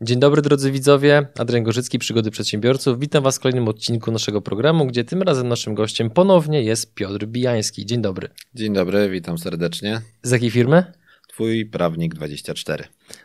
Dzień 0.00 0.20
dobry 0.20 0.42
drodzy 0.42 0.72
widzowie, 0.72 1.26
Adrian 1.38 1.62
Gorzycki, 1.62 1.98
Przygody 1.98 2.30
Przedsiębiorców. 2.30 3.00
Witam 3.00 3.24
Was 3.24 3.36
w 3.36 3.40
kolejnym 3.40 3.68
odcinku 3.68 4.12
naszego 4.12 4.42
programu, 4.42 4.86
gdzie 4.86 5.04
tym 5.04 5.22
razem 5.22 5.48
naszym 5.48 5.74
gościem 5.74 6.10
ponownie 6.10 6.62
jest 6.62 6.94
Piotr 6.94 7.26
Bijański. 7.26 7.86
Dzień 7.86 8.02
dobry. 8.02 8.28
Dzień 8.54 8.74
dobry, 8.74 9.10
witam 9.10 9.38
serdecznie. 9.38 10.00
Z 10.22 10.30
jakiej 10.30 10.50
firmy? 10.50 10.92
Twój 11.36 11.66
prawnik 11.66 12.14
24. 12.14 12.84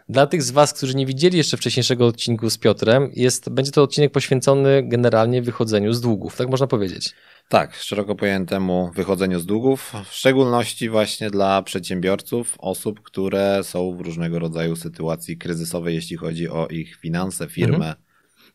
Dla 0.10 0.28
tych 0.28 0.44
z 0.44 0.52
Was, 0.52 0.74
którzy 0.74 0.96
nie 0.96 1.06
widzieli 1.06 1.38
jeszcze 1.38 1.58
wcześniejszego 1.58 2.08
odcinku 2.08 2.50
z 2.50 2.58
Piotrem, 2.58 3.12
jest, 3.14 3.50
będzie 3.50 3.72
to 3.72 3.84
odcinek 3.84 4.12
poświęcony 4.12 4.84
generalnie 4.84 5.42
wychodzeniu 5.42 5.94
z 5.94 6.02
długów, 6.02 6.38
tak 6.38 6.50
można 6.50 6.68
powiedzieć. 6.68 7.14
Tak, 7.50 7.76
szeroko 7.76 8.16
pojętemu 8.16 8.92
wychodzeniu 8.96 9.40
z 9.40 9.46
długów, 9.46 9.94
w 10.10 10.14
szczególności 10.14 10.90
właśnie 10.90 11.30
dla 11.30 11.62
przedsiębiorców, 11.62 12.56
osób, 12.60 13.02
które 13.02 13.64
są 13.64 13.98
w 13.98 14.02
różnego 14.02 14.40
rodzaju 14.40 14.76
sytuacji 14.76 15.38
kryzysowej, 15.38 15.96
jeśli 15.96 16.18
chodzi 16.18 16.50
o 16.50 16.68
ich 16.68 16.96
finanse, 16.96 17.48
firmę. 17.48 17.76
Mhm. 17.76 17.96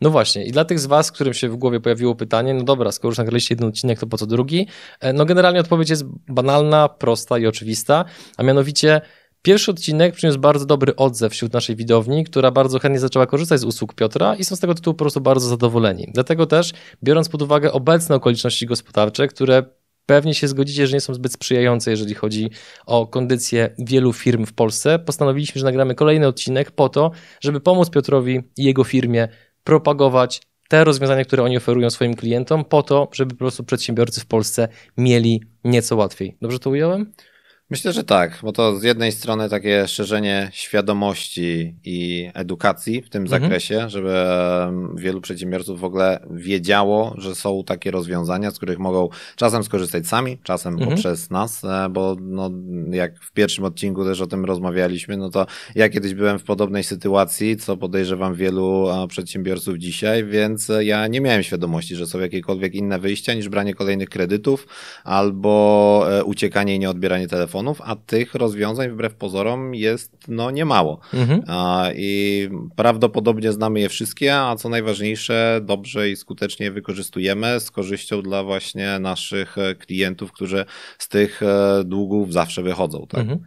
No 0.01 0.10
właśnie, 0.10 0.45
i 0.46 0.52
dla 0.52 0.65
tych 0.65 0.79
z 0.79 0.87
Was, 0.87 1.12
którym 1.12 1.34
się 1.34 1.48
w 1.48 1.57
głowie 1.57 1.80
pojawiło 1.80 2.15
pytanie, 2.15 2.54
no 2.54 2.65
dobra, 2.65 2.93
skoro 2.93 3.10
już 3.10 3.18
nagraliście 3.18 3.54
jeden 3.54 3.68
odcinek, 3.68 3.98
to 3.98 4.07
po 4.07 4.18
co 4.18 4.27
drugi? 4.27 4.66
E, 5.01 5.12
no 5.12 5.24
generalnie 5.24 5.60
odpowiedź 5.60 5.91
jest 5.91 6.04
banalna, 6.29 6.88
prosta 6.88 7.38
i 7.38 7.46
oczywista, 7.46 8.04
a 8.37 8.43
mianowicie 8.43 9.01
Pierwszy 9.47 9.71
odcinek 9.71 10.15
przyniósł 10.15 10.39
bardzo 10.39 10.66
dobry 10.66 10.97
odzew 10.97 11.33
wśród 11.33 11.52
naszej 11.52 11.77
widowni, 11.77 12.25
która 12.25 12.51
bardzo 12.51 12.79
chętnie 12.79 13.01
zaczęła 13.01 13.27
korzystać 13.27 13.61
z 13.61 13.65
usług 13.65 13.95
Piotra 13.95 14.35
i 14.35 14.45
są 14.45 14.57
z 14.57 14.61
tego 14.61 14.75
tytułu 14.75 14.95
po 14.95 14.99
prostu 14.99 15.21
bardzo 15.21 15.49
zadowoleni. 15.49 16.11
Dlatego 16.15 16.47
też, 16.47 16.73
biorąc 17.05 17.29
pod 17.29 17.43
uwagę 17.43 17.73
obecne 17.73 18.15
okoliczności 18.15 18.67
gospodarcze, 18.67 19.29
które 19.29 19.63
pewnie 20.07 20.35
się 20.35 20.49
zgodzicie, 20.49 20.87
że 20.87 20.95
nie 20.95 21.01
są 21.01 21.15
zbyt 21.15 21.33
sprzyjające, 21.33 21.91
jeżeli 21.91 22.15
chodzi 22.15 22.51
o 22.87 23.07
kondycję 23.07 23.74
wielu 23.79 24.13
firm 24.13 24.47
w 24.47 24.52
Polsce, 24.52 24.99
postanowiliśmy, 24.99 25.59
że 25.59 25.65
nagramy 25.65 25.95
kolejny 25.95 26.27
odcinek 26.27 26.71
po 26.71 26.89
to, 26.89 27.11
żeby 27.41 27.61
pomóc 27.61 27.91
Piotrowi 27.91 28.41
i 28.57 28.65
jego 28.65 28.85
firmie 28.85 29.29
propagować 29.65 30.43
te 30.69 30.85
rozwiązania, 30.85 31.24
które 31.24 31.43
oni 31.43 31.57
oferują 31.57 31.91
swoim 31.91 32.15
klientom, 32.15 32.65
po 32.65 32.83
to, 32.83 33.09
żeby 33.13 33.35
po 33.35 33.39
prostu 33.39 33.65
przedsiębiorcy 33.65 34.21
w 34.21 34.27
Polsce 34.27 34.69
mieli 34.97 35.43
nieco 35.65 35.97
łatwiej. 35.97 36.37
Dobrze 36.41 36.59
to 36.59 36.71
ująłem? 36.71 37.13
Myślę, 37.70 37.92
że 37.92 38.04
tak, 38.04 38.38
bo 38.42 38.52
to 38.52 38.78
z 38.78 38.82
jednej 38.82 39.12
strony 39.12 39.48
takie 39.48 39.88
szerzenie 39.88 40.48
świadomości 40.52 41.76
i 41.84 42.30
edukacji 42.34 43.02
w 43.02 43.10
tym 43.10 43.22
mhm. 43.22 43.42
zakresie, 43.42 43.88
żeby 43.88 44.14
wielu 44.95 45.20
przedsiębiorców 45.20 45.80
w 45.80 45.84
ogóle 45.84 46.20
wiedziało, 46.30 47.14
że 47.18 47.34
są 47.34 47.64
takie 47.64 47.90
rozwiązania, 47.90 48.50
z 48.50 48.56
których 48.56 48.78
mogą 48.78 49.09
czasem 49.37 49.64
skorzystać 49.64 50.06
sami, 50.06 50.38
czasem 50.42 50.74
mhm. 50.74 50.90
poprzez 50.90 51.30
nas, 51.30 51.64
e, 51.64 51.88
bo 51.90 52.16
no, 52.20 52.50
jak 52.90 53.18
w 53.20 53.32
pierwszym 53.32 53.64
odcinku 53.64 54.04
też 54.04 54.20
o 54.20 54.26
tym 54.26 54.44
rozmawialiśmy, 54.44 55.16
no 55.16 55.30
to 55.30 55.46
ja 55.74 55.88
kiedyś 55.88 56.14
byłem 56.14 56.38
w 56.38 56.44
podobnej 56.44 56.84
sytuacji, 56.84 57.56
co 57.56 57.76
podejrzewam 57.76 58.34
wielu 58.34 58.88
przedsiębiorców 59.09 59.78
dzisiaj, 59.78 60.24
więc 60.24 60.72
ja 60.80 61.06
nie 61.06 61.20
miałem 61.20 61.42
świadomości, 61.42 61.96
że 61.96 62.06
są 62.06 62.20
jakiekolwiek 62.20 62.74
inne 62.74 62.98
wyjścia 62.98 63.34
niż 63.34 63.48
branie 63.48 63.74
kolejnych 63.74 64.09
kredytów 64.09 64.66
albo 65.04 66.06
e, 66.19 66.25
uciekanie 66.25 66.75
i 66.75 66.78
nieodbieranie 66.78 67.28
telefonu 67.28 67.56
telefonów, 67.56 67.81
a 67.84 67.97
tych 67.97 68.34
rozwiązań 68.34 68.91
wbrew 68.91 69.15
pozorom 69.15 69.75
jest 69.75 70.12
no 70.28 70.50
niemało. 70.50 71.00
Mhm. 71.15 71.43
I 71.94 72.49
prawdopodobnie 72.77 73.53
znamy 73.53 73.81
je 73.81 73.89
wszystkie, 73.89 74.37
a 74.37 74.56
co 74.56 74.69
najważniejsze, 74.69 75.61
dobrze 75.62 76.11
i 76.11 76.17
skutecznie 76.17 76.67
je 76.67 76.72
wykorzystujemy 76.72 77.61
z 77.61 77.71
korzyścią 77.71 78.22
dla 78.22 78.43
właśnie 78.43 78.99
naszych 78.99 79.59
e, 79.59 79.75
klientów, 79.75 80.33
którzy 80.33 80.65
z 80.99 81.09
tych 81.09 81.43
e, 81.43 81.84
długów 81.84 82.33
zawsze 82.33 82.62
wychodzą. 82.62 83.06
Tak? 83.09 83.21
Mhm. 83.21 83.39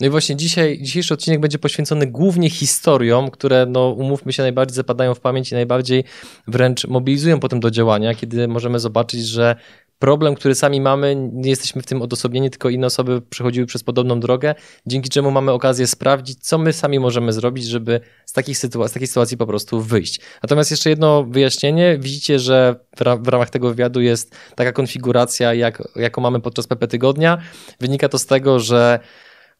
No 0.00 0.06
i 0.06 0.10
właśnie 0.10 0.36
dzisiaj, 0.36 0.78
dzisiejszy 0.82 1.14
odcinek 1.14 1.40
będzie 1.40 1.58
poświęcony 1.58 2.06
głównie 2.06 2.50
historiom, 2.50 3.30
które, 3.30 3.66
no, 3.66 3.88
umówmy 3.90 4.32
się, 4.32 4.42
najbardziej 4.42 4.74
zapadają 4.74 5.14
w 5.14 5.20
pamięć 5.20 5.52
i 5.52 5.54
najbardziej 5.54 6.04
wręcz 6.48 6.86
mobilizują 6.86 7.40
potem 7.40 7.60
do 7.60 7.70
działania, 7.70 8.14
kiedy 8.14 8.48
możemy 8.48 8.78
zobaczyć, 8.78 9.26
że 9.26 9.56
problem, 9.98 10.34
który 10.34 10.54
sami 10.54 10.80
mamy, 10.80 11.16
nie 11.32 11.50
jesteśmy 11.50 11.82
w 11.82 11.86
tym 11.86 12.02
odosobnieni, 12.02 12.50
tylko 12.50 12.68
inne 12.68 12.86
osoby 12.86 13.22
przechodziły 13.22 13.66
przez 13.66 13.84
podobną 13.84 14.20
drogę, 14.20 14.54
dzięki 14.86 15.08
czemu 15.08 15.30
mamy 15.30 15.52
okazję 15.52 15.86
sprawdzić, 15.86 16.46
co 16.46 16.58
my 16.58 16.72
sami 16.72 16.98
możemy 16.98 17.32
zrobić, 17.32 17.64
żeby 17.64 18.00
z, 18.26 18.32
takich 18.32 18.58
sytuacji, 18.58 18.90
z 18.90 18.94
takiej 18.94 19.08
sytuacji 19.08 19.36
po 19.36 19.46
prostu 19.46 19.80
wyjść. 19.80 20.20
Natomiast 20.42 20.70
jeszcze 20.70 20.90
jedno 20.90 21.24
wyjaśnienie. 21.24 21.98
Widzicie, 21.98 22.38
że 22.38 22.76
w 23.18 23.28
ramach 23.28 23.50
tego 23.50 23.68
wywiadu 23.68 24.00
jest 24.00 24.36
taka 24.54 24.72
konfiguracja, 24.72 25.54
jak, 25.54 25.82
jaką 25.96 26.22
mamy 26.22 26.40
podczas 26.40 26.66
PP 26.66 26.88
Tygodnia. 26.88 27.38
Wynika 27.80 28.08
to 28.08 28.18
z 28.18 28.26
tego, 28.26 28.60
że 28.60 29.00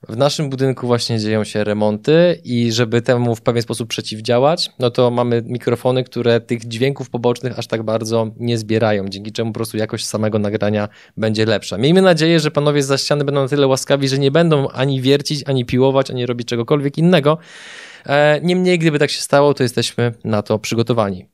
w 0.08 0.16
naszym 0.16 0.50
budynku 0.50 0.86
właśnie 0.86 1.18
dzieją 1.18 1.44
się 1.44 1.64
remonty 1.64 2.40
i 2.44 2.72
żeby 2.72 3.02
temu 3.02 3.34
w 3.34 3.40
pewien 3.40 3.62
sposób 3.62 3.88
przeciwdziałać, 3.88 4.70
no 4.78 4.90
to 4.90 5.10
mamy 5.10 5.42
mikrofony, 5.46 6.04
które 6.04 6.40
tych 6.40 6.68
dźwięków 6.68 7.10
pobocznych 7.10 7.58
aż 7.58 7.66
tak 7.66 7.82
bardzo 7.82 8.30
nie 8.36 8.58
zbierają, 8.58 9.08
dzięki 9.08 9.32
czemu 9.32 9.52
po 9.52 9.54
prostu 9.54 9.76
jakość 9.76 10.06
samego 10.06 10.38
nagrania 10.38 10.88
będzie 11.16 11.46
lepsza. 11.46 11.78
Miejmy 11.78 12.02
nadzieję, 12.02 12.40
że 12.40 12.50
panowie 12.50 12.82
za 12.82 12.98
ściany 12.98 13.24
będą 13.24 13.42
na 13.42 13.48
tyle 13.48 13.66
łaskawi, 13.66 14.08
że 14.08 14.18
nie 14.18 14.30
będą 14.30 14.68
ani 14.68 15.00
wiercić, 15.00 15.42
ani 15.46 15.64
piłować, 15.64 16.10
ani 16.10 16.26
robić 16.26 16.48
czegokolwiek 16.48 16.98
innego. 16.98 17.38
E, 18.06 18.40
niemniej, 18.42 18.78
gdyby 18.78 18.98
tak 18.98 19.10
się 19.10 19.20
stało, 19.20 19.54
to 19.54 19.62
jesteśmy 19.62 20.14
na 20.24 20.42
to 20.42 20.58
przygotowani. 20.58 21.33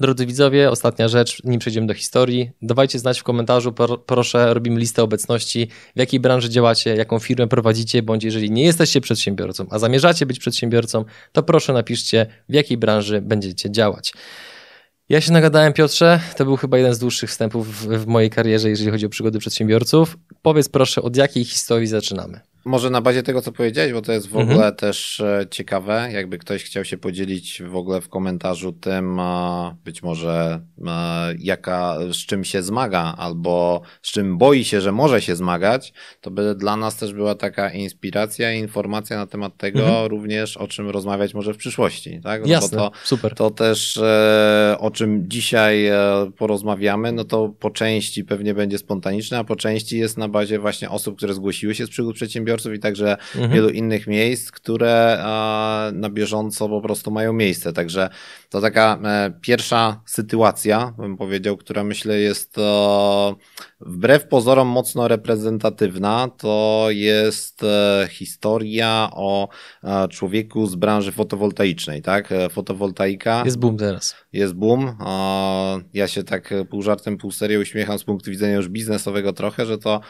Drodzy 0.00 0.26
widzowie, 0.26 0.70
ostatnia 0.70 1.08
rzecz, 1.08 1.44
nim 1.44 1.60
przejdziemy 1.60 1.86
do 1.86 1.94
historii. 1.94 2.50
Dawajcie 2.62 2.98
znać 2.98 3.20
w 3.20 3.22
komentarzu, 3.22 3.74
proszę, 4.06 4.54
robimy 4.54 4.80
listę 4.80 5.02
obecności, 5.02 5.68
w 5.96 5.98
jakiej 5.98 6.20
branży 6.20 6.50
działacie, 6.50 6.96
jaką 6.96 7.18
firmę 7.18 7.48
prowadzicie, 7.48 8.02
bądź 8.02 8.24
jeżeli 8.24 8.50
nie 8.50 8.64
jesteście 8.64 9.00
przedsiębiorcą, 9.00 9.66
a 9.70 9.78
zamierzacie 9.78 10.26
być 10.26 10.38
przedsiębiorcą, 10.38 11.04
to 11.32 11.42
proszę 11.42 11.72
napiszcie, 11.72 12.26
w 12.48 12.54
jakiej 12.54 12.76
branży 12.76 13.20
będziecie 13.20 13.70
działać. 13.70 14.12
Ja 15.08 15.20
się 15.20 15.32
nagadałem, 15.32 15.72
Piotrze, 15.72 16.20
to 16.36 16.44
był 16.44 16.56
chyba 16.56 16.76
jeden 16.76 16.94
z 16.94 16.98
dłuższych 16.98 17.30
wstępów 17.30 17.68
w, 17.68 17.86
w 17.86 18.06
mojej 18.06 18.30
karierze, 18.30 18.70
jeżeli 18.70 18.90
chodzi 18.90 19.06
o 19.06 19.08
przygody 19.08 19.38
przedsiębiorców. 19.38 20.18
Powiedz 20.42 20.68
proszę, 20.68 21.02
od 21.02 21.16
jakiej 21.16 21.44
historii 21.44 21.86
zaczynamy? 21.86 22.40
Może 22.66 22.90
na 22.90 23.00
bazie 23.00 23.22
tego, 23.22 23.42
co 23.42 23.52
powiedziałeś, 23.52 23.92
bo 23.92 24.02
to 24.02 24.12
jest 24.12 24.28
w 24.28 24.36
ogóle 24.36 24.54
mhm. 24.54 24.74
też 24.74 25.20
e, 25.20 25.46
ciekawe, 25.50 26.08
jakby 26.12 26.38
ktoś 26.38 26.64
chciał 26.64 26.84
się 26.84 26.98
podzielić 26.98 27.62
w 27.62 27.76
ogóle 27.76 28.00
w 28.00 28.08
komentarzu 28.08 28.72
tym, 28.72 29.20
być 29.84 30.02
może 30.02 30.60
jaka, 31.38 31.98
z 32.12 32.16
czym 32.16 32.44
się 32.44 32.62
zmaga, 32.62 33.14
albo 33.18 33.82
z 34.02 34.12
czym 34.12 34.38
boi 34.38 34.64
się, 34.64 34.80
że 34.80 34.92
może 34.92 35.22
się 35.22 35.36
zmagać, 35.36 35.92
to 36.20 36.30
by 36.30 36.54
dla 36.54 36.76
nas 36.76 36.96
też 36.96 37.12
była 37.12 37.34
taka 37.34 37.70
inspiracja 37.70 38.52
i 38.52 38.58
informacja 38.58 39.16
na 39.16 39.26
temat 39.26 39.56
tego 39.56 39.80
mhm. 39.80 40.06
również, 40.06 40.56
o 40.56 40.68
czym 40.68 40.90
rozmawiać 40.90 41.34
może 41.34 41.54
w 41.54 41.56
przyszłości, 41.56 42.20
tak? 42.22 42.42
No 42.42 42.48
Jasne, 42.48 42.78
to, 42.78 42.90
super. 43.04 43.34
To 43.34 43.50
też, 43.50 43.96
e, 43.96 44.76
o 44.80 44.90
czym 44.90 45.30
dzisiaj 45.30 45.86
e, 45.86 45.96
porozmawiamy, 46.36 47.12
no 47.12 47.24
to 47.24 47.48
po 47.48 47.70
części 47.70 48.24
pewnie 48.24 48.54
będzie 48.54 48.78
spontaniczne, 48.78 49.38
a 49.38 49.44
po 49.44 49.56
części 49.56 49.98
jest 49.98 50.18
na 50.18 50.28
bazie 50.28 50.58
właśnie 50.58 50.90
osób, 50.90 51.16
które 51.16 51.34
zgłosiły 51.34 51.74
się 51.74 51.86
z 51.86 51.90
przygód 51.90 52.16
przedsiębiorców, 52.16 52.55
przedsiębiorców 52.56 52.74
i 52.74 52.78
także 52.78 53.16
mhm. 53.34 53.52
wielu 53.52 53.68
innych 53.68 54.06
miejsc, 54.06 54.50
które 54.50 55.22
na 55.92 56.10
bieżąco 56.10 56.68
po 56.68 56.80
prostu 56.80 57.10
mają 57.10 57.32
miejsce. 57.32 57.72
Także 57.72 58.08
to 58.50 58.60
taka 58.60 58.98
e, 59.04 59.32
pierwsza 59.40 60.00
sytuacja, 60.06 60.94
bym 60.98 61.16
powiedział, 61.16 61.56
która 61.56 61.84
myślę 61.84 62.18
jest 62.18 62.56
wbrew 63.80 64.28
pozorom 64.28 64.68
mocno 64.68 65.08
reprezentatywna. 65.08 66.28
To 66.38 66.86
jest 66.90 67.62
e, 67.62 68.08
historia 68.10 69.08
o 69.12 69.48
e, 69.84 70.08
człowieku 70.08 70.66
z 70.66 70.74
branży 70.74 71.12
fotowoltaicznej, 71.12 72.02
tak? 72.02 72.28
Fotowoltaika. 72.50 73.42
Jest 73.44 73.58
boom 73.58 73.76
teraz. 73.76 74.16
Jest 74.32 74.54
boom. 74.54 74.96
Ja 75.94 76.08
się 76.08 76.24
tak 76.24 76.54
pół 76.70 76.82
żartem, 76.82 77.16
pół 77.16 77.30
serio 77.30 77.60
uśmiecham 77.60 77.98
z 77.98 78.04
punktu 78.04 78.30
widzenia 78.30 78.54
już 78.54 78.68
biznesowego 78.68 79.32
trochę, 79.32 79.66
że 79.66 79.78
to 79.78 80.00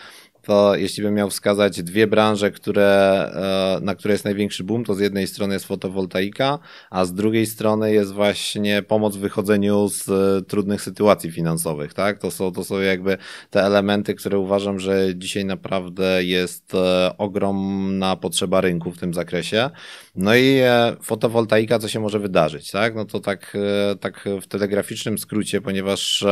to 0.46 0.76
jeśli 0.76 1.02
bym 1.02 1.14
miał 1.14 1.30
wskazać 1.30 1.82
dwie 1.82 2.06
branże, 2.06 2.50
które, 2.50 3.30
e, 3.78 3.84
na 3.84 3.94
które 3.94 4.14
jest 4.14 4.24
największy 4.24 4.64
boom, 4.64 4.84
to 4.84 4.94
z 4.94 5.00
jednej 5.00 5.26
strony 5.26 5.54
jest 5.54 5.66
fotowoltaika, 5.66 6.58
a 6.90 7.04
z 7.04 7.14
drugiej 7.14 7.46
strony 7.46 7.92
jest 7.92 8.12
właśnie 8.12 8.82
pomoc 8.82 9.16
w 9.16 9.20
wychodzeniu 9.20 9.88
z 9.88 10.08
e, 10.08 10.42
trudnych 10.42 10.82
sytuacji 10.82 11.32
finansowych, 11.32 11.94
tak? 11.94 12.18
To 12.18 12.30
są, 12.30 12.52
to 12.52 12.64
są 12.64 12.80
jakby 12.80 13.18
te 13.50 13.62
elementy, 13.62 14.14
które 14.14 14.38
uważam, 14.38 14.80
że 14.80 15.06
dzisiaj 15.14 15.44
naprawdę 15.44 16.24
jest 16.24 16.74
e, 16.74 17.14
ogromna 17.18 18.16
potrzeba 18.16 18.60
rynku 18.60 18.92
w 18.92 18.98
tym 18.98 19.14
zakresie. 19.14 19.70
No 20.16 20.36
i 20.36 20.60
fotowoltaika, 21.02 21.78
co 21.78 21.88
się 21.88 22.00
może 22.00 22.18
wydarzyć, 22.18 22.70
tak? 22.70 22.94
No 22.94 23.04
to 23.04 23.20
tak, 23.20 23.56
tak 24.00 24.28
w 24.42 24.46
telegraficznym 24.46 25.18
skrócie, 25.18 25.60
ponieważ 25.60 26.24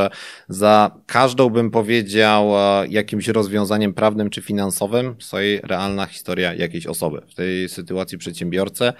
za 0.49 0.91
każdą 1.05 1.49
bym 1.49 1.71
powiedział 1.71 2.51
jakimś 2.89 3.27
rozwiązaniem 3.27 3.93
prawnym 3.93 4.04
czy 4.29 4.41
finansowym 4.41 5.15
stoi 5.19 5.59
realna 5.63 6.05
historia 6.05 6.53
jakiejś 6.53 6.87
osoby. 6.87 7.21
W 7.27 7.35
tej 7.35 7.69
sytuacji 7.69 8.17
przedsiębiorcę, 8.17 8.93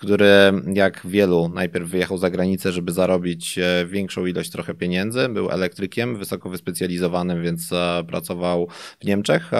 który 0.00 0.52
jak 0.74 1.00
wielu 1.04 1.50
najpierw 1.54 1.88
wyjechał 1.88 2.18
za 2.18 2.30
granicę, 2.30 2.72
żeby 2.72 2.92
zarobić 2.92 3.58
e, 3.58 3.86
większą 3.86 4.26
ilość 4.26 4.50
trochę 4.50 4.74
pieniędzy, 4.74 5.28
był 5.28 5.50
elektrykiem 5.50 6.16
wysoko 6.16 6.50
wyspecjalizowanym, 6.50 7.42
więc 7.42 7.72
e, 7.72 8.04
pracował 8.06 8.68
w 9.00 9.04
Niemczech. 9.04 9.50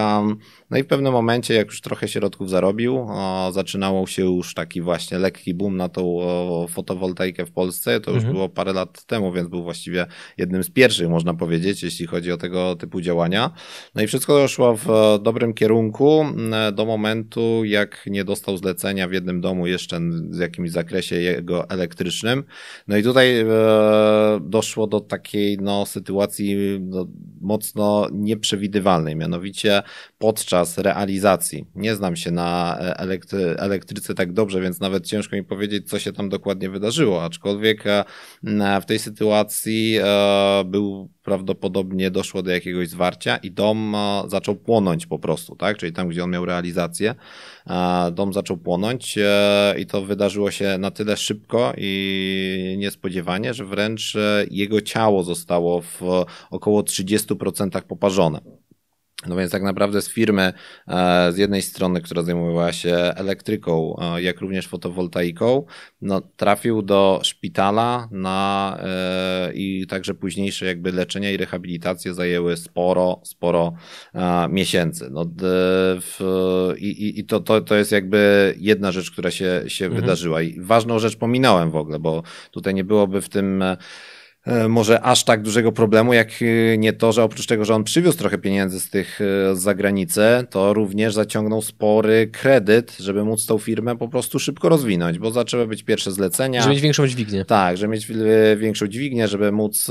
No 0.70 0.78
i 0.78 0.82
w 0.82 0.86
pewnym 0.86 1.12
momencie, 1.12 1.54
jak 1.54 1.66
już 1.66 1.80
trochę 1.80 2.08
środków 2.08 2.50
zarobił, 2.50 3.06
zaczynało 3.52 4.06
się 4.06 4.22
już 4.22 4.54
taki 4.54 4.80
właśnie 4.80 5.18
lekki 5.18 5.54
boom 5.54 5.76
na 5.76 5.88
tą 5.88 6.18
fotowoltaikę 6.68 7.46
w 7.46 7.52
Polsce. 7.52 8.00
To 8.00 8.10
już 8.10 8.18
mhm. 8.18 8.34
było 8.34 8.48
parę 8.48 8.72
lat 8.72 9.04
temu, 9.04 9.32
więc 9.32 9.48
był 9.48 9.62
właściwie 9.62 10.06
jednym 10.38 10.64
z 10.64 10.70
pierwszych, 10.70 11.08
można 11.08 11.34
powiedzieć, 11.34 11.82
jeśli 11.82 12.06
chodzi 12.06 12.32
o 12.32 12.36
tego 12.36 12.76
typu 12.76 13.00
działania. 13.00 13.50
No 13.94 14.02
i 14.02 14.06
wszystko 14.06 14.48
szło 14.48 14.76
w 14.76 14.86
dobrym 15.22 15.54
kierunku 15.54 16.24
do 16.72 16.84
momentu, 16.84 17.64
jak 17.64 18.06
nie 18.06 18.24
dostał 18.24 18.56
zlecenia 18.56 19.08
w 19.08 19.12
jednym 19.12 19.40
domu 19.40 19.66
jeszcze 19.66 20.00
w 20.30 20.38
jakimś 20.38 20.70
zakresie 20.70 21.16
jego 21.16 21.70
elektrycznym. 21.70 22.44
No 22.88 22.96
i 22.96 23.02
tutaj 23.02 23.40
e, 23.40 23.46
doszło 24.42 24.86
do 24.86 25.00
takiej 25.00 25.58
no, 25.58 25.86
sytuacji 25.86 26.56
no, 26.80 27.06
mocno 27.40 28.08
nieprzewidywalnej, 28.12 29.16
mianowicie 29.16 29.82
podczas 30.20 30.78
realizacji. 30.78 31.66
Nie 31.74 31.94
znam 31.94 32.16
się 32.16 32.30
na 32.30 32.78
elektry 32.78 33.56
elektryce 33.58 34.14
tak 34.14 34.32
dobrze, 34.32 34.60
więc 34.60 34.80
nawet 34.80 35.06
ciężko 35.06 35.36
mi 35.36 35.44
powiedzieć, 35.44 35.88
co 35.88 35.98
się 35.98 36.12
tam 36.12 36.28
dokładnie 36.28 36.70
wydarzyło, 36.70 37.24
aczkolwiek 37.24 37.86
e, 37.86 38.04
w 38.82 38.84
tej 38.86 38.98
sytuacji 38.98 39.98
e, 40.02 40.64
był 40.66 41.10
prawdopodobnie 41.22 42.10
doszło 42.10 42.42
do 42.42 42.50
jakiegoś 42.50 42.88
zwarcia 42.88 43.36
i 43.36 43.50
dom 43.50 43.96
zaczął 44.28 44.56
płonąć 44.56 45.06
po 45.06 45.18
prostu, 45.18 45.56
tak? 45.56 45.76
Czyli 45.76 45.92
tam, 45.92 46.08
gdzie 46.08 46.24
on 46.24 46.30
miał 46.30 46.44
realizację, 46.44 47.14
dom 48.12 48.32
zaczął 48.32 48.56
płonąć 48.56 49.18
e, 49.18 49.74
i 49.78 49.86
to 49.86 50.02
wydarzyło 50.02 50.50
się 50.50 50.78
na 50.78 50.90
tyle 50.90 51.16
szybko 51.16 51.72
i 51.76 52.76
niespodziewanie, 52.78 53.54
że 53.54 53.64
wręcz 53.64 54.16
e, 54.16 54.44
jego 54.50 54.80
ciało 54.80 55.22
zostało 55.22 55.80
w 55.80 56.00
około 56.50 56.82
30% 56.82 57.82
poparzone. 57.82 58.59
No 59.26 59.36
więc 59.36 59.52
tak 59.52 59.62
naprawdę 59.62 60.02
z 60.02 60.08
firmy, 60.08 60.52
e, 60.88 61.32
z 61.32 61.38
jednej 61.38 61.62
strony, 61.62 62.00
która 62.00 62.22
zajmowała 62.22 62.72
się 62.72 62.94
elektryką, 62.94 63.96
e, 63.98 64.22
jak 64.22 64.40
również 64.40 64.66
fotowoltaiką, 64.66 65.64
no, 66.02 66.20
trafił 66.20 66.82
do 66.82 67.20
szpitala 67.22 68.08
na, 68.10 68.78
e, 68.82 69.52
i 69.54 69.86
także 69.86 70.14
późniejsze 70.14 70.66
jakby 70.66 70.92
leczenia 70.92 71.30
i 71.30 71.36
rehabilitacje 71.36 72.14
zajęły 72.14 72.56
sporo, 72.56 73.20
sporo 73.24 73.72
miesięcy. 74.48 75.08
No, 75.10 75.24
w, 76.00 76.20
I 76.78 77.18
i 77.20 77.24
to, 77.24 77.40
to, 77.40 77.60
to 77.60 77.74
jest 77.74 77.92
jakby 77.92 78.54
jedna 78.58 78.92
rzecz, 78.92 79.10
która 79.10 79.30
się, 79.30 79.62
się 79.66 79.84
mhm. 79.84 80.02
wydarzyła. 80.02 80.42
I 80.42 80.60
ważną 80.60 80.98
rzecz 80.98 81.16
pominąłem 81.16 81.70
w 81.70 81.76
ogóle, 81.76 81.98
bo 81.98 82.22
tutaj 82.50 82.74
nie 82.74 82.84
byłoby 82.84 83.20
w 83.20 83.28
tym 83.28 83.64
może 84.68 85.00
aż 85.00 85.24
tak 85.24 85.42
dużego 85.42 85.72
problemu, 85.72 86.12
jak 86.12 86.28
e, 86.42 86.78
nie 86.78 86.92
to, 86.92 87.12
że 87.12 87.24
oprócz 87.24 87.46
tego, 87.46 87.64
że 87.64 87.74
on 87.74 87.84
przywiózł 87.84 88.18
trochę 88.18 88.38
pieniędzy 88.38 88.80
z 88.80 88.90
tych 88.90 89.20
e, 89.20 89.56
z 89.56 89.60
zagranicy, 89.60 90.22
to 90.50 90.74
również 90.74 91.14
zaciągnął 91.14 91.62
spory 91.62 92.30
kredyt, 92.32 92.96
żeby 93.00 93.24
móc 93.24 93.46
tą 93.46 93.58
firmę 93.58 93.96
po 93.96 94.08
prostu 94.08 94.38
szybko 94.38 94.68
rozwinąć, 94.68 95.18
bo 95.18 95.30
zaczęły 95.30 95.66
być 95.66 95.82
pierwsze 95.82 96.12
zlecenia. 96.12 96.60
Żeby 96.62 96.72
mieć 96.74 96.82
większą 96.82 97.06
dźwignię. 97.06 97.44
Tak, 97.44 97.76
żeby 97.76 97.92
mieć 97.92 98.06
większą 98.56 98.86
dźwignię, 98.86 99.28
żeby 99.28 99.52
móc 99.52 99.90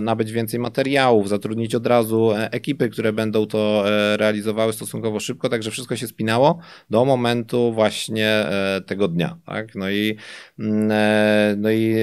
nabyć 0.00 0.32
więcej 0.32 0.60
materiałów, 0.60 1.28
zatrudnić 1.28 1.74
od 1.74 1.86
razu 1.86 2.30
ekipy, 2.50 2.88
które 2.88 3.12
będą 3.12 3.46
to 3.46 3.84
realizowały 4.16 4.72
stosunkowo 4.72 5.20
szybko, 5.20 5.48
także 5.48 5.70
wszystko 5.70 5.96
się 5.96 6.06
spinało 6.06 6.58
do 6.90 7.04
momentu 7.04 7.72
właśnie 7.72 8.46
tego 8.86 9.08
dnia. 9.08 9.36
Tak? 9.46 9.74
No 9.74 9.90
i, 9.90 10.16
no 11.56 11.70
i 11.70 11.96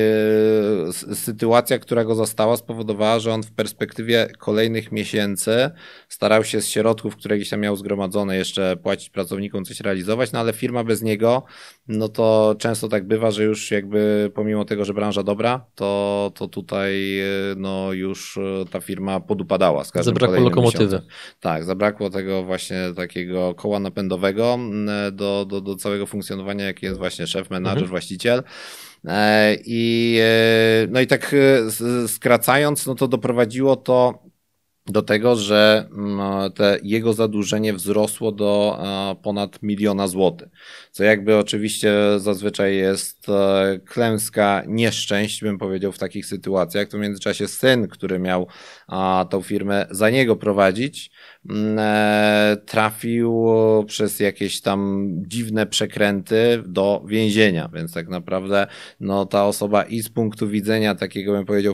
sytuacja, 1.13 1.79
która 1.79 2.05
go 2.05 2.15
zastała, 2.15 2.57
spowodowała, 2.57 3.19
że 3.19 3.33
on 3.33 3.43
w 3.43 3.51
perspektywie 3.51 4.27
kolejnych 4.39 4.91
miesięcy 4.91 5.69
starał 6.09 6.43
się 6.43 6.61
z 6.61 6.67
środków, 6.67 7.15
które 7.15 7.37
gdzieś 7.37 7.49
tam 7.49 7.59
miał 7.59 7.75
zgromadzone, 7.75 8.37
jeszcze 8.37 8.77
płacić 8.77 9.09
pracownikom, 9.09 9.65
coś 9.65 9.79
realizować, 9.79 10.31
no 10.31 10.39
ale 10.39 10.53
firma 10.53 10.83
bez 10.83 11.01
niego, 11.01 11.43
no 11.87 12.09
to 12.09 12.55
często 12.59 12.87
tak 12.87 13.07
bywa, 13.07 13.31
że 13.31 13.43
już 13.43 13.71
jakby 13.71 14.31
pomimo 14.35 14.65
tego, 14.65 14.85
że 14.85 14.93
branża 14.93 15.23
dobra, 15.23 15.65
to, 15.75 16.31
to 16.35 16.47
tutaj 16.47 17.19
no 17.57 17.93
już 17.93 18.39
ta 18.71 18.79
firma 18.79 19.19
podupadała 19.19 19.83
z 19.83 19.91
każdym 19.91 20.15
Zabrakło 20.15 20.39
lokomotywy. 20.39 20.83
Miesiącem. 20.85 21.09
Tak, 21.39 21.63
zabrakło 21.63 22.09
tego 22.09 22.43
właśnie 22.43 22.77
takiego 22.95 23.53
koła 23.55 23.79
napędowego 23.79 24.59
do, 25.11 25.45
do, 25.45 25.61
do 25.61 25.75
całego 25.75 26.05
funkcjonowania, 26.05 26.65
jaki 26.65 26.85
jest 26.85 26.97
właśnie 26.97 27.27
szef, 27.27 27.49
menadżer, 27.49 27.77
mhm. 27.77 27.89
właściciel. 27.89 28.43
E, 29.07 29.55
I, 29.65 30.17
e, 30.21 30.87
no 30.89 31.01
i 31.01 31.07
tak 31.07 31.35
skracając, 32.07 32.85
no 32.85 32.95
to 32.95 33.07
doprowadziło 33.07 33.75
to 33.75 34.23
do 34.87 35.01
tego, 35.01 35.35
że 35.35 35.89
mm, 35.91 36.51
te 36.51 36.79
jego 36.83 37.13
zadłużenie 37.13 37.73
wzrosło 37.73 38.31
do 38.31 38.79
ponad 39.23 39.63
miliona 39.63 40.07
złotych. 40.07 40.47
Co 40.91 41.03
jakby 41.03 41.37
oczywiście 41.37 41.93
zazwyczaj 42.17 42.75
jest 42.75 43.27
klęska 43.85 44.63
nieszczęść, 44.67 45.41
bym 45.41 45.57
powiedział, 45.57 45.91
w 45.91 45.97
takich 45.97 46.25
sytuacjach. 46.25 46.87
To 46.87 46.97
w 46.97 47.01
międzyczasie 47.01 47.47
syn, 47.47 47.87
który 47.87 48.19
miał 48.19 48.47
tą 49.29 49.41
firmę 49.41 49.87
za 49.91 50.09
niego 50.09 50.35
prowadzić, 50.35 51.11
e, 51.11 51.34
trafił 52.65 53.45
przez 53.87 54.19
jakieś 54.19 54.61
tam 54.61 55.07
dziwne 55.27 55.65
przekręty 55.65 56.63
do 56.65 57.03
więzienia, 57.07 57.69
więc 57.73 57.93
tak 57.93 58.07
naprawdę 58.07 58.67
no, 58.99 59.25
ta 59.25 59.45
osoba 59.45 59.83
i 59.83 60.01
z 60.01 60.09
punktu 60.09 60.47
widzenia 60.47 60.95
takiego 60.95 61.31
bym 61.31 61.45
powiedział 61.45 61.73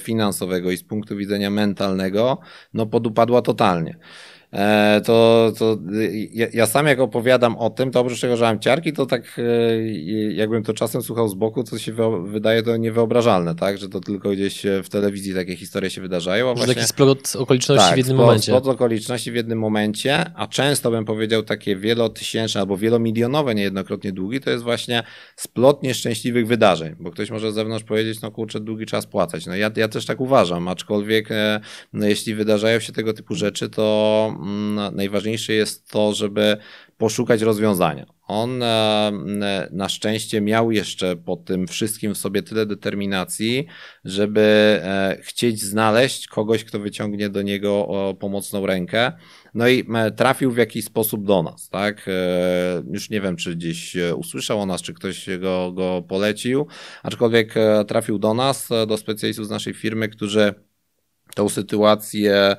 finansowego 0.00 0.70
i 0.70 0.76
z 0.76 0.84
punktu 0.84 1.16
widzenia 1.16 1.50
mentalnego 1.50 2.38
no 2.74 2.86
podupadła 2.86 3.42
totalnie. 3.42 3.96
E, 4.52 5.00
to, 5.04 5.52
to 5.58 5.78
ja, 6.32 6.46
ja, 6.52 6.66
sam 6.66 6.86
jak 6.86 7.00
opowiadam 7.00 7.56
o 7.56 7.70
tym, 7.70 7.90
to 7.90 8.00
oprócz 8.00 8.20
tego, 8.20 8.36
że 8.36 8.44
mam 8.44 8.60
ciarki, 8.60 8.92
to 8.92 9.06
tak 9.06 9.38
e, 9.38 10.32
jakbym 10.32 10.62
to 10.62 10.74
czasem 10.74 11.02
słuchał 11.02 11.28
z 11.28 11.34
boku, 11.34 11.64
to 11.64 11.78
się 11.78 11.92
wydaje 12.24 12.62
to 12.62 12.76
niewyobrażalne, 12.76 13.54
tak? 13.54 13.78
Że 13.78 13.88
to 13.88 14.00
tylko 14.00 14.30
gdzieś 14.30 14.62
w 14.84 14.88
telewizji 14.88 15.34
takie 15.34 15.56
historie 15.56 15.90
się 15.90 16.00
wydarzają. 16.00 16.52
A 16.52 16.56
że 16.56 16.66
taki 16.66 16.86
splot 16.86 17.36
okoliczności 17.36 17.86
tak, 17.86 17.94
w 17.94 17.98
jednym 17.98 18.16
splot, 18.16 18.26
momencie. 18.26 18.52
splot 18.52 18.66
okoliczności 18.66 19.32
w 19.32 19.34
jednym 19.34 19.58
momencie, 19.58 20.30
a 20.34 20.46
często 20.46 20.90
bym 20.90 21.04
powiedział 21.04 21.42
takie 21.42 21.76
wielotysięczne 21.76 22.60
albo 22.60 22.76
wielomilionowe 22.76 23.54
niejednokrotnie 23.54 24.12
długi, 24.12 24.40
to 24.40 24.50
jest 24.50 24.64
właśnie 24.64 25.02
splot 25.36 25.82
nieszczęśliwych 25.82 26.46
wydarzeń, 26.46 26.94
bo 27.00 27.10
ktoś 27.10 27.30
może 27.30 27.52
z 27.52 27.54
zewnątrz 27.54 27.84
powiedzieć, 27.84 28.20
no 28.20 28.30
kurczę, 28.30 28.60
długi 28.60 28.86
czas 28.86 29.06
płacać. 29.06 29.46
No 29.46 29.56
ja, 29.56 29.70
ja 29.76 29.88
też 29.88 30.06
tak 30.06 30.20
uważam, 30.20 30.68
aczkolwiek 30.68 31.30
e, 31.30 31.60
no, 31.92 32.06
jeśli 32.06 32.34
wydarzają 32.34 32.80
się 32.80 32.92
tego 32.92 33.12
typu 33.12 33.34
rzeczy, 33.34 33.68
to 33.68 34.39
najważniejsze 34.92 35.52
jest 35.52 35.90
to, 35.90 36.14
żeby 36.14 36.56
poszukać 36.98 37.42
rozwiązania. 37.42 38.06
On 38.30 38.62
e, 38.62 39.68
na 39.72 39.88
szczęście 39.88 40.40
miał 40.40 40.72
jeszcze 40.72 41.16
po 41.16 41.36
tym 41.36 41.66
wszystkim 41.66 42.14
w 42.14 42.18
sobie 42.18 42.42
tyle 42.42 42.66
determinacji, 42.66 43.66
żeby 44.04 44.40
e, 44.82 45.18
chcieć 45.22 45.60
znaleźć 45.60 46.26
kogoś, 46.26 46.64
kto 46.64 46.78
wyciągnie 46.78 47.28
do 47.28 47.42
niego 47.42 47.88
pomocną 48.20 48.66
rękę. 48.66 49.12
No 49.54 49.68
i 49.68 49.86
e, 49.94 50.10
trafił 50.10 50.50
w 50.50 50.56
jakiś 50.56 50.84
sposób 50.84 51.26
do 51.26 51.42
nas, 51.42 51.68
tak? 51.68 52.10
Już 52.92 53.10
nie 53.10 53.20
wiem, 53.20 53.36
czy 53.36 53.56
gdzieś 53.56 53.96
usłyszał 54.16 54.60
o 54.60 54.66
nas, 54.66 54.82
czy 54.82 54.94
ktoś 54.94 55.26
go, 55.38 55.72
go 55.72 56.02
polecił, 56.08 56.66
aczkolwiek 57.02 57.54
trafił 57.88 58.18
do 58.18 58.34
nas, 58.34 58.68
do 58.88 58.96
specjalistów 58.96 59.46
z 59.46 59.50
naszej 59.50 59.74
firmy, 59.74 60.08
którzy 60.08 60.54
tą 61.34 61.48
sytuację 61.48 62.56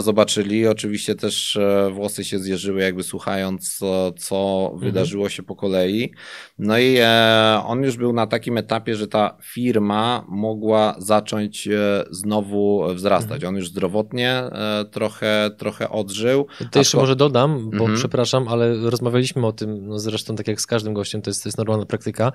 zobaczyli. 0.00 0.66
Oczywiście 0.66 1.14
też 1.14 1.56
e, 1.56 1.90
włosy 1.90 2.24
się 2.24 2.38
zjeżyły, 2.38 2.80
jakby 2.80 3.02
słuchając, 3.02 3.78
co, 4.18 4.70
mhm. 4.72 4.80
wydarzyło 4.80 5.28
się 5.28 5.42
po 5.42 5.56
kolei. 5.56 6.12
No 6.58 6.78
i 6.78 6.96
e, 6.98 7.62
on 7.64 7.82
już 7.82 7.96
był 7.96 8.12
na 8.12 8.26
takim 8.26 8.58
etapie, 8.58 8.96
że 8.96 9.08
ta 9.08 9.36
firma 9.42 10.24
mogła 10.28 10.94
zacząć 10.98 11.68
e, 11.68 12.04
znowu 12.10 12.84
wzrastać. 12.94 13.34
Mhm. 13.34 13.54
On 13.54 13.56
już 13.56 13.68
zdrowotnie 13.68 14.42
trochę, 14.90 15.50
trochę 15.58 15.90
odżył. 15.90 16.46
To 16.70 16.78
jeszcze 16.78 16.98
może 16.98 17.16
dodam, 17.16 17.70
bo 17.70 17.78
mhm. 17.78 17.94
przepraszam, 17.94 18.48
ale 18.48 18.90
rozmawialiśmy 18.90 19.46
o 19.46 19.52
tym, 19.52 19.86
no 19.88 19.98
zresztą 19.98 20.36
tak 20.36 20.48
jak 20.48 20.60
z 20.60 20.66
każdym 20.66 20.94
gościem, 20.94 21.22
to 21.22 21.30
jest, 21.30 21.42
to 21.42 21.48
jest 21.48 21.58
normalna 21.58 21.86
praktyka, 21.86 22.32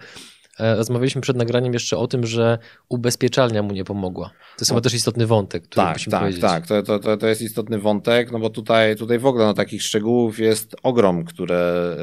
rozmawialiśmy 0.60 1.22
przed 1.22 1.38
nagraniem 1.38 1.74
jeszcze 1.74 1.98
o 1.98 2.08
tym, 2.08 2.26
że 2.26 2.58
ubezpieczalnia 2.90 3.64
mu 3.64 3.74
nie 3.74 3.84
pomogła. 3.84 4.28
To 4.30 4.62
jest 4.62 4.72
chyba 4.72 4.82
też 4.82 4.94
istotny 4.94 5.28
wątek, 5.28 5.64
który 5.64 5.86
tak, 5.86 5.98
tak, 6.12 6.20
powiedzieć. 6.20 6.42
Tak, 6.42 6.68
to, 6.68 7.00
to, 7.00 7.18
to 7.18 7.28
jest 7.28 7.42
istotny 7.42 7.80
wątek, 7.80 8.32
no 8.32 8.40
bo 8.40 8.50
tutaj, 8.50 8.96
tutaj 8.96 9.20
w 9.20 9.26
ogóle 9.26 9.46
no, 9.46 9.54
takich 9.54 9.84
szczegółów 9.84 10.40
jest 10.40 10.76
ogrom, 10.84 11.26
które 11.26 11.96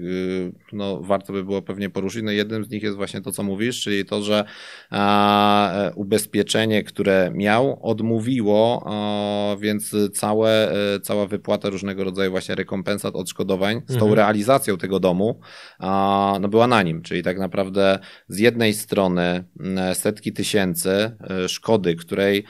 yy, 0.00 0.52
no, 0.72 1.00
warto 1.00 1.32
by 1.32 1.44
było 1.44 1.62
pewnie 1.62 1.90
poruszyć. 1.90 2.22
No 2.22 2.30
jednym 2.30 2.64
z 2.64 2.70
nich 2.70 2.82
jest 2.82 2.96
właśnie 2.96 3.20
to, 3.20 3.32
co 3.32 3.42
mówisz, 3.42 3.82
czyli 3.82 4.04
to, 4.04 4.22
że 4.22 4.44
e, 4.92 5.92
ubezpieczenie, 5.94 6.84
które 6.84 7.30
miał, 7.34 7.78
odmówiło, 7.82 8.84
e, 8.86 9.56
więc 9.60 9.96
całe, 10.14 10.72
e, 10.94 11.00
cała 11.00 11.26
wypłata 11.26 11.70
różnego 11.70 12.04
rodzaju 12.04 12.30
właśnie 12.30 12.54
rekompensat, 12.54 13.16
odszkodowań 13.16 13.82
z 13.86 13.92
tą 13.92 14.06
mhm. 14.06 14.14
realizacją 14.14 14.76
tego 14.76 15.00
domu 15.00 15.40
no, 16.40 16.48
była 16.48 16.66
na 16.66 16.82
nim, 16.82 17.02
czyli 17.02 17.22
tak 17.22 17.38
naprawdę 17.38 17.87
z 18.28 18.38
jednej 18.38 18.74
strony 18.74 19.44
mm, 19.60 19.94
setki 19.94 20.32
tysięcy 20.32 20.90
e, 20.90 21.48
szkody, 21.48 21.96
której 21.96 22.44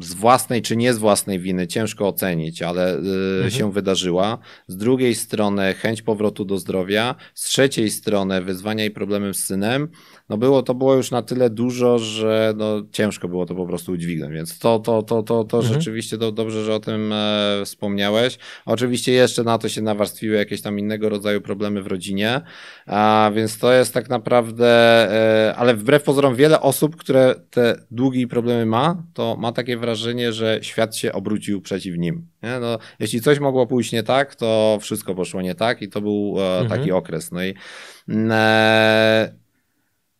z 0.00 0.14
własnej 0.14 0.62
czy 0.62 0.76
nie 0.76 0.94
z 0.94 0.98
własnej 0.98 1.40
winy 1.40 1.66
ciężko 1.66 2.08
ocenić, 2.08 2.62
ale 2.62 2.92
e, 2.92 2.96
mhm. 2.96 3.50
się 3.50 3.72
wydarzyła. 3.72 4.38
Z 4.66 4.76
drugiej 4.76 5.14
strony 5.14 5.74
chęć 5.74 6.02
powrotu 6.02 6.44
do 6.44 6.58
zdrowia, 6.58 7.14
z 7.34 7.42
trzeciej 7.42 7.90
strony 7.90 8.40
wyzwania 8.40 8.84
i 8.84 8.90
problemy 8.90 9.34
z 9.34 9.44
synem, 9.44 9.88
no 10.28 10.36
było, 10.38 10.62
to 10.62 10.74
było 10.74 10.94
już 10.94 11.10
na 11.10 11.22
tyle 11.22 11.50
dużo, 11.50 11.98
że 11.98 12.54
no 12.56 12.82
ciężko 12.92 13.28
było 13.28 13.46
to 13.46 13.54
po 13.54 13.66
prostu 13.66 13.92
udźwignąć, 13.92 14.32
więc 14.32 14.58
to, 14.58 14.78
to, 14.78 15.02
to, 15.02 15.22
to, 15.22 15.44
to 15.44 15.58
mhm. 15.58 15.74
rzeczywiście 15.74 16.18
to 16.18 16.32
dobrze, 16.32 16.64
że 16.64 16.74
o 16.74 16.80
tym 16.80 17.12
e, 17.12 17.62
wspomniałeś. 17.64 18.38
Oczywiście 18.66 19.12
jeszcze 19.12 19.44
na 19.44 19.58
to 19.58 19.68
się 19.68 19.82
nawarstwiły 19.82 20.36
jakieś 20.36 20.62
tam 20.62 20.78
innego 20.78 21.08
rodzaju 21.08 21.40
problemy 21.40 21.82
w 21.82 21.86
rodzinie, 21.86 22.40
a 22.86 23.30
więc 23.34 23.58
to 23.58 23.72
jest 23.72 23.94
tak 23.94 24.08
naprawdę, 24.08 24.68
e, 25.48 25.54
ale 25.56 25.74
wbrew 25.74 26.02
pozorom 26.02 26.34
wiele 26.34 26.60
osób, 26.60 26.96
które 26.96 27.34
te 27.50 27.80
długie 27.90 28.26
problemy 28.26 28.66
ma, 28.66 29.02
to 29.14 29.36
ma 29.36 29.49
takie 29.52 29.76
wrażenie, 29.76 30.32
że 30.32 30.58
świat 30.62 30.96
się 30.96 31.12
obrócił 31.12 31.60
przeciw 31.60 31.98
nim. 31.98 32.26
No, 32.42 32.78
jeśli 32.98 33.20
coś 33.20 33.38
mogło 33.38 33.66
pójść 33.66 33.92
nie 33.92 34.02
tak, 34.02 34.34
to 34.34 34.78
wszystko 34.80 35.14
poszło 35.14 35.42
nie 35.42 35.54
tak 35.54 35.82
i 35.82 35.88
to 35.88 36.00
był 36.00 36.34
e, 36.38 36.60
mhm. 36.60 36.80
taki 36.80 36.92
okres. 36.92 37.32
No 37.32 37.44
i 37.44 37.54
e, 38.30 39.34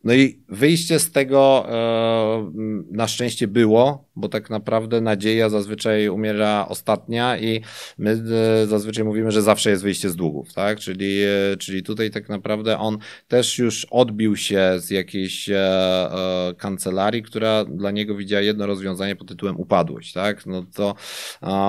no 0.04 0.14
i 0.14 0.42
wyjście 0.48 0.98
z 0.98 1.12
tego 1.12 1.66
e, 1.68 2.52
na 2.90 3.08
szczęście 3.08 3.48
było, 3.48 4.09
bo 4.20 4.28
tak 4.28 4.50
naprawdę 4.50 5.00
nadzieja 5.00 5.48
zazwyczaj 5.48 6.08
umiera 6.08 6.66
ostatnia 6.68 7.38
i 7.38 7.60
my 7.98 8.22
e, 8.62 8.66
zazwyczaj 8.66 9.04
mówimy, 9.04 9.30
że 9.30 9.42
zawsze 9.42 9.70
jest 9.70 9.82
wyjście 9.82 10.10
z 10.10 10.16
długów, 10.16 10.54
tak? 10.54 10.78
Czyli, 10.78 11.22
e, 11.22 11.56
czyli 11.56 11.82
tutaj 11.82 12.10
tak 12.10 12.28
naprawdę 12.28 12.78
on 12.78 12.98
też 13.28 13.58
już 13.58 13.86
odbił 13.90 14.36
się 14.36 14.72
z 14.78 14.90
jakiejś 14.90 15.48
e, 15.48 16.54
kancelarii, 16.58 17.22
która 17.22 17.64
dla 17.64 17.90
niego 17.90 18.14
widziała 18.14 18.42
jedno 18.42 18.66
rozwiązanie 18.66 19.16
pod 19.16 19.28
tytułem 19.28 19.60
upadłość, 19.60 20.12
tak? 20.12 20.46
No 20.46 20.64
to 20.74 20.94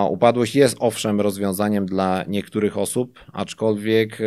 upadłość 0.10 0.56
jest 0.56 0.78
owszem 0.80 1.22
rozwiązaniem 1.22 1.86
dla 1.86 2.24
niektórych 2.28 2.78
osób, 2.78 3.20
aczkolwiek 3.34 4.20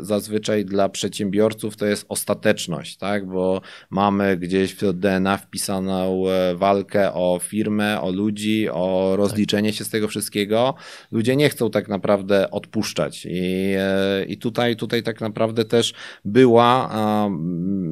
zazwyczaj 0.00 0.64
dla 0.64 0.88
przedsiębiorców 0.88 1.76
to 1.76 1.86
jest 1.86 2.06
ostateczność, 2.08 2.96
tak? 2.96 3.26
Bo 3.26 3.60
mamy 3.90 4.36
gdzieś 4.36 4.74
w 4.74 4.92
DNA 4.92 5.36
wpisaną 5.36 6.24
walkę 6.54 7.12
o 7.14 7.38
firmę, 7.52 8.00
o 8.00 8.10
ludzi, 8.10 8.68
o 8.68 9.14
rozliczenie 9.16 9.68
tak. 9.70 9.78
się 9.78 9.84
z 9.84 9.90
tego 9.90 10.08
wszystkiego. 10.08 10.74
Ludzie 11.10 11.36
nie 11.36 11.48
chcą 11.48 11.70
tak 11.70 11.88
naprawdę 11.88 12.50
odpuszczać. 12.50 13.26
I, 13.30 13.74
e, 13.78 14.24
i 14.24 14.38
tutaj, 14.38 14.76
tutaj 14.76 15.02
tak 15.02 15.20
naprawdę 15.20 15.64
też 15.64 15.94
była, 16.24 16.90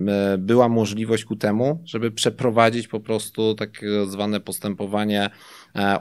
e, 0.09 0.39
była 0.39 0.69
możliwość 0.69 1.25
ku 1.25 1.37
temu, 1.37 1.83
żeby 1.85 2.11
przeprowadzić 2.11 2.89
po 2.89 3.01
prostu 3.01 3.55
tak 3.55 3.71
zwane 4.07 4.41
postępowanie 4.41 5.31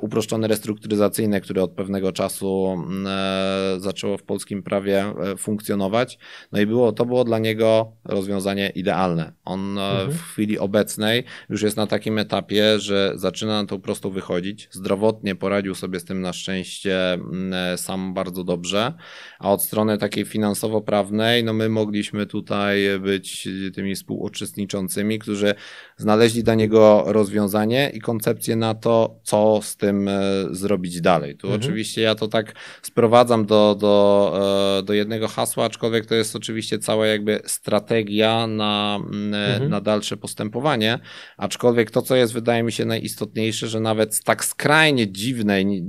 uproszczone 0.01 0.47
restrukturyzacyjne, 0.47 1.41
które 1.41 1.63
od 1.63 1.71
pewnego 1.71 2.11
czasu 2.11 2.73
mm, 2.73 3.07
e, 3.07 3.79
zaczęło 3.79 4.17
w 4.17 4.23
polskim 4.23 4.63
prawie 4.63 5.05
e, 5.05 5.37
funkcjonować. 5.37 6.19
No 6.51 6.61
i 6.61 6.65
było, 6.65 6.91
to 6.91 7.05
było 7.05 7.23
dla 7.23 7.39
niego 7.39 7.91
rozwiązanie 8.05 8.69
idealne. 8.69 9.33
On 9.45 9.77
mhm. 9.77 10.11
w 10.11 10.21
chwili 10.21 10.59
obecnej 10.59 11.23
już 11.49 11.61
jest 11.61 11.77
na 11.77 11.87
takim 11.87 12.17
etapie, 12.17 12.79
że 12.79 13.11
zaczyna 13.15 13.61
na 13.61 13.67
tą 13.67 13.81
prostą 13.81 14.09
wychodzić. 14.09 14.67
Zdrowotnie 14.71 15.35
poradził 15.35 15.75
sobie 15.75 15.99
z 15.99 16.05
tym 16.05 16.21
na 16.21 16.33
szczęście 16.33 17.13
mm, 17.13 17.77
sam 17.77 18.13
bardzo 18.13 18.43
dobrze, 18.43 18.93
a 19.39 19.51
od 19.51 19.63
strony 19.63 19.97
takiej 19.97 20.25
finansowo-prawnej, 20.25 21.43
no 21.43 21.53
my 21.53 21.69
mogliśmy 21.69 22.25
tutaj 22.25 22.99
być 22.99 23.47
tymi 23.75 23.95
współuczestniczącymi, 23.95 25.19
którzy 25.19 25.55
znaleźli 25.97 26.43
dla 26.43 26.55
niego 26.55 27.03
rozwiązanie 27.07 27.91
i 27.93 27.99
koncepcję 27.99 28.55
na 28.55 28.75
to, 28.75 29.19
co 29.23 29.58
z 29.61 29.77
tym 29.77 30.07
e, 30.07 30.21
zrobić 30.51 31.01
dalej. 31.01 31.37
Tu 31.37 31.47
mhm. 31.47 31.61
oczywiście 31.61 32.01
ja 32.01 32.15
to 32.15 32.27
tak 32.27 32.53
sprowadzam 32.81 33.45
do, 33.45 33.75
do, 33.79 34.77
e, 34.79 34.83
do 34.83 34.93
jednego 34.93 35.27
hasła, 35.27 35.65
aczkolwiek 35.65 36.05
to 36.05 36.15
jest 36.15 36.35
oczywiście 36.35 36.79
cała 36.79 37.07
jakby 37.07 37.41
strategia 37.45 38.47
na, 38.47 38.99
e, 39.33 39.53
mhm. 39.53 39.69
na 39.69 39.81
dalsze 39.81 40.17
postępowanie, 40.17 40.99
aczkolwiek 41.37 41.91
to, 41.91 42.01
co 42.01 42.15
jest 42.15 42.33
wydaje 42.33 42.63
mi 42.63 42.71
się 42.71 42.85
najistotniejsze, 42.85 43.67
że 43.67 43.79
nawet 43.79 44.15
z 44.15 44.23
tak 44.23 44.45
skrajnie 44.45 45.11
dziwnej, 45.11 45.83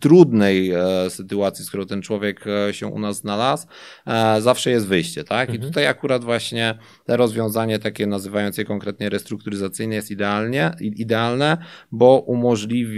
trudnej 0.00 0.72
sytuacji, 1.08 1.64
z 1.64 1.68
którą 1.68 1.86
ten 1.86 2.02
człowiek 2.02 2.44
się 2.70 2.86
u 2.86 2.98
nas 2.98 3.16
znalazł, 3.16 3.66
zawsze 4.38 4.70
jest 4.70 4.86
wyjście, 4.86 5.24
tak? 5.24 5.48
Mhm. 5.48 5.64
I 5.64 5.66
tutaj 5.66 5.86
akurat 5.86 6.24
właśnie 6.24 6.78
te 7.04 7.16
rozwiązanie 7.16 7.78
takie 7.78 8.06
nazywając 8.06 8.58
je 8.58 8.64
konkretnie 8.64 9.08
restrukturyzacyjne 9.08 9.94
jest 9.94 10.10
idealnie, 10.10 10.70
idealne, 10.80 11.56
bo 11.92 12.18
umożliwia 12.18 12.97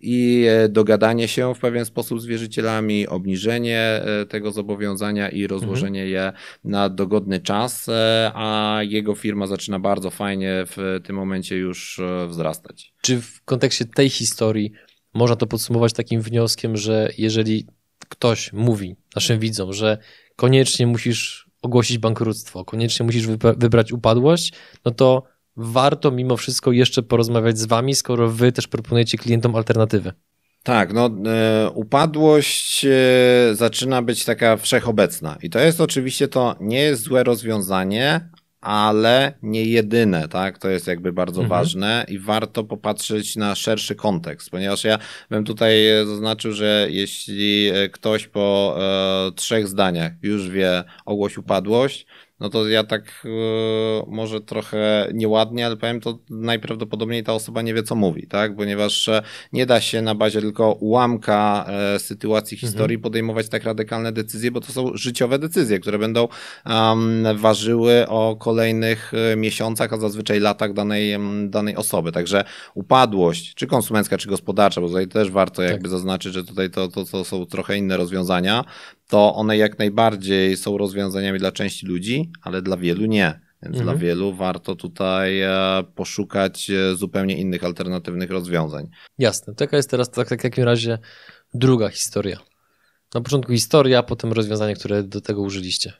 i 0.00 0.46
e, 0.48 0.68
dogadanie 0.68 1.28
się 1.28 1.54
w 1.54 1.58
pewien 1.58 1.84
sposób 1.84 2.20
z 2.20 2.26
wierzycielami, 2.26 3.06
obniżenie 3.08 3.78
e, 3.78 4.26
tego 4.26 4.50
zobowiązania 4.52 5.28
i 5.28 5.46
rozłożenie 5.46 6.06
je 6.06 6.32
na 6.64 6.88
dogodny 6.88 7.40
czas, 7.40 7.88
e, 7.88 8.32
a 8.34 8.78
jego 8.82 9.14
firma 9.14 9.46
zaczyna 9.46 9.78
bardzo 9.78 10.10
fajnie 10.10 10.64
w 10.66 11.00
tym 11.04 11.16
momencie 11.16 11.56
już 11.56 12.00
wzrastać. 12.28 12.94
Czy 13.02 13.20
w 13.20 13.44
kontekście 13.44 13.84
tej 13.84 14.08
historii 14.10 14.72
można 15.14 15.36
to 15.36 15.46
podsumować 15.46 15.92
takim 15.92 16.20
wnioskiem, 16.20 16.76
że 16.76 17.10
jeżeli 17.18 17.66
ktoś 18.08 18.52
mówi 18.52 18.96
naszym 19.16 19.38
widzom, 19.38 19.72
że 19.72 19.98
koniecznie 20.36 20.86
musisz 20.86 21.50
ogłosić 21.62 21.98
bankructwo, 21.98 22.64
koniecznie 22.64 23.06
musisz 23.06 23.26
wybrać 23.56 23.92
upadłość, 23.92 24.52
no 24.84 24.90
to 24.90 25.22
warto 25.60 26.10
mimo 26.10 26.36
wszystko 26.36 26.72
jeszcze 26.72 27.02
porozmawiać 27.02 27.58
z 27.58 27.66
wami, 27.66 27.94
skoro 27.94 28.28
wy 28.28 28.52
też 28.52 28.68
proponujecie 28.68 29.18
klientom 29.18 29.56
alternatywy. 29.56 30.12
Tak, 30.62 30.92
no 30.92 31.10
e, 31.26 31.70
upadłość 31.70 32.84
e, 32.84 33.54
zaczyna 33.54 34.02
być 34.02 34.24
taka 34.24 34.56
wszechobecna 34.56 35.36
i 35.42 35.50
to 35.50 35.58
jest 35.58 35.80
oczywiście 35.80 36.28
to 36.28 36.56
nie 36.60 36.78
jest 36.78 37.02
złe 37.02 37.24
rozwiązanie, 37.24 38.30
ale 38.60 39.32
nie 39.42 39.64
jedyne, 39.64 40.28
tak? 40.28 40.58
To 40.58 40.68
jest 40.68 40.86
jakby 40.86 41.12
bardzo 41.12 41.42
mhm. 41.42 41.60
ważne 41.60 42.04
i 42.08 42.18
warto 42.18 42.64
popatrzeć 42.64 43.36
na 43.36 43.54
szerszy 43.54 43.94
kontekst, 43.94 44.50
ponieważ 44.50 44.84
ja 44.84 44.98
bym 45.30 45.44
tutaj 45.44 45.76
zaznaczył, 46.06 46.52
że 46.52 46.86
jeśli 46.90 47.68
e, 47.68 47.88
ktoś 47.88 48.26
po 48.26 48.76
e, 48.78 49.32
trzech 49.32 49.68
zdaniach 49.68 50.12
już 50.22 50.48
wie 50.48 50.84
ogłoś 51.04 51.38
upadłość, 51.38 52.06
no 52.40 52.48
to 52.48 52.68
ja 52.68 52.84
tak 52.84 53.22
yy, 53.24 53.30
może 54.06 54.40
trochę 54.40 55.08
nieładnie, 55.14 55.66
ale 55.66 55.76
powiem 55.76 56.00
to 56.00 56.18
najprawdopodobniej 56.30 57.24
ta 57.24 57.32
osoba 57.32 57.62
nie 57.62 57.74
wie, 57.74 57.82
co 57.82 57.94
mówi, 57.94 58.26
tak? 58.26 58.56
Ponieważ 58.56 59.08
e, 59.08 59.22
nie 59.52 59.66
da 59.66 59.80
się 59.80 60.02
na 60.02 60.14
bazie 60.14 60.40
tylko 60.40 60.72
ułamka 60.72 61.66
e, 61.68 61.98
sytuacji, 61.98 62.54
mhm. 62.54 62.70
historii 62.70 62.94
mhm. 62.94 63.02
podejmować 63.02 63.48
tak 63.48 63.64
radykalne 63.64 64.12
decyzje, 64.12 64.50
bo 64.50 64.60
to 64.60 64.72
są 64.72 64.90
życiowe 64.94 65.38
decyzje, 65.38 65.78
które 65.78 65.98
będą 65.98 66.28
um, 66.66 67.24
ważyły 67.36 68.08
o 68.08 68.36
kolejnych 68.36 69.12
e, 69.32 69.36
miesiącach, 69.36 69.92
a 69.92 69.96
zazwyczaj 69.96 70.40
latach 70.40 70.72
danej, 70.72 71.16
danej 71.48 71.76
osoby. 71.76 72.12
Także 72.12 72.44
upadłość, 72.74 73.54
czy 73.54 73.66
konsumencka, 73.66 74.18
czy 74.18 74.28
gospodarcza, 74.28 74.80
bo 74.80 74.88
tutaj 74.88 75.08
też 75.08 75.30
warto 75.30 75.62
tak. 75.62 75.70
jakby 75.70 75.88
zaznaczyć, 75.88 76.34
że 76.34 76.44
tutaj 76.44 76.70
to, 76.70 76.88
to, 76.88 77.04
to 77.04 77.24
są 77.24 77.46
trochę 77.46 77.76
inne 77.76 77.96
rozwiązania, 77.96 78.64
to 79.10 79.34
one 79.34 79.56
jak 79.56 79.78
najbardziej 79.78 80.56
są 80.56 80.78
rozwiązaniami 80.78 81.38
dla 81.38 81.52
części 81.52 81.86
ludzi, 81.86 82.30
ale 82.42 82.62
dla 82.62 82.76
wielu 82.76 83.06
nie. 83.06 83.40
Więc 83.62 83.76
mhm. 83.76 83.84
dla 83.84 83.94
wielu 84.06 84.34
warto 84.34 84.76
tutaj 84.76 85.40
e, 85.40 85.50
poszukać 85.94 86.70
e, 86.70 86.96
zupełnie 86.96 87.38
innych 87.38 87.64
alternatywnych 87.64 88.30
rozwiązań. 88.30 88.88
Jasne. 89.18 89.54
Taka 89.54 89.76
jest 89.76 89.90
teraz 89.90 90.10
tak, 90.10 90.28
tak 90.28 90.40
w 90.40 90.42
takim 90.42 90.64
razie 90.64 90.98
druga 91.54 91.88
historia. 91.88 92.38
Na 93.14 93.20
początku 93.20 93.52
historia, 93.52 93.98
a 93.98 94.02
potem 94.02 94.32
rozwiązanie, 94.32 94.74
które 94.74 95.02
do 95.02 95.20
tego 95.20 95.42
użyliście 95.42 95.92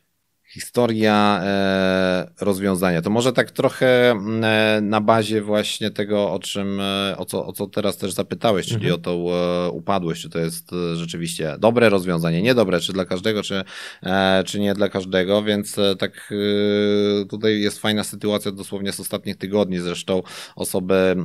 historia 0.51 1.41
e, 1.45 2.31
rozwiązania. 2.41 3.03
To 3.03 3.11
może 3.11 3.33
tak 3.33 3.51
trochę 3.51 4.11
e, 4.11 4.81
na 4.83 5.01
bazie 5.01 5.43
właśnie 5.43 5.91
tego, 5.91 6.33
o 6.33 6.39
czym, 6.39 6.81
e, 6.81 7.15
o 7.17 7.25
co, 7.25 7.47
o 7.47 7.53
co 7.53 7.67
teraz 7.67 7.97
też 7.97 8.13
zapytałeś, 8.13 8.67
czyli 8.67 8.91
mhm. 8.91 8.95
o 8.95 8.99
tą 8.99 9.27
upadłość, 9.73 10.23
czy 10.23 10.31
to 10.31 10.39
jest 10.39 10.71
rzeczywiście 10.95 11.57
dobre 11.59 11.89
rozwiązanie, 11.89 12.43
niedobre, 12.43 12.81
czy 12.81 12.93
dla 12.93 13.05
każdego, 13.05 13.43
czy, 13.43 13.65
czy 14.47 14.61
nie 14.61 14.75
dla 14.75 14.89
każdego, 14.89 15.43
więc 15.43 15.77
tak 15.99 16.35
tutaj 17.29 17.61
jest 17.61 17.79
fajna 17.79 18.05
sytuacja 18.05 18.53
dosłownie 18.53 18.93
z 18.93 19.01
ostatnich 19.01 19.37
tygodni, 19.37 19.79
zresztą 19.79 20.23
osoby, 20.57 21.17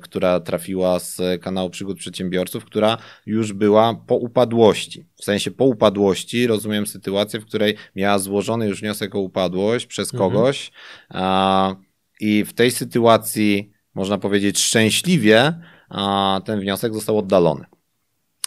która 0.00 0.40
trafiła 0.40 0.98
z 0.98 1.42
kanału 1.42 1.70
Przygód 1.70 1.98
Przedsiębiorców, 1.98 2.64
która 2.64 2.98
już 3.26 3.52
była 3.52 3.94
po 4.06 4.16
upadłości. 4.16 5.06
W 5.16 5.24
sensie 5.24 5.50
po 5.50 5.64
upadłości 5.64 6.46
rozumiem 6.46 6.86
sytuację, 6.86 7.40
w 7.40 7.46
której 7.46 7.76
miała 7.96 8.18
złożyć 8.18 8.41
złożony 8.42 8.66
już 8.66 8.80
wniosek 8.80 9.14
o 9.14 9.18
upadłość 9.18 9.86
przez 9.86 10.14
mhm. 10.14 10.30
kogoś 10.30 10.72
mhm. 11.10 11.76
i 12.20 12.44
w 12.44 12.52
tej 12.52 12.70
sytuacji, 12.70 13.72
można 13.94 14.18
powiedzieć 14.18 14.58
szczęśliwie, 14.58 15.60
ten 16.44 16.60
wniosek 16.60 16.94
został 16.94 17.18
oddalony. 17.18 17.64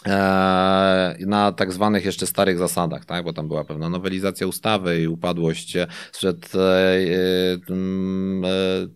E, 0.08 1.16
na 1.26 1.52
tak 1.52 1.72
zwanych 1.72 2.04
jeszcze 2.04 2.26
starych 2.26 2.58
zasadach, 2.58 3.04
tak? 3.04 3.24
bo 3.24 3.32
tam 3.32 3.48
była 3.48 3.64
pewna 3.64 3.88
nowelizacja 3.88 4.46
ustawy 4.46 5.00
i 5.00 5.08
upadłość 5.08 5.76
sprzed 6.12 6.52
e, 6.54 6.58
e, 6.58 6.98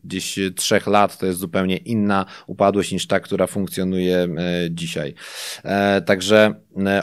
gdzieś 0.05 0.39
trzech 0.57 0.87
lat 0.87 1.19
to 1.19 1.27
jest 1.27 1.39
zupełnie 1.39 1.77
inna 1.77 2.27
upadłość 2.47 2.93
niż 2.93 3.07
ta, 3.07 3.21
która 3.21 3.47
funkcjonuje 3.47 4.29
dzisiaj. 4.71 5.15
Także 6.07 6.55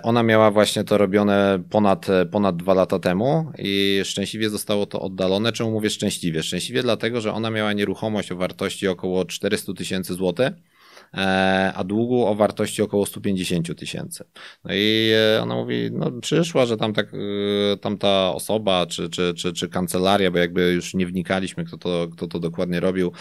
ona 0.03 0.23
miała 0.23 0.51
właśnie 0.51 0.83
to 0.83 0.97
robione 0.97 1.59
ponad, 1.69 2.07
ponad 2.31 2.57
dwa 2.57 2.73
lata 2.73 2.99
temu 2.99 3.51
i 3.57 4.01
szczęśliwie 4.03 4.49
zostało 4.49 4.85
to 4.85 5.01
oddalone. 5.01 5.51
Czemu 5.51 5.71
mówię 5.71 5.89
szczęśliwie? 5.89 6.43
Szczęśliwie 6.43 6.83
dlatego, 6.83 7.21
że 7.21 7.33
ona 7.33 7.49
miała 7.49 7.73
nieruchomość 7.73 8.31
o 8.31 8.35
wartości 8.35 8.87
około 8.87 9.25
400 9.25 9.73
tysięcy 9.73 10.13
złotych 10.13 10.27
E, 10.37 10.76
a 11.75 11.83
długu 11.83 12.25
o 12.25 12.35
wartości 12.35 12.81
około 12.81 13.05
150 13.05 13.79
tysięcy. 13.79 14.23
No 14.63 14.71
i 14.73 15.11
e, 15.35 15.41
ona 15.41 15.55
mówi, 15.55 15.89
no 15.91 16.11
przyszła, 16.11 16.65
że 16.65 16.77
tam 16.77 16.93
tak, 16.93 17.13
e, 17.13 17.77
tamta 17.77 18.33
osoba, 18.33 18.85
czy, 18.85 19.09
czy, 19.09 19.33
czy, 19.33 19.53
czy 19.53 19.69
kancelaria, 19.69 20.31
bo 20.31 20.37
jakby 20.37 20.73
już 20.73 20.93
nie 20.93 21.05
wnikaliśmy, 21.05 21.65
kto 21.65 21.77
to, 21.77 22.07
kto 22.11 22.27
to 22.27 22.39
dokładnie 22.39 22.79
robił, 22.79 23.11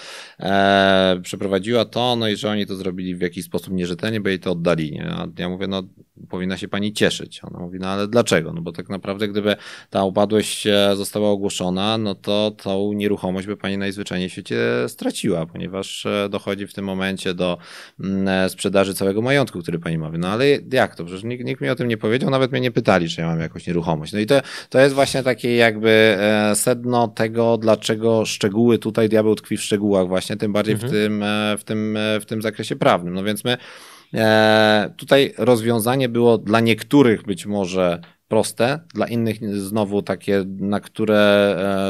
e, 0.40 1.20
przeprowadziła 1.22 1.84
to, 1.84 2.16
no 2.16 2.28
i 2.28 2.36
że 2.36 2.50
oni 2.50 2.66
to 2.66 2.76
zrobili 2.76 3.14
w 3.14 3.20
jakiś 3.20 3.44
sposób 3.44 3.74
nierzetelnie, 3.74 4.20
bo 4.20 4.28
jej 4.28 4.40
to 4.40 4.52
oddali. 4.52 4.92
Nie? 4.92 5.10
A 5.10 5.26
ja 5.38 5.48
mówię, 5.48 5.66
no 5.66 5.82
powinna 6.28 6.56
się 6.56 6.68
pani 6.68 6.92
cieszyć. 6.92 7.44
Ona 7.44 7.58
mówi, 7.58 7.78
no 7.78 7.88
ale 7.88 8.08
dlaczego? 8.08 8.52
No 8.52 8.60
bo 8.60 8.72
tak 8.72 8.88
naprawdę, 8.88 9.28
gdyby 9.28 9.56
ta 9.90 10.04
upadłość 10.04 10.68
została 10.94 11.30
ogłoszona, 11.30 11.98
no 11.98 12.14
to 12.14 12.50
tą 12.50 12.92
nieruchomość 12.92 13.46
by 13.46 13.56
pani 13.56 13.78
najzwyczajniej 13.78 14.28
w 14.28 14.32
świecie 14.32 14.56
straciła, 14.88 15.46
ponieważ 15.46 16.06
dochodzi 16.30 16.66
w 16.66 16.74
tym 16.74 16.84
momencie 16.84 17.34
do 17.34 17.58
Mm, 18.00 18.28
e, 18.28 18.48
sprzedaży 18.48 18.94
całego 18.94 19.22
majątku, 19.22 19.62
który 19.62 19.78
pani 19.78 19.98
ma. 19.98 20.10
No 20.18 20.28
ale 20.28 20.46
jak 20.72 20.94
to? 20.94 21.04
Przecież 21.04 21.24
nikt, 21.24 21.44
nikt 21.44 21.60
mi 21.60 21.68
o 21.68 21.74
tym 21.74 21.88
nie 21.88 21.96
powiedział, 21.96 22.30
nawet 22.30 22.52
mnie 22.52 22.60
nie 22.60 22.70
pytali, 22.70 23.08
czy 23.08 23.20
ja 23.20 23.26
mam 23.26 23.40
jakąś 23.40 23.66
nieruchomość. 23.66 24.12
No 24.12 24.18
i 24.18 24.26
to, 24.26 24.40
to 24.70 24.80
jest 24.80 24.94
właśnie 24.94 25.22
takie 25.22 25.56
jakby 25.56 25.90
e, 26.20 26.56
sedno 26.56 27.08
tego, 27.08 27.58
dlaczego 27.58 28.24
szczegóły 28.24 28.78
tutaj 28.78 29.08
diabeł 29.08 29.34
tkwi 29.34 29.56
w 29.56 29.62
szczegółach 29.62 30.08
właśnie, 30.08 30.36
tym 30.36 30.52
bardziej 30.52 30.74
mhm. 30.74 30.90
w, 30.90 30.94
tym, 30.94 31.22
e, 31.22 31.56
w, 31.58 31.64
tym, 31.64 31.98
w 32.20 32.26
tym 32.26 32.42
zakresie 32.42 32.76
prawnym. 32.76 33.14
No 33.14 33.24
więc 33.24 33.44
my 33.44 33.56
Tutaj 34.96 35.34
rozwiązanie 35.38 36.08
było 36.08 36.38
dla 36.38 36.60
niektórych 36.60 37.22
być 37.22 37.46
może 37.46 38.00
proste, 38.28 38.80
dla 38.94 39.06
innych 39.06 39.60
znowu 39.60 40.02
takie, 40.02 40.44
na 40.46 40.80
które 40.80 41.18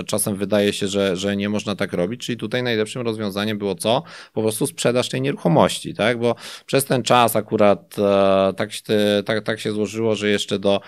e, 0.00 0.04
czasem 0.04 0.36
wydaje 0.36 0.72
się, 0.72 0.88
że, 0.88 1.16
że 1.16 1.36
nie 1.36 1.48
można 1.48 1.76
tak 1.76 1.92
robić, 1.92 2.20
czyli 2.20 2.38
tutaj 2.38 2.62
najlepszym 2.62 3.02
rozwiązaniem 3.02 3.58
było 3.58 3.74
co? 3.74 4.02
Po 4.32 4.42
prostu 4.42 4.66
sprzedaż 4.66 5.08
tej 5.08 5.20
nieruchomości, 5.20 5.94
tak? 5.94 6.18
Bo 6.18 6.34
przez 6.66 6.84
ten 6.84 7.02
czas 7.02 7.36
akurat 7.36 7.96
e, 7.98 8.52
tak 8.56 8.72
się, 8.72 8.82
tak, 9.24 9.44
tak 9.44 9.60
się 9.60 9.72
złożyło, 9.72 10.14
że 10.14 10.28
jeszcze 10.28 10.58
do 10.58 10.80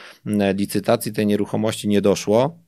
licytacji 0.54 1.12
tej 1.12 1.26
nieruchomości 1.26 1.88
nie 1.88 2.00
doszło. 2.00 2.58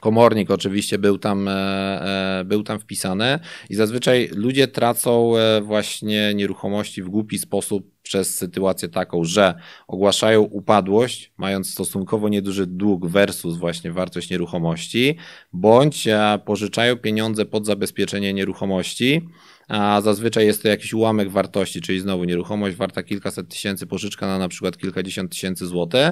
Komornik 0.00 0.50
oczywiście 0.50 0.98
był 0.98 1.18
tam, 1.18 1.48
e, 1.48 2.42
był 2.46 2.62
tam 2.62 2.78
wpisany 2.78 3.38
i 3.70 3.74
zazwyczaj 3.74 4.30
ludzie 4.32 4.68
tracą 4.68 5.32
właśnie 5.62 6.34
nieruchomości 6.34 7.02
w 7.02 7.08
głupi 7.08 7.38
sposób 7.38 7.99
przez 8.10 8.34
sytuację 8.34 8.88
taką, 8.88 9.24
że 9.24 9.54
ogłaszają 9.88 10.40
upadłość, 10.42 11.32
mając 11.36 11.70
stosunkowo 11.70 12.28
nieduży 12.28 12.66
dług 12.66 13.06
versus 13.06 13.56
właśnie 13.56 13.92
wartość 13.92 14.30
nieruchomości, 14.30 15.16
bądź 15.52 16.06
e, 16.08 16.38
pożyczają 16.44 16.96
pieniądze 16.96 17.44
pod 17.44 17.66
zabezpieczenie 17.66 18.32
nieruchomości, 18.32 19.22
a 19.70 20.00
zazwyczaj 20.00 20.46
jest 20.46 20.62
to 20.62 20.68
jakiś 20.68 20.94
ułamek 20.94 21.30
wartości, 21.30 21.80
czyli 21.80 22.00
znowu 22.00 22.24
nieruchomość 22.24 22.76
warta 22.76 23.02
kilkaset 23.02 23.48
tysięcy, 23.48 23.86
pożyczka 23.86 24.26
na 24.26 24.38
na 24.38 24.48
przykład 24.48 24.76
kilkadziesiąt 24.76 25.30
tysięcy 25.30 25.66
złotych 25.66 26.10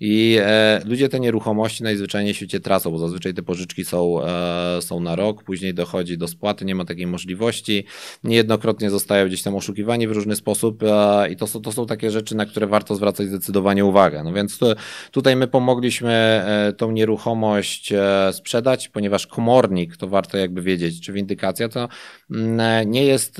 i 0.00 0.38
e, 0.40 0.80
ludzie 0.84 1.08
te 1.08 1.20
nieruchomości 1.20 1.82
najzwyczajniej 1.82 2.34
w 2.34 2.36
świecie 2.36 2.60
tracą, 2.60 2.90
bo 2.90 2.98
zazwyczaj 2.98 3.34
te 3.34 3.42
pożyczki 3.42 3.84
są, 3.84 4.24
e, 4.24 4.82
są 4.82 5.00
na 5.00 5.16
rok, 5.16 5.42
później 5.42 5.74
dochodzi 5.74 6.18
do 6.18 6.28
spłaty, 6.28 6.64
nie 6.64 6.74
ma 6.74 6.84
takiej 6.84 7.06
możliwości, 7.06 7.84
niejednokrotnie 8.24 8.90
zostają 8.90 9.26
gdzieś 9.26 9.42
tam 9.42 9.54
oszukiwani 9.54 10.08
w 10.08 10.12
różny 10.12 10.36
sposób 10.36 10.82
e, 10.82 11.28
i 11.30 11.36
to 11.38 11.46
są, 11.46 11.62
to 11.62 11.72
są 11.72 11.86
takie 11.86 12.10
rzeczy, 12.10 12.36
na 12.36 12.46
które 12.46 12.66
warto 12.66 12.94
zwracać 12.94 13.28
zdecydowanie 13.28 13.84
uwagę. 13.84 14.22
No 14.24 14.32
więc 14.32 14.58
to, 14.58 14.74
tutaj 15.10 15.36
my 15.36 15.46
pomogliśmy 15.46 16.12
e, 16.12 16.72
tą 16.76 16.90
nieruchomość 16.90 17.92
e, 17.92 18.32
sprzedać, 18.32 18.88
ponieważ 18.88 19.26
komornik, 19.26 19.96
to 19.96 20.08
warto 20.08 20.38
jakby 20.38 20.62
wiedzieć, 20.62 21.00
czy 21.00 21.12
windykacja, 21.12 21.68
to 21.68 21.88
mm, 22.30 22.60
e, 22.60 22.86
nie 22.86 23.04
jest 23.04 23.38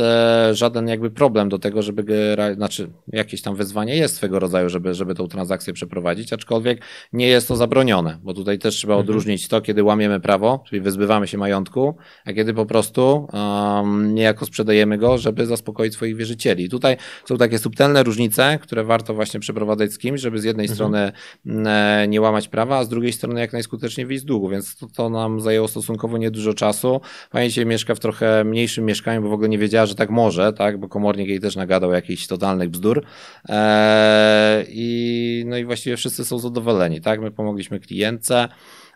żaden 0.52 0.88
jakby 0.88 1.10
problem 1.10 1.48
do 1.48 1.58
tego, 1.58 1.82
żeby, 1.82 2.36
znaczy 2.54 2.90
jakieś 3.12 3.42
tam 3.42 3.56
wezwanie 3.56 3.96
jest 3.96 4.16
swego 4.16 4.38
rodzaju, 4.38 4.68
żeby, 4.68 4.94
żeby 4.94 5.14
tą 5.14 5.28
transakcję 5.28 5.72
przeprowadzić, 5.72 6.32
aczkolwiek 6.32 6.82
nie 7.12 7.28
jest 7.28 7.48
to 7.48 7.56
zabronione, 7.56 8.18
bo 8.22 8.34
tutaj 8.34 8.58
też 8.58 8.74
trzeba 8.74 8.94
mhm. 8.94 9.08
odróżnić 9.08 9.48
to, 9.48 9.60
kiedy 9.60 9.82
łamiemy 9.82 10.20
prawo, 10.20 10.64
czyli 10.68 10.80
wyzbywamy 10.80 11.26
się 11.26 11.38
majątku, 11.38 11.96
a 12.24 12.32
kiedy 12.32 12.54
po 12.54 12.66
prostu 12.66 13.28
um, 13.32 14.14
niejako 14.14 14.46
sprzedajemy 14.46 14.98
go, 14.98 15.18
żeby 15.18 15.46
zaspokoić 15.46 15.94
swoich 15.94 16.16
wierzycieli. 16.16 16.64
I 16.64 16.68
tutaj 16.68 16.96
są 17.28 17.36
takie 17.36 17.58
subtelne 17.58 17.87
różnice, 17.96 18.58
które 18.62 18.84
warto 18.84 19.14
właśnie 19.14 19.40
przeprowadzać 19.40 19.92
z 19.92 19.98
kimś, 19.98 20.20
żeby 20.20 20.38
z 20.38 20.44
jednej 20.44 20.64
mhm. 20.64 20.74
strony 20.76 21.12
mm, 21.46 22.10
nie 22.10 22.20
łamać 22.20 22.48
prawa, 22.48 22.78
a 22.78 22.84
z 22.84 22.88
drugiej 22.88 23.12
strony 23.12 23.40
jak 23.40 23.52
najskuteczniej 23.52 24.06
wyjść 24.06 24.22
z 24.22 24.26
długu, 24.26 24.48
więc 24.48 24.76
to, 24.76 24.86
to 24.86 25.10
nam 25.10 25.40
zajęło 25.40 25.68
stosunkowo 25.68 26.18
niedużo 26.18 26.54
czasu. 26.54 27.00
Pani 27.30 27.50
się 27.50 27.64
mieszka 27.64 27.94
w 27.94 28.00
trochę 28.00 28.44
mniejszym 28.44 28.84
mieszkaniu, 28.84 29.22
bo 29.22 29.28
w 29.28 29.32
ogóle 29.32 29.48
nie 29.48 29.58
wiedziała, 29.58 29.86
że 29.86 29.94
tak 29.94 30.10
może, 30.10 30.52
tak, 30.52 30.80
bo 30.80 30.88
komornik 30.88 31.28
jej 31.28 31.40
też 31.40 31.56
nagadał 31.56 31.92
jakichś 31.92 32.26
totalnych 32.26 32.70
bzdur. 32.70 33.04
Eee, 33.48 34.64
I 34.68 35.44
no 35.46 35.56
i 35.56 35.64
właściwie 35.64 35.96
wszyscy 35.96 36.24
są 36.24 36.38
zadowoleni, 36.38 37.00
tak? 37.00 37.20
My 37.20 37.30
pomogliśmy 37.30 37.80
klientce. 37.80 38.48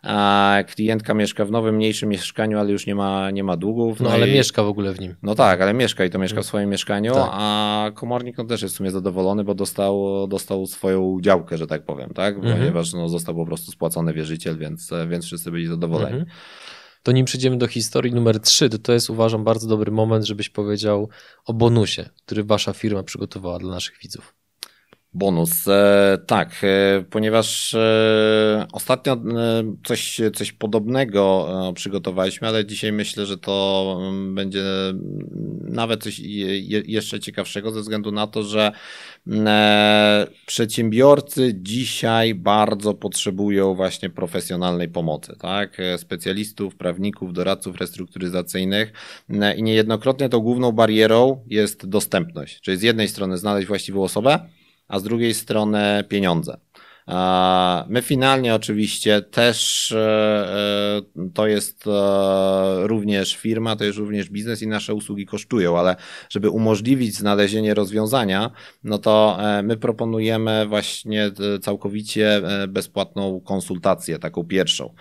A 0.03 0.59
klientka 0.75 1.15
mieszka 1.15 1.45
w 1.45 1.51
nowym, 1.51 1.77
mniejszym 1.77 2.09
mieszkaniu, 2.09 2.59
ale 2.59 2.73
już 2.73 2.87
nie 2.87 2.95
ma, 2.95 3.31
nie 3.31 3.45
ma 3.45 3.57
długów. 3.57 4.01
No, 4.01 4.09
no 4.09 4.15
ale 4.15 4.29
i... 4.29 4.35
mieszka 4.35 4.63
w 4.63 4.69
ogóle 4.69 4.93
w 4.93 5.01
nim. 5.01 5.17
No 5.23 5.35
tak, 5.35 5.61
ale 5.61 5.75
mieszka 5.75 6.05
i 6.05 6.11
to 6.11 6.19
mieszka 6.19 6.43
w 6.43 6.47
swoim 6.47 6.71
mieszkaniu, 6.71 7.15
tak. 7.15 7.31
a 7.33 7.91
komornik 7.95 8.39
no, 8.39 8.45
też 8.45 8.63
jest 8.63 8.75
w 8.75 8.77
sumie 8.77 8.91
zadowolony, 8.91 9.45
bo 9.45 9.55
dostał, 9.55 10.27
dostał 10.29 10.67
swoją 10.67 11.19
działkę, 11.21 11.59
że 11.59 11.67
tak 11.67 11.85
powiem, 11.85 12.11
tak? 12.15 12.37
Mhm. 12.37 12.59
Ponieważ 12.59 12.93
no, 12.93 13.09
został 13.09 13.35
po 13.35 13.47
prostu 13.47 13.73
spłacony 13.73 14.13
wierzyciel, 14.13 14.59
więc, 14.59 14.91
więc 15.09 15.25
wszyscy 15.25 15.51
byli 15.51 15.67
zadowoleni. 15.67 16.19
Mhm. 16.19 16.37
To 17.03 17.13
nim 17.13 17.25
przejdziemy 17.25 17.59
do 17.59 17.67
historii 17.67 18.13
numer 18.13 18.41
3, 18.41 18.69
to 18.69 18.79
to 18.79 18.93
jest 18.93 19.11
uważam 19.11 19.45
bardzo 19.45 19.69
dobry 19.69 19.93
moment, 19.93 20.27
żebyś 20.27 20.49
powiedział 20.49 21.09
o 21.45 21.55
bonusie, 21.55 22.11
który 22.25 22.45
wasza 22.45 22.73
firma 22.73 23.03
przygotowała 23.03 23.59
dla 23.59 23.71
naszych 23.71 23.99
widzów. 24.03 24.35
Bonus, 25.15 25.69
e, 25.69 26.19
tak, 26.27 26.65
e, 26.65 27.05
ponieważ 27.11 27.75
e, 27.75 28.67
ostatnio 28.73 29.17
coś, 29.85 30.21
coś 30.35 30.53
podobnego 30.53 31.49
przygotowaliśmy, 31.75 32.49
ale 32.49 32.67
dzisiaj 32.67 32.93
myślę, 32.93 33.27
że 33.27 33.39
to 33.39 33.99
mm, 34.01 34.35
będzie 34.35 34.63
nawet 35.61 36.03
coś 36.03 36.19
jeszcze 36.87 37.21
ciekawszego 37.21 37.71
ze 37.71 37.81
względu 37.81 38.13
na 38.13 38.27
to, 38.27 38.43
że 38.43 38.73
mm, 39.27 39.47
przedsiębiorcy 40.47 41.55
dzisiaj 41.55 42.35
bardzo 42.35 42.95
potrzebują 42.95 43.75
właśnie 43.75 44.11
profesjonalnej 44.11 44.89
pomocy, 44.89 45.37
tak? 45.41 45.77
Specjalistów, 45.97 46.77
prawników, 46.77 47.33
doradców 47.33 47.77
restrukturyzacyjnych 47.77 48.93
i 49.57 49.63
niejednokrotnie 49.63 50.29
tą 50.29 50.41
główną 50.41 50.73
barierą 50.73 51.45
jest 51.47 51.87
dostępność, 51.87 52.61
czyli 52.61 52.77
z 52.77 52.83
jednej 52.83 53.09
strony 53.09 53.39
znaleźć 53.39 53.69
właściwą 53.69 54.03
osobę, 54.03 54.49
a 54.93 54.99
z 54.99 55.03
drugiej 55.03 55.35
strony 55.35 56.05
pieniądze. 56.09 56.57
My 57.89 58.03
finalnie 58.03 58.55
oczywiście 58.55 59.23
też 59.23 59.93
e, 59.93 59.99
e, 61.19 61.29
to 61.35 61.47
jest 61.47 61.85
e, 61.87 62.87
również 62.87 63.37
firma, 63.37 63.77
to 63.77 63.85
jest 63.85 63.99
również 63.99 64.31
biznes 64.31 64.63
i 64.63 64.67
nasze 64.67 64.95
usługi 64.95 65.27
kosztują, 65.27 65.79
ale 65.79 65.97
żeby 66.31 66.51
umożliwić 66.51 67.15
znalezienie 67.15 67.75
rozwiązania, 67.75 68.51
no 68.85 68.99
to 68.99 69.39
my 69.63 69.77
proponujemy 69.77 70.67
właśnie 70.67 71.31
całkowicie 71.63 72.43
bezpłatną 72.69 73.41
konsultację, 73.41 74.19
taką 74.19 74.45
pierwszą, 74.45 74.95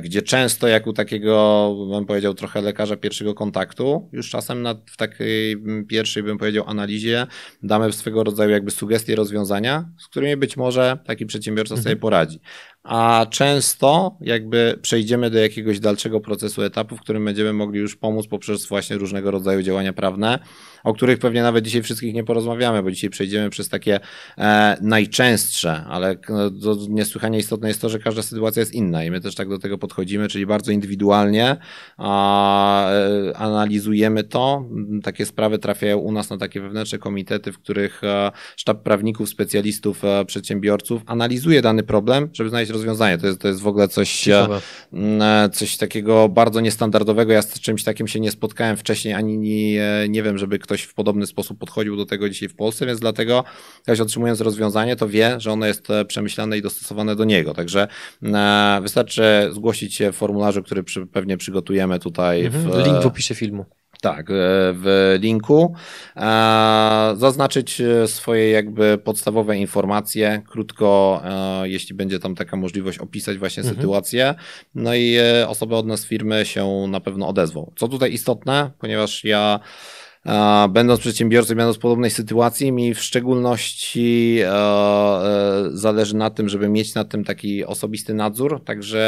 gdzie 0.00 0.22
często 0.22 0.68
jak 0.68 0.86
u 0.86 0.92
takiego, 0.92 1.74
bym 1.90 2.06
powiedział, 2.06 2.34
trochę 2.34 2.62
lekarza 2.62 2.96
pierwszego 2.96 3.34
kontaktu, 3.34 4.08
już 4.12 4.30
czasem 4.30 4.62
na, 4.62 4.74
w 4.86 4.96
takiej 4.96 5.56
pierwszej, 5.88 6.22
bym 6.22 6.38
powiedział, 6.38 6.64
analizie 6.66 7.26
damy 7.62 7.92
swego 7.92 8.24
rodzaju 8.24 8.50
jakby 8.50 8.70
sugestie 8.70 9.16
rozwiązania, 9.16 9.88
z 9.98 10.08
którymi 10.08 10.36
być 10.36 10.56
może 10.56 10.98
taki 11.06 11.23
przedsiębiorca 11.26 11.76
sobie 11.76 11.80
mhm. 11.80 11.98
poradzi 11.98 12.40
a 12.84 13.26
często 13.30 14.16
jakby 14.20 14.78
przejdziemy 14.82 15.30
do 15.30 15.38
jakiegoś 15.38 15.80
dalszego 15.80 16.20
procesu 16.20 16.62
etapu, 16.62 16.96
w 16.96 17.00
którym 17.00 17.24
będziemy 17.24 17.52
mogli 17.52 17.80
już 17.80 17.96
pomóc 17.96 18.26
poprzez 18.26 18.66
właśnie 18.66 18.96
różnego 18.96 19.30
rodzaju 19.30 19.62
działania 19.62 19.92
prawne, 19.92 20.38
o 20.84 20.94
których 20.94 21.18
pewnie 21.18 21.42
nawet 21.42 21.64
dzisiaj 21.64 21.82
wszystkich 21.82 22.14
nie 22.14 22.24
porozmawiamy, 22.24 22.82
bo 22.82 22.90
dzisiaj 22.90 23.10
przejdziemy 23.10 23.50
przez 23.50 23.68
takie 23.68 24.00
e, 24.38 24.76
najczęstsze, 24.80 25.84
ale 25.88 26.16
no, 26.28 26.76
niesłychanie 26.88 27.38
istotne 27.38 27.68
jest 27.68 27.80
to, 27.80 27.88
że 27.88 27.98
każda 27.98 28.22
sytuacja 28.22 28.60
jest 28.60 28.74
inna 28.74 29.04
i 29.04 29.10
my 29.10 29.20
też 29.20 29.34
tak 29.34 29.48
do 29.48 29.58
tego 29.58 29.78
podchodzimy, 29.78 30.28
czyli 30.28 30.46
bardzo 30.46 30.72
indywidualnie 30.72 31.56
a, 31.96 32.90
e, 32.90 33.36
analizujemy 33.36 34.24
to. 34.24 34.64
Takie 35.02 35.26
sprawy 35.26 35.58
trafiają 35.58 35.98
u 35.98 36.12
nas 36.12 36.30
na 36.30 36.38
takie 36.38 36.60
wewnętrzne 36.60 36.98
komitety, 36.98 37.52
w 37.52 37.58
których 37.58 38.04
e, 38.04 38.32
sztab 38.56 38.82
prawników, 38.82 39.28
specjalistów, 39.28 40.04
e, 40.04 40.24
przedsiębiorców 40.24 41.02
analizuje 41.06 41.62
dany 41.62 41.82
problem, 41.82 42.28
żeby 42.32 42.50
znaleźć 42.50 42.72
rozwiązanie. 42.72 43.18
To 43.18 43.26
jest, 43.26 43.38
to 43.38 43.48
jest 43.48 43.60
w 43.60 43.66
ogóle 43.66 43.88
coś, 43.88 44.28
coś 45.52 45.76
takiego 45.76 46.28
bardzo 46.28 46.60
niestandardowego. 46.60 47.32
Ja 47.32 47.42
z 47.42 47.60
czymś 47.60 47.84
takim 47.84 48.08
się 48.08 48.20
nie 48.20 48.30
spotkałem 48.30 48.76
wcześniej, 48.76 49.14
ani 49.14 49.38
nie, 49.38 49.80
nie 50.08 50.22
wiem, 50.22 50.38
żeby 50.38 50.58
ktoś 50.58 50.73
w 50.82 50.94
podobny 50.94 51.26
sposób 51.26 51.58
podchodził 51.58 51.96
do 51.96 52.06
tego 52.06 52.28
dzisiaj 52.28 52.48
w 52.48 52.56
Polsce, 52.56 52.86
więc 52.86 53.00
dlatego 53.00 53.44
ktoś 53.82 54.00
otrzymując 54.00 54.40
rozwiązanie, 54.40 54.96
to 54.96 55.08
wie, 55.08 55.40
że 55.40 55.52
ono 55.52 55.66
jest 55.66 55.90
e, 55.90 56.04
przemyślane 56.04 56.58
i 56.58 56.62
dostosowane 56.62 57.16
do 57.16 57.24
niego. 57.24 57.54
Także 57.54 57.88
wystarczy 58.82 59.50
zgłosić 59.52 59.94
się 59.94 60.12
w 60.12 60.16
formularzu, 60.16 60.62
który 60.62 60.82
przy, 60.82 61.06
pewnie 61.06 61.36
przygotujemy 61.36 61.98
tutaj. 61.98 62.46
Mhm. 62.46 62.70
W, 62.70 62.86
Link 62.86 63.02
w 63.02 63.06
opisie 63.06 63.34
filmu. 63.34 63.64
Tak, 64.04 64.30
e, 64.30 64.34
w 64.72 65.16
linku. 65.20 65.74
E, 66.16 67.14
zaznaczyć 67.16 67.80
e, 67.80 68.08
swoje 68.08 68.50
jakby 68.50 68.98
podstawowe 68.98 69.56
informacje, 69.56 70.42
krótko, 70.48 71.22
jeśli 71.62 71.94
będzie 71.94 72.18
tam 72.18 72.34
taka 72.34 72.56
możliwość, 72.56 72.98
opisać 72.98 73.38
właśnie 73.38 73.60
mhm. 73.60 73.76
sytuację. 73.76 74.34
No 74.74 74.94
i 74.94 75.16
osoby 75.46 75.76
od 75.76 75.86
nas 75.86 76.06
firmy 76.06 76.46
się 76.46 76.86
na 76.88 77.00
pewno 77.00 77.28
odezwą. 77.28 77.72
Co 77.76 77.88
tutaj 77.88 78.12
istotne, 78.12 78.70
ponieważ 78.78 79.24
ja 79.24 79.60
Będąc 80.68 81.00
przedsiębiorcą, 81.00 81.54
będąc 81.54 81.76
w 81.76 81.80
podobnej 81.80 82.10
sytuacji, 82.10 82.72
mi 82.72 82.94
w 82.94 83.02
szczególności 83.02 84.38
e, 84.40 84.48
e, 84.48 85.70
zależy 85.72 86.16
na 86.16 86.30
tym, 86.30 86.48
żeby 86.48 86.68
mieć 86.68 86.94
nad 86.94 87.08
tym 87.08 87.24
taki 87.24 87.64
osobisty 87.64 88.14
nadzór, 88.14 88.64
także 88.64 89.02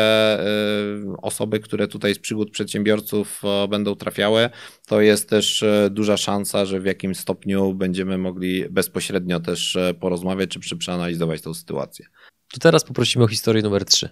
e, 1.05 1.17
osoby, 1.23 1.61
które 1.61 1.89
tutaj 1.89 2.15
z 2.15 2.19
przygód 2.19 2.51
przedsiębiorców 2.51 3.43
będą 3.69 3.95
trafiały, 3.95 4.51
to 4.87 5.01
jest 5.01 5.29
też 5.29 5.65
duża 5.91 6.17
szansa, 6.17 6.65
że 6.65 6.81
w 6.81 6.85
jakimś 6.85 7.19
stopniu 7.19 7.75
będziemy 7.75 8.19
mogli 8.19 8.65
bezpośrednio 8.71 9.41
też 9.41 9.79
porozmawiać 10.01 10.51
czy 10.51 10.77
przeanalizować 10.77 11.43
tą 11.43 11.55
sytuację. 11.55 12.07
To 12.53 12.61
teraz 12.61 12.85
poprosimy 12.85 13.25
o 13.25 13.29
historię 13.29 13.63
numer 13.63 13.85
3. 13.85 14.09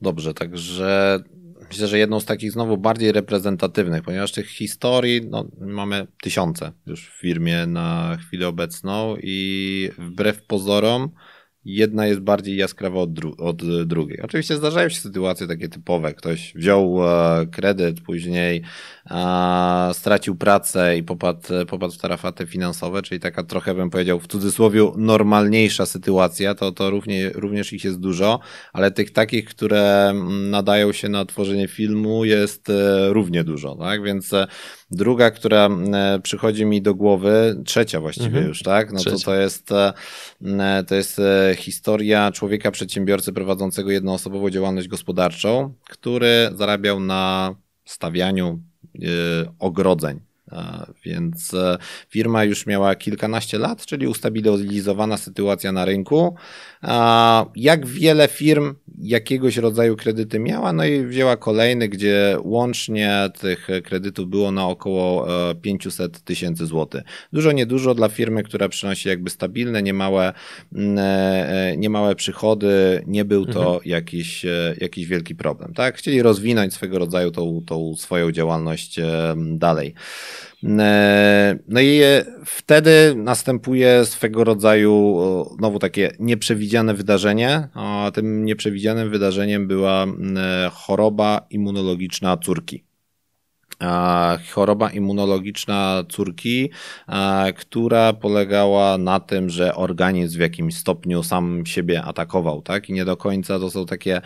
Dobrze, 0.00 0.34
także 0.34 1.18
myślę, 1.70 1.88
że 1.88 1.98
jedną 1.98 2.20
z 2.20 2.24
takich 2.24 2.52
znowu 2.52 2.78
bardziej 2.78 3.12
reprezentatywnych, 3.12 4.02
ponieważ 4.02 4.32
tych 4.32 4.48
historii 4.48 5.20
no, 5.30 5.48
mamy 5.60 6.06
tysiące 6.22 6.72
już 6.86 7.08
w 7.08 7.20
firmie 7.20 7.66
na 7.66 8.16
chwilę 8.20 8.48
obecną 8.48 9.16
i 9.22 9.90
wbrew 9.98 10.42
pozorom 10.42 11.10
jedna 11.64 12.06
jest 12.06 12.20
bardziej 12.20 12.56
jaskrawa 12.56 13.00
od, 13.00 13.12
dru 13.12 13.34
od, 13.38 13.86
drugiej. 13.86 14.20
Oczywiście 14.22 14.56
zdarzają 14.56 14.88
się 14.88 15.00
sytuacje 15.00 15.46
takie 15.46 15.68
typowe. 15.68 16.14
Ktoś 16.14 16.52
wziął 16.54 17.08
e, 17.08 17.46
kredyt, 17.46 18.00
później 18.00 18.62
e, 19.10 19.90
stracił 19.92 20.36
pracę 20.36 20.96
i 20.96 21.02
popadł, 21.02 21.40
popadł 21.68 21.92
w 21.92 21.98
tarafaty 21.98 22.46
finansowe, 22.46 23.02
czyli 23.02 23.20
taka 23.20 23.42
trochę 23.42 23.74
bym 23.74 23.90
powiedział 23.90 24.20
w 24.20 24.26
cudzysłowie 24.26 24.92
normalniejsza 24.96 25.86
sytuacja, 25.86 26.54
to, 26.54 26.72
to 26.72 26.90
równie, 26.90 27.30
również 27.34 27.72
ich 27.72 27.84
jest 27.84 28.00
dużo, 28.00 28.40
ale 28.72 28.90
tych 28.90 29.10
takich, 29.12 29.44
które 29.44 30.08
mm, 30.10 30.50
nadają 30.50 30.92
się 30.92 31.08
na 31.08 31.24
tworzenie 31.24 31.68
filmu 31.68 32.24
jest 32.24 32.70
e, 32.70 33.08
równie 33.12 33.44
dużo, 33.44 33.76
tak? 33.76 34.02
Więc 34.02 34.32
e, 34.32 34.46
Druga, 34.90 35.30
która 35.30 35.68
e, 35.68 36.20
przychodzi 36.22 36.64
mi 36.64 36.82
do 36.82 36.94
głowy, 36.94 37.62
trzecia 37.64 38.00
właściwie 38.00 38.26
mhm. 38.26 38.46
już, 38.46 38.62
tak? 38.62 38.92
No 38.92 39.04
to 39.04 39.18
to 39.18 39.34
jest, 39.34 39.72
e, 39.72 40.84
to 40.86 40.94
jest 40.94 41.18
e, 41.18 41.54
historia 41.56 42.32
człowieka 42.32 42.70
przedsiębiorcy 42.70 43.32
prowadzącego 43.32 43.90
jednoosobową 43.90 44.50
działalność 44.50 44.88
gospodarczą, 44.88 45.74
który 45.90 46.50
zarabiał 46.54 47.00
na 47.00 47.54
stawianiu 47.84 48.60
ogrodzeń. 49.58 50.29
Więc 51.04 51.52
firma 52.08 52.44
już 52.44 52.66
miała 52.66 52.94
kilkanaście 52.94 53.58
lat, 53.58 53.86
czyli 53.86 54.06
ustabilizowana 54.06 55.16
sytuacja 55.16 55.72
na 55.72 55.84
rynku. 55.84 56.34
Jak 57.56 57.86
wiele 57.86 58.28
firm 58.28 58.74
jakiegoś 58.98 59.56
rodzaju 59.56 59.96
kredyty 59.96 60.38
miała, 60.38 60.72
no 60.72 60.84
i 60.84 61.06
wzięła 61.06 61.36
kolejny, 61.36 61.88
gdzie 61.88 62.36
łącznie 62.42 63.30
tych 63.40 63.68
kredytów 63.84 64.28
było 64.28 64.52
na 64.52 64.66
około 64.66 65.26
500 65.62 66.16
e, 66.16 66.20
tysięcy 66.20 66.66
złotych. 66.66 67.02
Dużo, 67.32 67.52
niedużo 67.52 67.94
dla 67.94 68.08
firmy, 68.08 68.42
która 68.42 68.68
przynosi 68.68 69.08
jakby 69.08 69.30
stabilne, 69.30 69.82
niemałe, 69.82 70.32
mm, 70.74 70.98
e, 70.98 71.02
e, 71.70 71.76
niemałe 71.76 72.14
przychody, 72.14 73.02
nie 73.06 73.24
był 73.24 73.46
to 73.46 73.60
mhm. 73.60 73.80
jakiś, 73.84 74.46
jakiś 74.80 75.06
wielki 75.06 75.34
problem. 75.34 75.74
Tak? 75.74 75.96
Chcieli 75.96 76.22
rozwinąć 76.22 76.74
swego 76.74 76.98
rodzaju 76.98 77.30
tą, 77.30 77.62
tą 77.66 77.96
swoją 77.96 78.32
działalność 78.32 79.00
dalej. 79.36 79.94
No 80.62 81.80
i 81.80 82.00
wtedy 82.44 83.14
następuje 83.16 84.04
swego 84.04 84.44
rodzaju 84.44 85.18
znowu 85.58 85.78
takie 85.78 86.10
nieprzewidziane 86.18 86.94
wydarzenie, 86.94 87.68
a 87.74 88.10
tym 88.14 88.44
nieprzewidzianym 88.44 89.10
wydarzeniem 89.10 89.68
była 89.68 90.06
choroba 90.72 91.46
immunologiczna 91.50 92.36
córki 92.36 92.84
choroba 94.50 94.90
immunologiczna 94.90 96.04
córki, 96.08 96.70
która 97.56 98.12
polegała 98.12 98.98
na 98.98 99.20
tym, 99.20 99.50
że 99.50 99.74
organizm 99.74 100.38
w 100.38 100.40
jakimś 100.40 100.76
stopniu 100.76 101.22
sam 101.22 101.66
siebie 101.66 102.02
atakował, 102.02 102.62
tak? 102.62 102.88
I 102.88 102.92
nie 102.92 103.04
do 103.04 103.16
końca 103.16 103.58
to 103.58 103.70
są 103.70 103.86
takie 103.86 104.20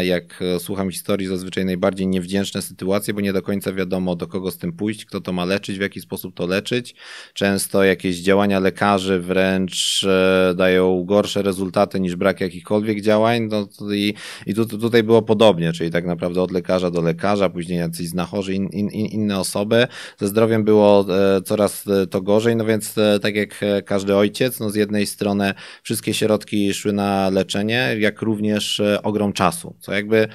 jak 0.00 0.42
e, 0.42 0.60
słucham 0.60 0.90
historii, 0.90 1.26
zazwyczaj 1.26 1.64
najbardziej 1.64 2.06
niewdzięczne 2.06 2.62
sytuacje, 2.62 3.14
bo 3.14 3.20
nie 3.20 3.32
do 3.32 3.42
końca 3.42 3.72
wiadomo, 3.72 4.16
do 4.16 4.26
kogo 4.26 4.50
z 4.50 4.58
tym 4.58 4.72
pójść, 4.72 5.04
kto 5.04 5.20
to 5.20 5.32
ma 5.32 5.44
leczyć, 5.44 5.78
w 5.78 5.80
jaki 5.80 6.00
sposób 6.00 6.34
to 6.34 6.46
leczyć. 6.46 6.94
Często 7.34 7.84
jakieś 7.84 8.16
działania 8.16 8.60
lekarzy 8.60 9.20
wręcz 9.20 10.04
e, 10.04 10.54
dają 10.56 11.04
gorsze 11.04 11.42
rezultaty 11.42 12.00
niż 12.00 12.16
brak 12.16 12.40
jakichkolwiek 12.40 13.00
działań. 13.00 13.48
No, 13.50 13.68
I 13.94 14.14
i 14.46 14.54
tu, 14.54 14.66
tutaj 14.66 15.02
było 15.02 15.22
podobnie, 15.22 15.72
czyli 15.72 15.90
tak 15.90 16.06
naprawdę 16.06 16.42
od 16.42 16.50
lekarza 16.50 16.90
do 16.90 17.02
lekarza, 17.02 17.48
później 17.48 17.78
jacyś 17.78 18.08
znachorzy, 18.08 18.54
in, 18.54 18.68
in, 18.68 18.88
inne 18.88 19.38
osoby. 19.38 19.86
Ze 20.18 20.28
zdrowiem 20.28 20.64
było 20.64 21.06
e, 21.36 21.42
coraz 21.42 21.84
to 22.10 22.22
gorzej, 22.22 22.56
no 22.56 22.64
więc 22.64 22.94
tak 23.22 23.34
jak 23.36 23.60
każdy 23.84 24.16
ojciec, 24.16 24.60
no 24.60 24.70
z 24.70 24.74
jednej 24.74 25.06
strony 25.06 25.54
wszystkie 25.82 26.14
środki 26.14 26.74
szły 26.74 26.92
na 26.92 27.30
leczenie, 27.30 27.96
jak 27.98 28.22
również 28.22 28.82
ogrom 29.02 29.32
czasu 29.32 29.51
czasu, 29.52 29.76
co 29.80 29.92
jakby 29.92 30.28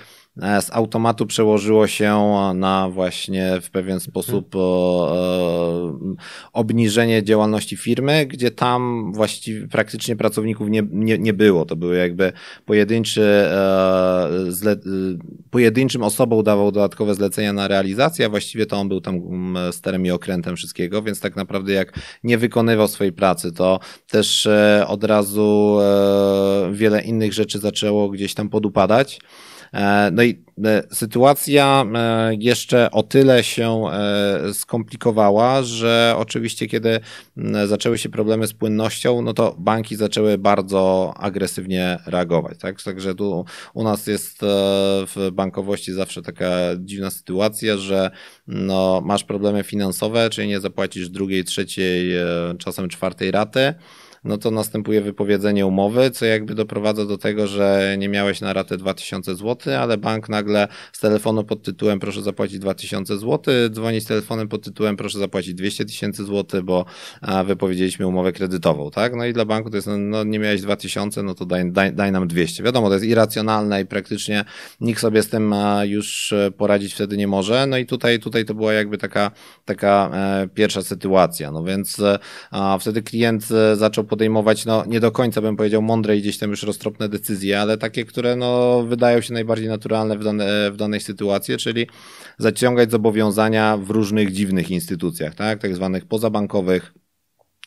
z 0.61 0.71
automatu 0.71 1.25
przełożyło 1.25 1.87
się 1.87 2.25
na 2.55 2.89
właśnie 2.89 3.61
w 3.61 3.69
pewien 3.69 3.99
sposób 3.99 4.55
hmm. 4.55 6.15
obniżenie 6.53 7.23
działalności 7.23 7.77
firmy, 7.77 8.25
gdzie 8.25 8.51
tam 8.51 9.11
właściwie 9.13 9.67
praktycznie 9.67 10.15
pracowników 10.15 10.69
nie, 10.69 10.83
nie, 10.91 11.17
nie 11.17 11.33
było. 11.33 11.65
To 11.65 11.75
były 11.75 11.97
jakby 11.97 12.33
pojedynczy, 12.65 13.21
e, 13.21 14.29
zle, 14.47 14.75
pojedynczym 15.49 16.03
osobom 16.03 16.43
dawał 16.43 16.71
dodatkowe 16.71 17.15
zlecenia 17.15 17.53
na 17.53 17.67
realizację, 17.67 18.25
a 18.25 18.29
właściwie 18.29 18.65
to 18.65 18.77
on 18.77 18.89
był 18.89 19.01
tam 19.01 19.21
sterem 19.71 20.05
i 20.05 20.11
okrętem 20.11 20.55
wszystkiego, 20.55 21.01
więc 21.01 21.19
tak 21.19 21.35
naprawdę 21.35 21.73
jak 21.73 21.99
nie 22.23 22.37
wykonywał 22.37 22.87
swojej 22.87 23.13
pracy, 23.13 23.51
to 23.51 23.79
też 24.07 24.47
od 24.87 25.03
razu 25.03 25.77
wiele 26.71 27.01
innych 27.01 27.33
rzeczy 27.33 27.59
zaczęło 27.59 28.09
gdzieś 28.09 28.33
tam 28.33 28.49
podupadać. 28.49 29.19
No 30.11 30.23
i 30.23 30.43
sytuacja 30.91 31.85
jeszcze 32.39 32.91
o 32.91 33.03
tyle 33.03 33.43
się 33.43 33.83
skomplikowała, 34.53 35.63
że 35.63 36.15
oczywiście 36.17 36.67
kiedy 36.67 36.99
zaczęły 37.65 37.97
się 37.97 38.09
problemy 38.09 38.47
z 38.47 38.53
płynnością, 38.53 39.21
no 39.21 39.33
to 39.33 39.55
banki 39.59 39.95
zaczęły 39.95 40.37
bardzo 40.37 41.13
agresywnie 41.17 41.99
reagować. 42.05 42.57
Tak? 42.59 42.83
Także 42.83 43.15
tu 43.15 43.45
u 43.73 43.83
nas 43.83 44.07
jest 44.07 44.37
w 45.15 45.29
bankowości 45.33 45.93
zawsze 45.93 46.21
taka 46.21 46.49
dziwna 46.79 47.09
sytuacja, 47.09 47.77
że 47.77 48.11
no, 48.47 49.01
masz 49.05 49.23
problemy 49.23 49.63
finansowe, 49.63 50.29
czyli 50.29 50.47
nie 50.47 50.59
zapłacisz 50.59 51.09
drugiej, 51.09 51.43
trzeciej, 51.43 52.11
czasem 52.57 52.89
czwartej 52.89 53.31
raty 53.31 53.73
no 54.23 54.37
to 54.37 54.51
następuje 54.51 55.01
wypowiedzenie 55.01 55.65
umowy, 55.65 56.11
co 56.11 56.25
jakby 56.25 56.55
doprowadza 56.55 57.05
do 57.05 57.17
tego, 57.17 57.47
że 57.47 57.95
nie 57.97 58.09
miałeś 58.09 58.41
na 58.41 58.53
ratę 58.53 58.77
2000 58.77 59.35
zł, 59.35 59.73
ale 59.79 59.97
bank 59.97 60.29
nagle 60.29 60.67
z 60.91 60.99
telefonu 60.99 61.43
pod 61.43 61.63
tytułem 61.63 61.99
proszę 61.99 62.21
zapłacić 62.21 62.59
2000 62.59 63.17
zł, 63.17 63.53
dzwoni 63.69 64.01
z 64.01 64.05
telefonem 64.05 64.47
pod 64.47 64.63
tytułem 64.63 64.97
proszę 64.97 65.19
zapłacić 65.19 65.53
200 65.53 65.85
tysięcy 65.85 66.25
zł, 66.25 66.63
bo 66.63 66.85
wypowiedzieliśmy 67.45 68.07
umowę 68.07 68.31
kredytową, 68.31 68.91
tak? 68.91 69.15
No 69.15 69.25
i 69.25 69.33
dla 69.33 69.45
banku 69.45 69.69
to 69.69 69.75
jest, 69.75 69.87
no 69.97 70.23
nie 70.23 70.39
miałeś 70.39 70.61
2000, 70.61 71.23
no 71.23 71.35
to 71.35 71.45
daj, 71.45 71.71
daj, 71.71 71.93
daj 71.93 72.11
nam 72.11 72.27
200. 72.27 72.63
Wiadomo, 72.63 72.87
to 72.87 72.93
jest 72.93 73.05
irracjonalne 73.05 73.81
i 73.81 73.85
praktycznie 73.85 74.45
nikt 74.81 75.01
sobie 75.01 75.23
z 75.23 75.29
tym 75.29 75.55
już 75.83 76.33
poradzić 76.57 76.93
wtedy 76.93 77.17
nie 77.17 77.27
może. 77.27 77.67
No 77.67 77.77
i 77.77 77.85
tutaj, 77.85 78.19
tutaj 78.19 78.45
to 78.45 78.53
była 78.53 78.73
jakby 78.73 78.97
taka, 78.97 79.31
taka 79.65 80.09
e, 80.13 80.47
pierwsza 80.53 80.81
sytuacja. 80.81 81.51
No 81.51 81.63
więc 81.63 82.01
a 82.51 82.77
wtedy 82.77 83.01
klient 83.01 83.47
e, 83.51 83.75
zaczął 83.75 84.03
podejmować, 84.07 84.65
no 84.65 84.85
nie 84.85 84.99
do 84.99 85.11
końca 85.11 85.41
bym 85.41 85.55
powiedział 85.55 85.81
mądre 85.81 86.17
i 86.17 86.21
gdzieś 86.21 86.37
tam 86.37 86.49
już 86.49 86.63
roztropne 86.63 87.09
decyzje, 87.09 87.61
ale 87.61 87.77
takie, 87.77 88.05
które 88.05 88.35
no 88.35 88.83
wydają 88.83 89.21
się 89.21 89.33
najbardziej 89.33 89.67
naturalne 89.67 90.17
w, 90.17 90.23
dane, 90.23 90.71
w 90.71 90.77
danej 90.77 91.01
sytuacji, 91.01 91.57
czyli 91.57 91.87
zaciągać 92.37 92.91
zobowiązania 92.91 93.77
w 93.77 93.89
różnych 93.89 94.31
dziwnych 94.31 94.71
instytucjach, 94.71 95.35
tak, 95.35 95.59
tak 95.59 95.75
zwanych 95.75 96.05
pozabankowych, 96.05 96.93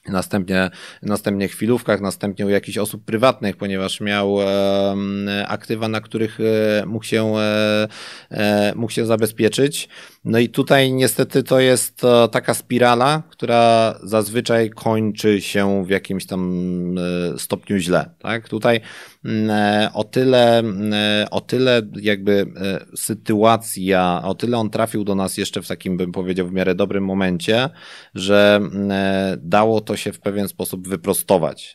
Następnie, 0.09 0.71
następnie 1.03 1.49
chwilówkach, 1.49 2.01
następnie 2.01 2.47
u 2.47 2.49
jakichś 2.49 2.79
osób 2.79 3.05
prywatnych, 3.05 3.57
ponieważ 3.57 4.01
miał 4.01 4.43
e, 4.43 5.47
aktywa, 5.49 5.89
na 5.89 6.01
których 6.01 6.39
e, 6.41 6.87
mógł, 6.87 7.05
się, 7.05 7.37
e, 7.37 7.89
e, 8.31 8.73
mógł 8.77 8.93
się 8.93 9.07
zabezpieczyć. 9.07 9.89
No 10.25 10.39
i 10.39 10.49
tutaj 10.49 10.93
niestety 10.93 11.43
to 11.43 11.61
jest 11.61 12.05
e, 12.05 12.29
taka 12.29 12.55
spirala, 12.55 13.23
która 13.31 13.95
zazwyczaj 14.03 14.71
kończy 14.71 15.41
się 15.41 15.85
w 15.85 15.91
jakimś 15.91 16.27
tam 16.27 16.95
e, 16.99 17.39
stopniu 17.39 17.79
źle. 17.79 18.11
Tak? 18.19 18.49
Tutaj 18.49 18.81
mm, 19.25 19.51
e, 19.51 19.91
o 19.95 20.05
tyle, 20.05 20.59
mm, 20.59 20.93
o 21.31 21.41
tyle 21.41 21.83
jakby 22.01 22.47
sytuacja, 22.97 24.23
o 24.25 24.35
tyle 24.35 24.59
on 24.59 24.71
trafił 24.71 25.05
do 25.05 25.15
nas 25.15 25.37
jeszcze 25.37 25.63
w 25.63 25.69
takim, 25.69 25.97
bym 25.97 26.13
powiedział, 26.13 26.49
w 26.49 26.53
miarę 26.53 26.75
dobrym 26.75 27.05
momencie, 27.05 27.69
że 28.15 28.61
mm, 28.63 28.91
dało 29.43 29.81
to 29.81 29.97
się 29.97 30.13
w 30.13 30.21
pewien 30.21 30.49
sposób 30.49 30.89
wyprostować. 30.89 31.75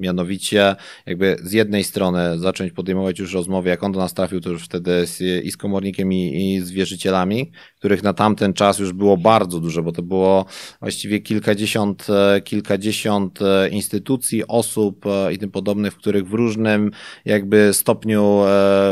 Mianowicie 0.00 0.76
jakby 1.06 1.36
z 1.42 1.52
jednej 1.52 1.84
strony 1.84 2.38
zacząć 2.38 2.72
podejmować 2.72 3.18
już 3.18 3.34
rozmowy, 3.34 3.68
jak 3.68 3.82
on 3.82 3.92
do 3.92 4.00
nas 4.00 4.14
trafił, 4.14 4.40
to 4.40 4.50
już 4.50 4.64
wtedy 4.64 5.06
z, 5.06 5.44
i 5.44 5.50
z 5.50 5.56
komornikiem 5.56 6.12
i, 6.12 6.54
i 6.54 6.60
z 6.60 6.70
wierzycielami, 6.70 7.52
których 7.84 8.02
na 8.02 8.12
tamten 8.12 8.52
czas 8.52 8.78
już 8.78 8.92
było 8.92 9.16
bardzo 9.16 9.60
dużo, 9.60 9.82
bo 9.82 9.92
to 9.92 10.02
było 10.02 10.44
właściwie 10.80 11.20
kilkadziesiąt, 11.20 12.06
e, 12.10 12.40
kilkadziesiąt 12.40 13.42
e, 13.42 13.68
instytucji, 13.68 14.46
osób 14.46 15.06
e, 15.06 15.32
i 15.32 15.38
tym 15.38 15.50
podobnych, 15.50 15.92
w 15.92 15.96
których 15.96 16.28
w 16.28 16.32
różnym 16.32 16.90
jakby 17.24 17.74
stopniu 17.74 18.24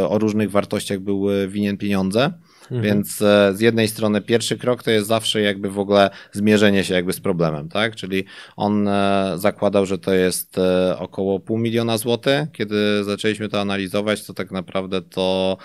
o 0.08 0.18
różnych 0.18 0.50
wartościach 0.50 1.00
były 1.00 1.48
winien 1.48 1.76
pieniądze. 1.76 2.32
Mhm. 2.62 2.82
Więc 2.82 3.22
e, 3.22 3.52
z 3.54 3.60
jednej 3.60 3.88
strony 3.88 4.20
pierwszy 4.20 4.58
krok 4.58 4.82
to 4.82 4.90
jest 4.90 5.08
zawsze 5.08 5.40
jakby 5.40 5.70
w 5.70 5.78
ogóle 5.78 6.10
zmierzenie 6.32 6.84
się 6.84 6.94
jakby 6.94 7.12
z 7.12 7.20
problemem, 7.20 7.68
tak? 7.68 7.96
Czyli 7.96 8.24
on 8.56 8.88
e, 8.88 9.32
zakładał, 9.36 9.86
że 9.86 9.98
to 9.98 10.14
jest 10.14 10.58
e, 10.58 10.98
około 10.98 11.40
pół 11.40 11.58
miliona 11.58 11.98
złotych. 11.98 12.48
Kiedy 12.52 13.04
zaczęliśmy 13.04 13.48
to 13.48 13.60
analizować, 13.60 14.24
to 14.24 14.34
tak 14.34 14.50
naprawdę 14.50 15.02
to 15.02 15.56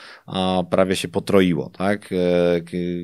prawie 0.70 0.96
się 0.96 1.08
potroiło, 1.08 1.70
tak? 1.70 2.14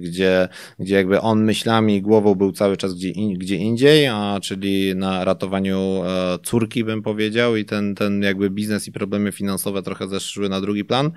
Gdzie, 0.01 0.47
gdzie 0.79 0.95
jakby 0.95 1.21
on 1.21 1.43
myślami 1.43 1.95
i 1.95 2.01
głową 2.01 2.35
był 2.35 2.51
cały 2.51 2.77
czas 2.77 2.93
gdzie, 2.93 3.11
gdzie 3.37 3.55
indziej, 3.55 4.07
a 4.07 4.39
czyli 4.41 4.95
na 4.95 5.25
ratowaniu 5.25 6.01
córki 6.43 6.83
bym 6.83 7.01
powiedział 7.01 7.55
i 7.55 7.65
ten, 7.65 7.95
ten 7.95 8.21
jakby 8.21 8.49
biznes 8.49 8.87
i 8.87 8.91
problemy 8.91 9.31
finansowe 9.31 9.83
trochę 9.83 10.07
zeszły 10.07 10.49
na 10.49 10.61
drugi 10.61 10.85
plan. 10.85 11.11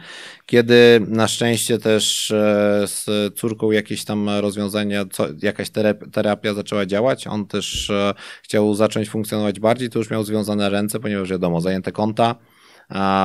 Kiedy 0.47 1.01
na 1.09 1.29
szczęście 1.29 1.79
też 1.79 2.33
z 2.87 3.07
córką 3.35 3.71
jakieś 3.71 4.05
tam 4.05 4.29
rozwiązania, 4.29 5.05
co, 5.13 5.27
jakaś 5.43 5.71
terapia 6.13 6.55
zaczęła 6.55 6.87
działać. 6.87 7.27
On 7.27 7.47
też 7.47 7.91
e, 7.91 8.15
chciał 8.43 8.75
zacząć 8.75 9.09
funkcjonować 9.09 9.61
bardziej, 9.61 9.91
to 9.91 9.99
już 9.99 10.11
miał 10.11 10.25
związane 10.25 10.71
ręce, 10.71 11.01
ponieważ 11.01 11.31
wiadomo, 11.31 11.61
zajęte 11.61 11.93
konta 11.93 12.35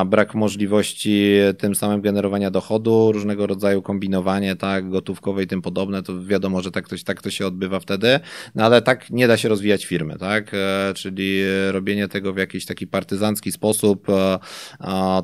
brak 0.06 0.36
możliwości 0.36 1.36
tym 1.58 1.76
samym 1.76 2.02
generowania 2.02 2.52
dochodu, 2.52 3.12
różnego 3.12 3.48
rodzaju 3.48 3.82
kombinowanie, 3.82 4.56
tak, 4.56 4.90
gotówkowe 4.90 5.44
i 5.44 5.48
tym 5.48 5.62
podobne, 5.62 6.04
to 6.04 6.24
wiadomo, 6.24 6.62
że 6.62 6.72
tak 6.72 6.90
to, 6.90 6.96
tak 7.06 7.22
to 7.22 7.32
się 7.32 7.48
odbywa 7.48 7.80
wtedy, 7.80 8.20
no 8.56 8.66
ale 8.66 8.82
tak 8.82 9.10
nie 9.10 9.28
da 9.28 9.38
się 9.38 9.50
rozwijać 9.50 9.86
firmy, 9.86 10.18
tak, 10.20 10.52
e, 10.54 10.94
czyli 10.96 11.42
robienie 11.72 12.08
tego 12.08 12.34
w 12.34 12.38
jakiś 12.38 12.66
taki 12.66 12.88
partyzancki 12.88 13.52
sposób, 13.52 14.08
e, 14.10 14.40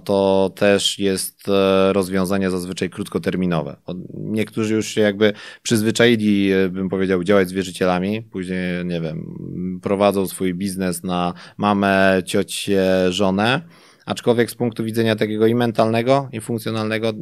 to 0.04 0.52
też 0.56 1.00
jest 1.00 1.50
e, 1.50 1.94
rozwiązanie 1.94 2.52
zazwyczaj 2.52 2.90
krótkoterminowe. 2.90 3.76
Niektórzy 4.14 4.74
już 4.74 4.88
się 4.88 5.02
jakby 5.02 5.34
przyzwyczaili, 5.64 6.50
bym 6.70 6.90
powiedział, 6.90 7.24
działać 7.24 7.50
z 7.50 7.54
wierzycielami, 7.54 8.22
później, 8.22 8.86
nie 8.86 9.02
wiem, 9.02 9.80
prowadzą 9.84 10.28
swój 10.28 10.54
biznes 10.54 11.04
na 11.04 11.34
mamę, 11.58 12.22
ciocię, 12.26 12.86
żonę, 13.10 13.62
Aczkolwiek 14.08 14.52
z 14.52 14.56
punktu 14.56 14.84
widzenia 14.84 15.16
takiego 15.16 15.48
i 15.48 15.56
mentalnego, 15.56 16.30
i 16.32 16.42
funkcjonalnego 16.42 17.14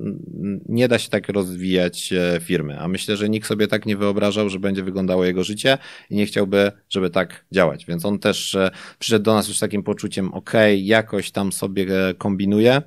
nie 0.70 0.88
da 0.88 1.00
się 1.00 1.10
tak 1.10 1.30
rozwijać 1.30 2.14
e, 2.14 2.40
firmy. 2.40 2.80
A 2.80 2.88
myślę, 2.88 3.18
że 3.18 3.30
nikt 3.30 3.48
sobie 3.48 3.68
tak 3.68 3.86
nie 3.86 3.98
wyobrażał, 3.98 4.50
że 4.50 4.60
będzie 4.60 4.84
wyglądało 4.84 5.26
jego 5.26 5.44
życie 5.44 5.78
i 6.10 6.16
nie 6.16 6.26
chciałby, 6.26 6.72
żeby 6.90 7.10
tak 7.10 7.46
działać. 7.52 7.86
Więc 7.86 8.06
on 8.06 8.20
też 8.20 8.56
e, 8.56 8.72
przyszedł 9.00 9.26
do 9.26 9.34
nas 9.34 9.48
już 9.48 9.58
z 9.58 9.60
takim 9.60 9.84
poczuciem, 9.84 10.34
ok, 10.34 10.52
jakoś 10.78 11.32
tam 11.32 11.52
sobie 11.52 12.10
e, 12.10 12.14
kombinuje, 12.14 12.82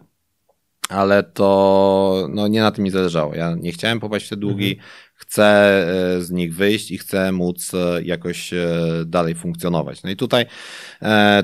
ale 0.89 1.23
to 1.23 2.27
no, 2.31 2.49
nie 2.49 2.61
na 2.61 2.71
tym 2.71 2.85
mi 2.85 2.91
zależało. 2.91 3.35
Ja 3.35 3.55
nie 3.61 3.73
chciałem 3.73 4.01
popaść 4.01 4.27
w 4.27 4.29
te 4.29 4.37
długi, 4.37 4.73
mhm 4.73 5.09
chcę 5.19 5.45
e, 5.45 6.23
z 6.23 6.31
nich 6.31 6.55
wyjść 6.55 6.91
i 6.91 6.99
chcę 6.99 7.33
móc 7.33 7.75
e, 7.75 8.03
jakoś 8.03 8.53
e, 8.53 8.67
dalej 9.07 9.35
funkcjonować. 9.35 10.03
No 10.03 10.11
i 10.11 10.17
tutaj, 10.17 10.47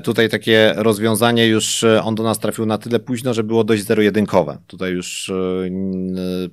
tutaj 0.03 0.29
takie 0.29 0.73
rozwiązanie 0.75 1.47
już 1.47 1.85
on 2.03 2.15
do 2.15 2.23
nas 2.23 2.39
trafił 2.39 2.65
na 2.65 2.77
tyle 2.77 2.99
późno, 2.99 3.33
że 3.33 3.43
było 3.43 3.63
dość 3.63 3.83
zero-jedynkowe. 3.83 4.57
Tutaj 4.67 4.91
już 4.91 5.31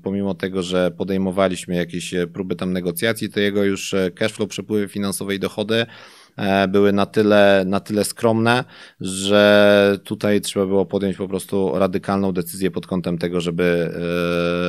pomimo 0.02 0.34
tego, 0.34 0.62
że 0.62 0.90
podejmowaliśmy 0.90 1.74
jakieś 1.74 2.14
próby 2.32 2.56
tam 2.56 2.72
negocjacji, 2.72 3.30
to 3.30 3.40
jego 3.40 3.64
już 3.64 3.94
cashflow, 4.14 4.48
przepływy 4.48 4.88
finansowe 4.88 5.34
i 5.34 5.38
dochody 5.38 5.86
były 6.68 6.92
na 6.92 7.06
tyle, 7.06 7.64
na 7.66 7.80
tyle 7.80 8.04
skromne, 8.04 8.64
że 9.00 9.98
tutaj 10.04 10.40
trzeba 10.40 10.66
było 10.66 10.86
podjąć 10.86 11.16
po 11.16 11.28
prostu 11.28 11.78
radykalną 11.78 12.32
decyzję 12.32 12.70
pod 12.70 12.86
kątem 12.86 13.18
tego, 13.18 13.40
żeby 13.40 13.92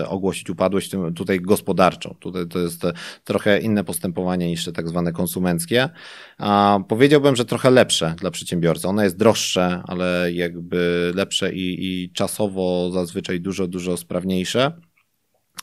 e, 0.01 0.09
ogłosić 0.09 0.49
upadłość 0.49 0.91
tutaj 1.15 1.39
gospodarczą. 1.39 2.15
Tutaj 2.19 2.47
to 2.47 2.59
jest 2.59 2.81
trochę 3.23 3.59
inne 3.59 3.83
postępowanie 3.83 4.47
niż 4.47 4.65
te 4.65 4.71
tak 4.71 4.89
zwane 4.89 5.11
konsumenckie. 5.11 5.89
A 6.37 6.79
powiedziałbym, 6.87 7.35
że 7.35 7.45
trochę 7.45 7.71
lepsze 7.71 8.15
dla 8.19 8.31
przedsiębiorcy. 8.31 8.87
Ono 8.87 9.03
jest 9.03 9.17
droższe, 9.17 9.83
ale 9.87 10.31
jakby 10.33 11.11
lepsze 11.15 11.53
i, 11.53 11.85
i 11.85 12.11
czasowo 12.11 12.91
zazwyczaj 12.91 13.41
dużo, 13.41 13.67
dużo 13.67 13.97
sprawniejsze. 13.97 14.71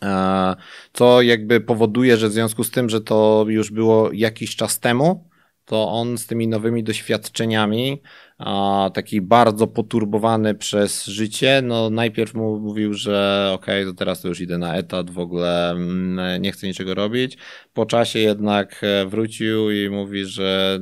E, 0.03 0.57
co 0.93 1.23
jakby 1.23 1.61
powoduje, 1.61 2.17
że 2.17 2.29
w 2.29 2.33
związku 2.33 2.65
z 2.65 2.71
tym, 2.71 2.89
że 2.89 3.01
to 3.01 3.45
już 3.49 3.71
było 3.71 4.11
jakiś 4.13 4.57
czas 4.57 4.81
temu, 4.81 5.30
to 5.71 5.89
on 5.89 6.19
z 6.19 6.27
tymi 6.27 6.49
nowymi 6.49 6.85
doświadczeniami, 6.85 8.03
a, 8.39 8.91
taki 8.95 9.21
bardzo 9.21 9.67
poturbowany 9.67 10.55
przez 10.55 11.07
życie, 11.07 11.63
no 11.65 11.91
najpierw 11.91 12.35
mu 12.35 12.61
mówił, 12.61 12.95
że 12.95 13.51
okej, 13.55 13.83
okay, 13.83 13.93
to 13.93 13.99
teraz 13.99 14.21
to 14.21 14.29
już 14.29 14.41
idę 14.41 14.59
na 14.59 14.75
etat, 14.75 15.11
w 15.11 15.19
ogóle 15.19 15.71
mm, 15.71 16.43
nie 16.43 16.53
chcę 16.53 16.67
niczego 16.67 16.95
robić. 16.95 17.39
Po 17.73 17.87
czasie 17.87 18.19
jednak 18.19 18.81
e, 18.83 19.07
wrócił 19.07 19.71
i 19.71 19.91
mówi, 19.91 20.25
że 20.25 20.79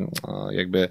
jakby 0.50 0.88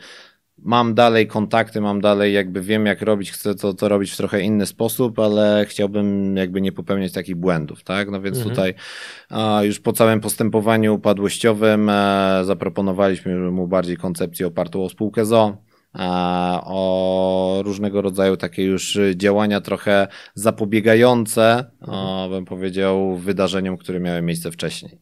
mam 0.58 0.94
dalej 0.94 1.28
kontakty, 1.28 1.82
mam 1.82 2.02
dalej 2.02 2.34
jakby 2.34 2.62
wiem 2.62 2.86
jak 2.86 3.02
robić, 3.02 3.32
chcę 3.32 3.56
to, 3.56 3.74
to 3.74 3.90
robić 3.90 4.12
w 4.12 4.18
trochę 4.18 4.42
inny 4.42 4.66
sposób, 4.66 5.20
ale 5.20 5.66
chciałbym 5.70 6.38
jakby 6.38 6.62
nie 6.62 6.72
popełniać 6.72 7.12
takich 7.12 7.36
błędów, 7.36 7.84
tak? 7.84 8.12
No 8.12 8.22
więc 8.22 8.38
mhm. 8.38 8.56
tutaj 8.56 8.74
a, 9.30 9.64
już 9.64 9.80
po 9.80 9.94
całym 9.94 10.22
postępowaniu 10.22 10.96
upadłościowym 10.96 11.90
e, 11.90 12.42
zaproponowaliśmy 12.46 13.52
mu 13.52 13.68
bardziej 13.68 13.98
koncepcję 13.98 14.48
opartą 14.48 14.84
o 14.84 14.90
spółkę 14.90 15.26
ZO, 15.26 15.58
o 16.64 17.62
różnego 17.66 18.02
rodzaju 18.02 18.38
takie 18.38 18.64
już 18.64 18.98
działania 19.16 19.62
trochę 19.62 20.08
zapobiegające, 20.36 21.72
bym 22.30 22.46
powiedział, 22.46 23.16
wydarzeniom, 23.16 23.78
które 23.78 24.00
miały 24.00 24.22
miejsce 24.22 24.52
wcześniej. 24.52 25.00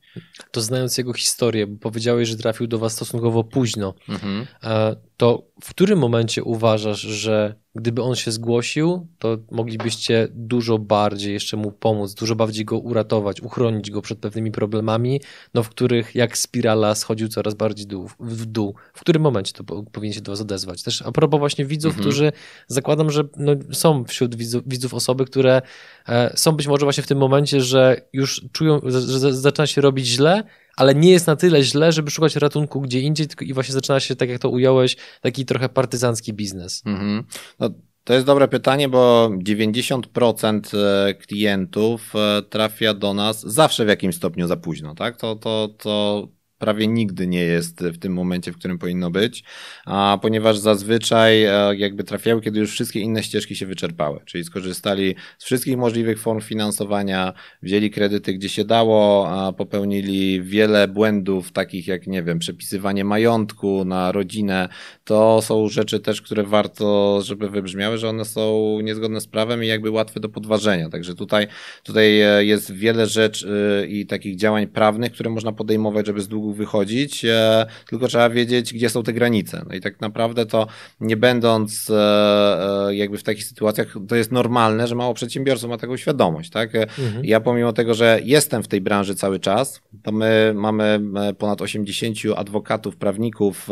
To 0.52 0.62
znając 0.62 0.98
jego 0.98 1.14
historię, 1.14 1.68
bo 1.68 1.78
powiedziałeś, 1.78 2.30
że 2.30 2.38
trafił 2.38 2.68
do 2.68 2.80
was 2.80 2.94
stosunkowo 2.94 3.44
późno, 3.44 3.94
mhm. 4.10 4.46
E, 4.64 4.96
to 5.18 5.48
w 5.64 5.70
którym 5.70 6.00
momencie 6.00 6.44
uważasz, 6.44 7.02
że 7.02 7.65
gdyby 7.76 8.02
on 8.02 8.16
się 8.16 8.32
zgłosił, 8.32 9.08
to 9.20 9.38
moglibyście 9.52 10.28
dużo 10.32 10.80
bardziej 10.80 11.34
jeszcze 11.34 11.58
mu 11.58 11.72
pomóc, 11.72 12.14
dużo 12.14 12.36
bardziej 12.36 12.66
go 12.66 12.78
uratować, 12.78 13.42
uchronić 13.42 13.92
go 13.92 14.02
przed 14.02 14.20
pewnymi 14.20 14.52
problemami, 14.52 15.22
no 15.54 15.64
w 15.64 15.70
których 15.70 16.16
jak 16.16 16.38
spirala 16.38 16.96
schodził 16.96 17.28
coraz 17.28 17.54
bardziej 17.54 17.88
dół, 17.88 18.10
w 18.20 18.46
dół. 18.46 18.76
W 18.94 19.00
którym 19.00 19.22
momencie 19.22 19.54
to 19.54 19.84
powinien 19.84 20.14
się 20.14 20.22
do 20.22 20.32
was 20.32 20.42
odezwać? 20.42 20.84
Też 20.84 21.02
a 21.02 21.12
propos 21.12 21.40
właśnie 21.40 21.66
widzów, 21.66 21.90
mhm. 21.90 22.02
którzy 22.02 22.32
zakładam, 22.68 23.12
że 23.12 23.24
no, 23.38 23.52
są 23.72 24.06
wśród 24.06 24.36
widzów, 24.36 24.64
widzów 24.66 24.94
osoby, 24.94 25.26
które 25.26 25.62
e, 26.08 26.34
są 26.38 26.52
być 26.52 26.68
może 26.68 26.86
właśnie 26.86 27.04
w 27.04 27.08
tym 27.08 27.18
momencie, 27.18 27.62
że 27.62 28.02
już 28.14 28.42
czują, 28.52 28.82
że 28.86 29.34
zaczyna 29.34 29.68
się 29.68 29.82
robić 29.82 30.08
źle, 30.08 30.44
ale 30.78 30.96
nie 30.96 31.12
jest 31.12 31.28
na 31.28 31.36
tyle 31.36 31.64
źle, 31.64 31.92
żeby 31.92 32.12
szukać 32.12 32.36
ratunku 32.36 32.82
gdzie 32.82 33.00
indziej 33.00 33.28
i 33.42 33.54
właśnie 33.54 33.74
zaczyna 33.74 34.00
się, 34.00 34.16
tak 34.16 34.30
jak 34.30 34.42
to 34.42 34.50
ująłeś, 34.50 34.96
taki 35.22 35.46
trochę 35.46 35.70
partyzancki 35.70 36.34
biznes. 36.34 36.82
Mhm. 36.86 37.24
No, 37.60 37.70
to 38.04 38.14
jest 38.14 38.26
dobre 38.26 38.48
pytanie, 38.48 38.90
bo 38.90 39.32
90% 39.38 40.78
e, 40.78 41.14
klientów 41.14 42.14
e, 42.16 42.42
trafia 42.42 42.94
do 42.94 43.14
nas 43.14 43.42
zawsze 43.42 43.86
w 43.86 43.88
jakimś 43.88 44.16
stopniu 44.16 44.48
za 44.48 44.58
późno, 44.58 44.96
tak? 44.96 45.18
To, 45.18 45.36
to, 45.36 45.70
to 45.78 46.28
prawie 46.58 46.88
nigdy 46.88 47.28
nie 47.28 47.42
jest 47.42 47.84
w 47.84 47.98
tym 47.98 48.14
momencie, 48.14 48.52
w 48.52 48.58
którym 48.58 48.78
powinno 48.78 49.12
być, 49.12 49.44
a 49.86 50.20
ponieważ 50.22 50.58
zazwyczaj 50.58 51.44
e, 51.44 51.76
jakby 51.76 52.04
trafiały, 52.04 52.42
kiedy 52.42 52.60
już 52.60 52.72
wszystkie 52.72 53.00
inne 53.00 53.24
ścieżki 53.24 53.56
się 53.56 53.66
wyczerpały, 53.66 54.20
czyli 54.26 54.44
skorzystali 54.44 55.16
z 55.38 55.46
wszystkich 55.46 55.78
możliwych 55.78 56.20
form 56.20 56.42
finansowania, 56.42 57.34
wzięli 57.62 57.92
kredyty 57.92 58.34
gdzie 58.34 58.50
się 58.50 58.66
dało, 58.66 59.30
popełnili 59.58 60.42
wiele 60.42 60.88
błędów, 60.88 61.52
takich 61.52 61.88
jak, 61.88 62.08
nie 62.08 62.24
wiem, 62.24 62.40
przepisywanie 62.40 63.06
majątku 63.06 63.86
na 63.86 64.12
rodzinę, 64.12 64.70
to 65.04 65.42
są 65.42 65.68
rzeczy 65.70 66.00
też, 66.00 66.22
które 66.22 66.44
warto, 66.44 67.20
żeby 67.22 67.50
wybrzmiały, 67.50 67.98
że 67.98 68.10
one 68.10 68.26
są 68.26 68.78
niezgodne 68.84 69.22
z 69.22 69.28
prawem 69.28 69.64
i 69.64 69.68
jakby 69.68 69.92
łatwe 69.92 70.20
do 70.20 70.30
podważenia, 70.30 70.90
także 70.90 71.16
tutaj, 71.16 71.48
tutaj 71.84 72.22
e, 72.22 72.46
jest 72.46 72.74
wiele 72.74 73.08
rzeczy 73.08 73.50
e, 73.84 73.88
i 73.88 74.06
takich 74.06 74.36
działań 74.36 74.68
prawnych, 74.68 75.12
które 75.12 75.30
można 75.30 75.52
podejmować, 75.52 76.06
żeby 76.06 76.22
z 76.22 76.28
długu 76.46 76.54
wychodzić, 76.54 77.26
e, 77.26 77.66
tylko 77.90 78.08
trzeba 78.08 78.30
wiedzieć, 78.30 78.74
gdzie 78.74 78.90
są 78.90 79.04
te 79.04 79.14
granice. 79.14 79.66
No 79.70 79.76
i 79.76 79.82
tak 79.82 80.02
naprawdę 80.02 80.46
to 80.46 80.68
nie 81.00 81.18
będąc 81.18 81.90
e, 81.90 82.88
e, 82.88 82.96
jakby 82.96 83.18
w 83.18 83.24
takich 83.24 83.44
sytuacjach, 83.44 83.96
to 84.08 84.16
jest 84.16 84.32
normalne, 84.32 84.88
że 84.88 84.96
mało 84.96 85.14
przedsiębiorców 85.14 85.70
ma 85.70 85.78
taką 85.78 85.98
świadomość, 85.98 86.50
tak? 86.50 86.76
Mhm. 86.76 87.26
Ja 87.26 87.40
pomimo 87.40 87.74
tego, 87.74 87.94
że 87.94 88.20
jestem 88.24 88.64
w 88.64 88.68
tej 88.68 88.82
branży 88.82 89.16
cały 89.16 89.40
czas, 89.40 89.82
to 90.04 90.12
my 90.12 90.54
mamy 90.56 91.00
ponad 91.38 91.62
80 91.62 92.18
adwokatów, 92.36 92.98
prawników, 92.98 93.68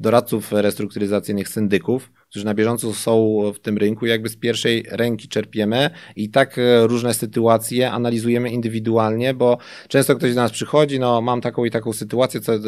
doradców 0.00 0.52
restrukturyzacyjnych, 0.52 1.48
syndyków, 1.48 2.10
którzy 2.34 2.46
na 2.46 2.54
bieżąco 2.54 2.92
są 2.92 3.40
w 3.54 3.58
tym 3.58 3.78
rynku, 3.78 4.06
jakby 4.06 4.28
z 4.28 4.36
pierwszej 4.36 4.84
ręki 4.90 5.28
czerpiemy 5.28 5.90
i 6.16 6.30
tak 6.30 6.58
e, 6.58 6.86
różne 6.86 7.14
sytuacje 7.14 7.90
analizujemy 7.90 8.50
indywidualnie, 8.50 9.34
bo 9.34 9.58
często 9.88 10.16
ktoś 10.16 10.34
do 10.34 10.40
nas 10.40 10.52
przychodzi, 10.52 10.98
no 10.98 11.20
mam 11.20 11.40
taką 11.40 11.64
i 11.64 11.70
taką 11.70 11.92
sytuację, 11.92 12.40
co, 12.40 12.54
e, 12.54 12.60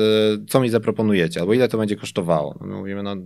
co 0.49 0.61
mi 0.61 0.69
zaproponujecie, 0.69 1.41
albo 1.41 1.55
ile 1.55 1.69
to 1.69 1.79
będzie 1.79 1.97
kosztowało. 1.97 2.55
No, 2.61 2.67
my 2.67 2.75
mówimy, 2.75 3.03
no 3.03 3.17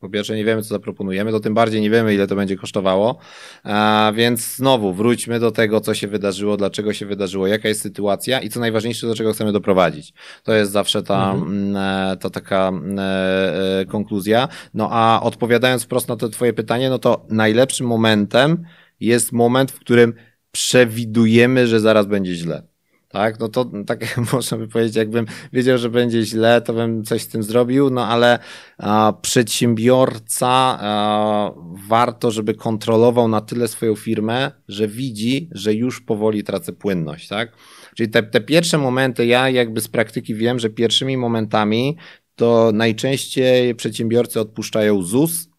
po 0.00 0.08
pierwsze 0.08 0.36
nie 0.36 0.44
wiemy, 0.44 0.62
co 0.62 0.68
zaproponujemy, 0.68 1.30
to 1.30 1.40
tym 1.40 1.54
bardziej 1.54 1.80
nie 1.80 1.90
wiemy, 1.90 2.14
ile 2.14 2.26
to 2.26 2.36
będzie 2.36 2.56
kosztowało. 2.56 3.18
A 3.64 4.12
więc 4.14 4.56
znowu 4.56 4.94
wróćmy 4.94 5.40
do 5.40 5.50
tego, 5.50 5.80
co 5.80 5.94
się 5.94 6.08
wydarzyło, 6.08 6.56
dlaczego 6.56 6.92
się 6.92 7.06
wydarzyło, 7.06 7.46
jaka 7.46 7.68
jest 7.68 7.80
sytuacja 7.80 8.40
i 8.40 8.48
co 8.48 8.60
najważniejsze, 8.60 9.06
do 9.06 9.14
czego 9.14 9.32
chcemy 9.32 9.52
doprowadzić. 9.52 10.12
To 10.44 10.52
jest 10.52 10.72
zawsze 10.72 11.02
ta, 11.02 11.32
mhm. 11.32 11.76
E, 11.76 12.16
ta 12.16 12.30
taka 12.30 12.72
e, 12.98 13.80
e, 13.80 13.84
konkluzja. 13.84 14.48
No 14.74 14.88
a 14.92 15.20
odpowiadając 15.22 15.84
wprost 15.84 16.08
na 16.08 16.16
to 16.16 16.28
twoje 16.28 16.52
pytanie, 16.52 16.90
no 16.90 16.98
to 16.98 17.26
najlepszym 17.28 17.86
momentem 17.86 18.64
jest 19.00 19.32
moment, 19.32 19.72
w 19.72 19.80
którym 19.80 20.14
przewidujemy, 20.52 21.66
że 21.66 21.80
zaraz 21.80 22.06
będzie 22.06 22.34
źle. 22.34 22.62
Tak, 23.12 23.40
no 23.40 23.48
to 23.48 23.70
tak 23.86 24.16
można 24.32 24.56
by 24.56 24.68
powiedzieć, 24.68 24.96
jakbym 24.96 25.26
wiedział, 25.52 25.78
że 25.78 25.90
będzie 25.90 26.22
źle, 26.22 26.60
to 26.60 26.72
bym 26.72 27.04
coś 27.04 27.22
z 27.22 27.28
tym 27.28 27.42
zrobił, 27.42 27.90
no 27.90 28.06
ale 28.06 28.38
a, 28.78 29.12
przedsiębiorca 29.22 30.48
a, 30.80 31.52
warto, 31.88 32.30
żeby 32.30 32.54
kontrolował 32.54 33.28
na 33.28 33.40
tyle 33.40 33.68
swoją 33.68 33.96
firmę, 33.96 34.50
że 34.68 34.88
widzi, 34.88 35.48
że 35.52 35.74
już 35.74 36.00
powoli 36.00 36.44
tracę 36.44 36.72
płynność, 36.72 37.28
tak? 37.28 37.52
Czyli 37.96 38.10
te, 38.10 38.22
te 38.22 38.40
pierwsze 38.40 38.78
momenty, 38.78 39.26
ja 39.26 39.48
jakby 39.48 39.80
z 39.80 39.88
praktyki 39.88 40.34
wiem, 40.34 40.58
że 40.58 40.70
pierwszymi 40.70 41.16
momentami 41.16 41.96
to 42.36 42.70
najczęściej 42.74 43.74
przedsiębiorcy 43.74 44.40
odpuszczają 44.40 45.02
ZUS, 45.02 45.49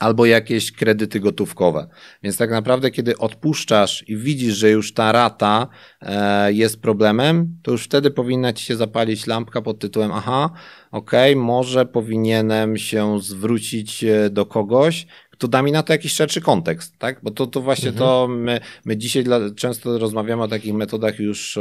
albo 0.00 0.26
jakieś 0.26 0.72
kredyty 0.72 1.20
gotówkowe. 1.20 1.86
Więc 2.22 2.36
tak 2.36 2.50
naprawdę, 2.50 2.90
kiedy 2.90 3.18
odpuszczasz 3.18 4.04
i 4.08 4.16
widzisz, 4.16 4.54
że 4.54 4.70
już 4.70 4.94
ta 4.94 5.12
rata 5.12 5.68
e, 6.00 6.52
jest 6.52 6.82
problemem, 6.82 7.58
to 7.62 7.70
już 7.70 7.84
wtedy 7.84 8.10
powinna 8.10 8.52
ci 8.52 8.64
się 8.64 8.76
zapalić 8.76 9.26
lampka 9.26 9.62
pod 9.62 9.78
tytułem: 9.78 10.12
Aha, 10.12 10.50
okej, 10.90 11.32
okay, 11.32 11.44
może 11.44 11.86
powinienem 11.86 12.76
się 12.76 13.20
zwrócić 13.20 14.04
e, 14.04 14.30
do 14.30 14.46
kogoś, 14.46 15.06
to 15.42 15.48
da 15.48 15.62
mi 15.62 15.72
na 15.72 15.82
to 15.82 15.92
jakiś 15.92 16.12
szerszy 16.12 16.40
kontekst, 16.40 16.98
tak? 16.98 17.20
Bo 17.22 17.30
to, 17.30 17.46
to 17.46 17.60
właśnie 17.60 17.88
mhm. 17.88 18.06
to 18.06 18.28
my, 18.28 18.60
my 18.84 18.96
dzisiaj 18.96 19.24
dla, 19.24 19.38
często 19.56 19.98
rozmawiamy 19.98 20.42
o 20.42 20.48
takich 20.48 20.74
metodach 20.74 21.18
już 21.20 21.56
e, 21.56 21.60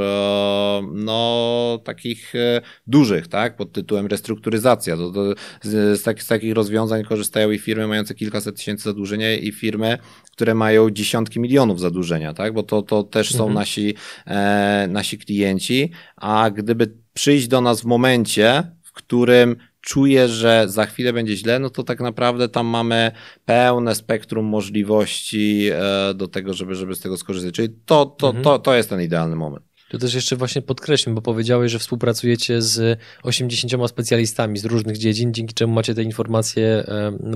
no 0.94 1.80
takich 1.84 2.36
e, 2.36 2.62
dużych, 2.88 3.28
tak? 3.28 3.56
Pod 3.56 3.72
tytułem 3.72 4.08
restrukturyzacja. 4.08 4.98
To, 4.98 5.12
to 5.12 5.34
z, 5.62 6.00
z, 6.00 6.04
tak, 6.04 6.24
z 6.24 6.28
takich 6.28 6.54
rozwiązań 6.54 7.04
korzystają 7.04 7.52
i 7.52 7.60
firmy 7.60 7.88
mające 7.88 8.16
kilkaset 8.16 8.56
tysięcy 8.56 8.84
zadłużenia 8.84 9.36
i 9.36 9.52
firmy, 9.52 9.98
które 10.32 10.56
mają 10.56 10.90
dziesiątki 10.90 11.40
milionów 11.40 11.80
zadłużenia, 11.80 12.34
tak? 12.34 12.54
Bo 12.54 12.64
to, 12.64 12.82
to 12.82 13.04
też 13.04 13.32
są 13.32 13.44
mhm. 13.44 13.54
nasi, 13.54 13.96
e, 14.28 14.88
nasi 14.90 15.18
klienci, 15.18 15.92
a 16.16 16.50
gdyby 16.50 16.94
przyjść 17.14 17.48
do 17.48 17.62
nas 17.62 17.82
w 17.82 17.86
momencie, 17.86 18.64
w 18.84 18.92
którym 18.92 19.56
czuję, 19.82 20.28
że 20.28 20.64
za 20.68 20.86
chwilę 20.86 21.14
będzie 21.14 21.38
źle, 21.38 21.60
no 21.60 21.70
to 21.70 21.84
tak 21.84 22.00
naprawdę 22.00 22.50
tam 22.50 22.68
mamy 22.68 23.12
pełne 23.46 23.96
spektrum 23.96 24.46
możliwości 24.46 25.70
e, 25.74 26.14
do 26.14 26.28
tego, 26.28 26.54
żeby, 26.54 26.76
żeby 26.76 26.96
z 26.96 27.00
tego 27.00 27.18
skorzystać. 27.18 27.56
Czyli 27.56 27.70
to, 27.86 28.06
to, 28.06 28.28
mhm. 28.28 28.44
to, 28.44 28.60
to 28.60 28.76
jest 28.76 28.90
ten 28.90 29.02
idealny 29.02 29.36
moment. 29.36 29.71
To 29.92 29.98
też 29.98 30.14
jeszcze 30.14 30.36
właśnie 30.36 30.62
podkreślmy, 30.62 31.16
bo 31.16 31.22
powiedziałeś, 31.22 31.72
że 31.72 31.80
współpracujecie 31.80 32.62
z 32.62 33.00
80 33.24 33.90
specjalistami 33.90 34.58
z 34.58 34.66
różnych 34.66 34.98
dziedzin, 34.98 35.34
dzięki 35.34 35.54
czemu 35.54 35.74
macie 35.74 35.96
te 35.96 36.04
informacje 36.04 36.84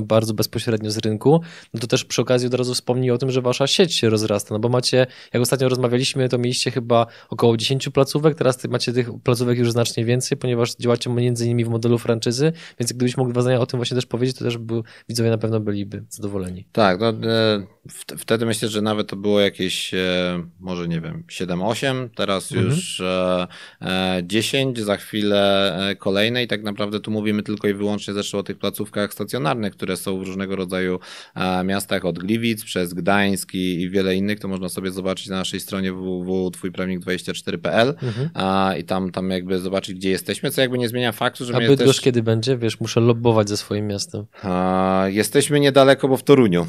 bardzo 0.02 0.34
bezpośrednio 0.34 0.92
z 0.92 0.98
rynku. 0.98 1.42
No 1.74 1.80
to 1.80 1.88
też 1.88 2.06
przy 2.06 2.22
okazji 2.22 2.48
od 2.48 2.54
razu 2.54 2.74
wspomnij 2.74 3.12
o 3.12 3.18
tym, 3.18 3.32
że 3.32 3.42
wasza 3.42 3.68
sieć 3.68 3.94
się 3.94 4.10
rozrasta, 4.10 4.56
no 4.56 4.60
bo 4.60 4.70
macie, 4.70 5.08
jak 5.34 5.42
ostatnio 5.42 5.70
rozmawialiśmy, 5.70 6.30
to 6.30 6.38
mieliście 6.38 6.72
chyba 6.72 7.08
około 7.30 7.58
10 7.58 7.90
placówek, 7.90 8.38
teraz 8.38 8.64
macie 8.64 8.94
tych 8.94 9.10
placówek 9.24 9.58
już 9.58 9.72
znacznie 9.72 10.06
więcej, 10.06 10.38
ponieważ 10.38 10.76
działacie 10.76 11.10
między 11.10 11.46
innymi 11.46 11.66
w 11.66 11.70
modelu 11.70 11.98
franczyzy, 11.98 12.54
więc 12.80 12.94
gdybyś 12.94 13.18
mógł 13.18 13.32
dwa 13.32 13.42
zdania 13.42 13.60
o 13.60 13.66
tym 13.66 13.78
właśnie 13.78 13.96
też 13.96 14.06
powiedzieć, 14.06 14.38
to 14.38 14.46
też 14.46 14.58
by, 14.58 14.82
widzowie 15.10 15.30
na 15.30 15.38
pewno 15.38 15.60
byliby 15.60 16.04
zadowoleni. 16.10 16.66
Tak, 16.72 17.00
no, 17.00 17.10
e, 17.10 17.68
wtedy 18.18 18.46
myślę, 18.46 18.70
że 18.70 18.82
nawet 18.82 19.08
to 19.08 19.16
było 19.16 19.40
jakieś, 19.40 19.94
e, 19.94 20.48
może 20.60 20.88
nie 20.88 21.02
wiem, 21.02 21.24
7-8, 21.28 22.10
teraz 22.16 22.45
mhm. 22.52 22.76
już 22.76 23.02
e, 23.02 23.48
10, 24.24 24.80
e, 24.80 24.84
za 24.84 24.98
chwilę 24.98 25.76
e, 25.90 25.96
kolejne 25.96 26.44
i 26.44 26.48
tak 26.48 26.64
naprawdę 26.64 27.00
tu 27.00 27.12
mówimy 27.12 27.44
tylko 27.44 27.68
i 27.68 27.74
wyłącznie 27.74 28.14
zresztą 28.14 28.38
o 28.38 28.44
tych 28.44 28.58
placówkach 28.58 29.14
stacjonarnych, 29.14 29.74
które 29.74 29.98
są 29.98 30.20
w 30.20 30.24
różnego 30.24 30.56
rodzaju 30.56 31.00
miastach 31.64 32.06
od 32.06 32.20
Gliwic 32.20 32.64
przez 32.64 32.94
Gdańsk 32.94 33.54
i, 33.54 33.82
i 33.82 33.90
wiele 33.90 34.16
innych, 34.16 34.40
to 34.40 34.48
można 34.48 34.70
sobie 34.70 34.92
zobaczyć 34.92 35.28
na 35.28 35.36
naszej 35.36 35.60
stronie 35.60 35.94
www.twójprawnik24.pl 35.94 37.96
mhm. 38.04 38.30
i 38.80 38.84
tam, 38.84 39.12
tam 39.12 39.30
jakby 39.30 39.60
zobaczyć, 39.60 39.96
gdzie 39.96 40.10
jesteśmy, 40.10 40.52
co 40.52 40.62
jakby 40.62 40.78
nie 40.78 40.90
zmienia 40.90 41.12
faktu, 41.12 41.46
że 41.46 41.56
A 41.56 41.60
Bydgoszcz 41.60 41.96
też... 41.96 42.02
kiedy 42.02 42.24
będzie? 42.24 42.58
Wiesz, 42.58 42.80
muszę 42.80 43.00
lobbować 43.00 43.50
ze 43.50 43.58
swoim 43.58 43.88
miastem. 43.88 44.26
Jesteśmy 45.06 45.60
niedaleko, 45.60 46.08
bo 46.08 46.18
w 46.18 46.24
Toruniu. 46.24 46.68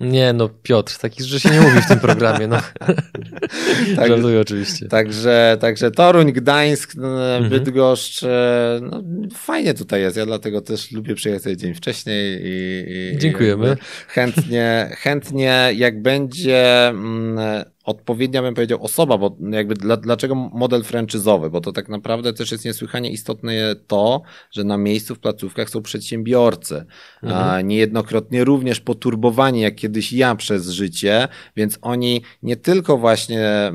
Nie, 0.00 0.32
no 0.32 0.48
Piotr, 0.48 0.98
takich 0.98 1.26
rzeczy 1.26 1.48
się 1.48 1.54
nie 1.54 1.60
mówi 1.60 1.80
w 1.80 1.88
tym 1.88 2.00
programie, 2.00 2.48
no. 2.48 2.56
tak, 3.96 4.08
Żartuję 4.08 4.40
oczywiście. 4.40 4.88
Także, 4.88 5.56
także 5.60 5.90
Toruń, 5.90 6.32
Gdańsk, 6.32 6.94
no, 6.94 7.36
mhm. 7.36 7.50
Bydgoszcz, 7.50 8.22
e, 8.22 8.80
no, 8.82 9.02
fajnie 9.34 9.74
tutaj 9.74 10.00
jest, 10.00 10.16
ja 10.16 10.26
dlatego 10.26 10.60
też 10.60 10.92
lubię 10.92 11.14
przyjechać 11.14 11.58
dzień 11.58 11.74
wcześniej 11.74 12.40
i, 12.44 12.84
i 13.14 13.18
Dziękujemy. 13.18 13.76
I 13.80 13.84
chętnie, 14.08 14.90
chętnie 14.98 15.70
jak 15.74 16.02
będzie 16.02 16.88
mm, 16.88 17.64
odpowiednia, 17.84 18.42
bym 18.42 18.54
powiedział, 18.54 18.82
osoba, 18.82 19.18
bo 19.18 19.36
jakby 19.50 19.74
dla, 19.74 19.96
dlaczego 19.96 20.34
model 20.34 20.84
franczyzowy? 20.84 21.50
Bo 21.50 21.60
to 21.60 21.72
tak 21.72 21.88
naprawdę 21.88 22.32
też 22.32 22.52
jest 22.52 22.64
niesłychanie 22.64 23.10
istotne 23.10 23.76
to, 23.86 24.22
że 24.50 24.64
na 24.64 24.76
miejscu 24.76 25.14
w 25.14 25.18
placówkach 25.18 25.70
są 25.70 25.82
przedsiębiorcy. 25.82 26.84
Mhm. 27.22 27.42
A 27.42 27.60
niejednokrotnie 27.60 28.44
również 28.44 28.80
poturbowani, 28.80 29.60
jak 29.60 29.74
kiedyś 29.74 30.12
ja 30.12 30.34
przez 30.34 30.68
życie, 30.68 31.28
więc 31.56 31.78
oni 31.82 32.22
nie 32.42 32.56
tylko 32.56 32.98
właśnie 32.98 33.40
e, 33.40 33.72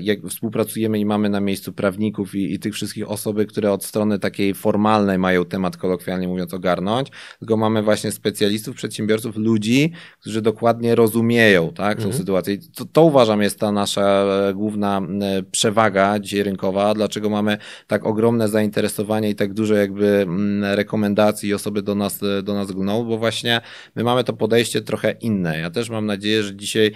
jak 0.00 0.26
współpracujemy 0.28 0.98
i 0.98 1.04
mamy 1.04 1.28
na 1.28 1.40
miejscu 1.40 1.72
prawników 1.72 2.34
i, 2.34 2.54
i 2.54 2.58
tych 2.58 2.74
wszystkich 2.74 3.10
osoby, 3.10 3.46
które 3.46 3.72
od 3.72 3.84
strony 3.84 4.18
takiej 4.18 4.54
formalnej 4.54 5.18
mają 5.18 5.44
temat 5.44 5.76
kolokwialnie 5.76 6.28
mówiąc 6.28 6.54
ogarnąć, 6.54 7.08
tylko 7.38 7.56
mamy 7.56 7.82
właśnie 7.82 8.12
specjalistów, 8.12 8.76
przedsiębiorców, 8.76 9.36
ludzi, 9.36 9.92
którzy 10.20 10.42
dokładnie 10.42 10.94
rozumieją, 10.94 11.72
tak, 11.72 11.98
tą 11.98 12.04
mhm. 12.04 12.14
sytuację. 12.14 12.58
To, 12.74 12.84
to 12.84 13.02
uważam 13.02 13.42
jest 13.46 13.60
ta 13.60 13.72
nasza 13.72 14.24
e, 14.24 14.54
główna 14.54 14.98
e, 14.98 15.42
przewaga 15.42 16.18
dzisiaj 16.18 16.42
rynkowa, 16.42 16.94
dlaczego 16.94 17.30
mamy 17.30 17.58
tak 17.86 18.06
ogromne 18.06 18.48
zainteresowanie 18.48 19.30
i 19.30 19.34
tak 19.34 19.54
dużo 19.54 19.74
jakby 19.74 20.26
rekomendacji 20.62 21.48
i 21.48 21.54
osoby 21.54 21.82
do 21.82 21.94
nas, 21.94 22.22
e, 22.22 22.42
do 22.42 22.54
nas 22.54 22.72
gną, 22.72 23.04
bo 23.04 23.18
właśnie 23.18 23.60
my 23.94 24.04
mamy 24.04 24.24
to 24.24 24.32
podejście 24.32 24.80
trochę 24.82 25.10
inne. 25.10 25.58
Ja 25.58 25.70
też 25.70 25.90
mam 25.90 26.06
nadzieję, 26.06 26.42
że 26.42 26.56
dzisiaj 26.56 26.92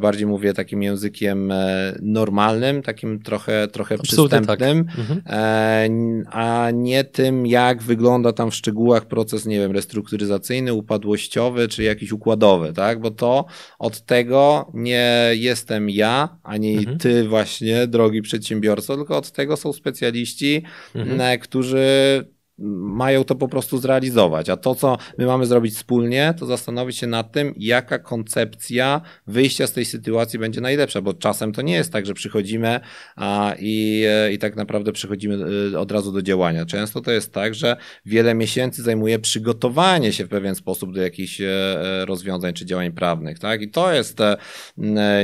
bardziej 0.00 0.26
mówię 0.26 0.52
takim 0.52 0.82
językiem 0.82 1.52
normalnym, 2.02 2.82
takim 2.82 3.22
trochę, 3.22 3.68
trochę 3.68 3.96
tak. 3.96 4.02
przystępnym, 4.02 4.84
tak. 4.84 4.98
mhm. 4.98 6.24
a 6.30 6.70
nie 6.74 7.04
tym, 7.04 7.46
jak 7.46 7.82
wygląda 7.82 8.32
tam 8.32 8.50
w 8.50 8.54
szczegółach 8.54 9.06
proces, 9.06 9.46
nie 9.46 9.58
wiem, 9.58 9.72
restrukturyzacyjny, 9.72 10.72
upadłościowy, 10.72 11.68
czy 11.68 11.82
jakiś 11.82 12.12
układowy, 12.12 12.72
tak? 12.72 13.00
Bo 13.00 13.10
to 13.10 13.44
od 13.78 14.00
tego 14.06 14.70
nie 14.74 15.30
jestem 15.66 15.90
ja, 15.90 16.38
ani 16.42 16.76
mhm. 16.78 16.98
ty 16.98 17.28
właśnie, 17.28 17.86
drogi 17.86 18.22
przedsiębiorco, 18.22 18.96
tylko 18.96 19.16
od 19.16 19.32
tego 19.32 19.56
są 19.56 19.72
specjaliści, 19.72 20.62
mhm. 20.94 21.38
którzy 21.40 22.24
mają 22.58 23.24
to 23.24 23.34
po 23.34 23.48
prostu 23.48 23.78
zrealizować. 23.78 24.48
A 24.48 24.56
to, 24.56 24.74
co 24.74 24.98
my 25.18 25.26
mamy 25.26 25.46
zrobić 25.46 25.74
wspólnie, 25.74 26.34
to 26.38 26.46
zastanowić 26.46 26.96
się 26.96 27.06
nad 27.06 27.32
tym, 27.32 27.54
jaka 27.56 27.98
koncepcja 27.98 29.00
wyjścia 29.26 29.66
z 29.66 29.72
tej 29.72 29.84
sytuacji 29.84 30.38
będzie 30.38 30.60
najlepsza, 30.60 31.02
bo 31.02 31.14
czasem 31.14 31.52
to 31.52 31.62
nie 31.62 31.74
jest 31.74 31.92
tak, 31.92 32.06
że 32.06 32.14
przychodzimy 32.14 32.80
a, 33.16 33.54
i, 33.58 34.04
e, 34.08 34.32
i 34.32 34.38
tak 34.38 34.56
naprawdę 34.56 34.92
przychodzimy 34.92 35.38
e, 35.74 35.78
od 35.78 35.92
razu 35.92 36.12
do 36.12 36.22
działania. 36.22 36.66
Często 36.66 37.00
to 37.00 37.10
jest 37.12 37.32
tak, 37.32 37.54
że 37.54 37.76
wiele 38.06 38.34
miesięcy 38.34 38.82
zajmuje 38.82 39.18
przygotowanie 39.18 40.12
się 40.12 40.24
w 40.24 40.28
pewien 40.28 40.54
sposób 40.54 40.94
do 40.94 41.02
jakichś 41.02 41.40
e, 41.40 41.46
rozwiązań 42.04 42.54
czy 42.54 42.66
działań 42.66 42.92
prawnych, 42.92 43.38
tak? 43.38 43.62
I 43.62 43.70
to 43.70 43.92
jest 43.92 44.18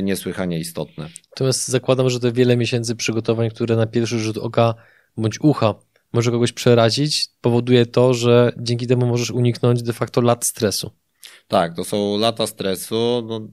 niesłychanie 0.02 0.58
istotne. 0.58 1.08
Natomiast 1.30 1.68
zakładam, 1.68 2.10
że 2.10 2.20
te 2.20 2.32
wiele 2.32 2.56
miesięcy 2.56 2.96
przygotowań, 2.96 3.50
które 3.50 3.76
na 3.76 3.86
pierwszy 3.86 4.18
rzut 4.18 4.38
oka 4.38 4.74
bądź 5.16 5.40
ucha 5.40 5.74
może 6.12 6.30
kogoś 6.30 6.52
przerazić, 6.52 7.26
powoduje 7.40 7.86
to, 7.86 8.14
że 8.14 8.52
dzięki 8.58 8.86
temu 8.86 9.06
możesz 9.06 9.30
uniknąć 9.30 9.82
de 9.82 9.92
facto 9.92 10.20
lat 10.20 10.44
stresu. 10.44 10.90
Tak, 11.48 11.76
to 11.76 11.84
są 11.84 12.18
lata 12.18 12.46
stresu. 12.46 13.26
No, 13.28 13.48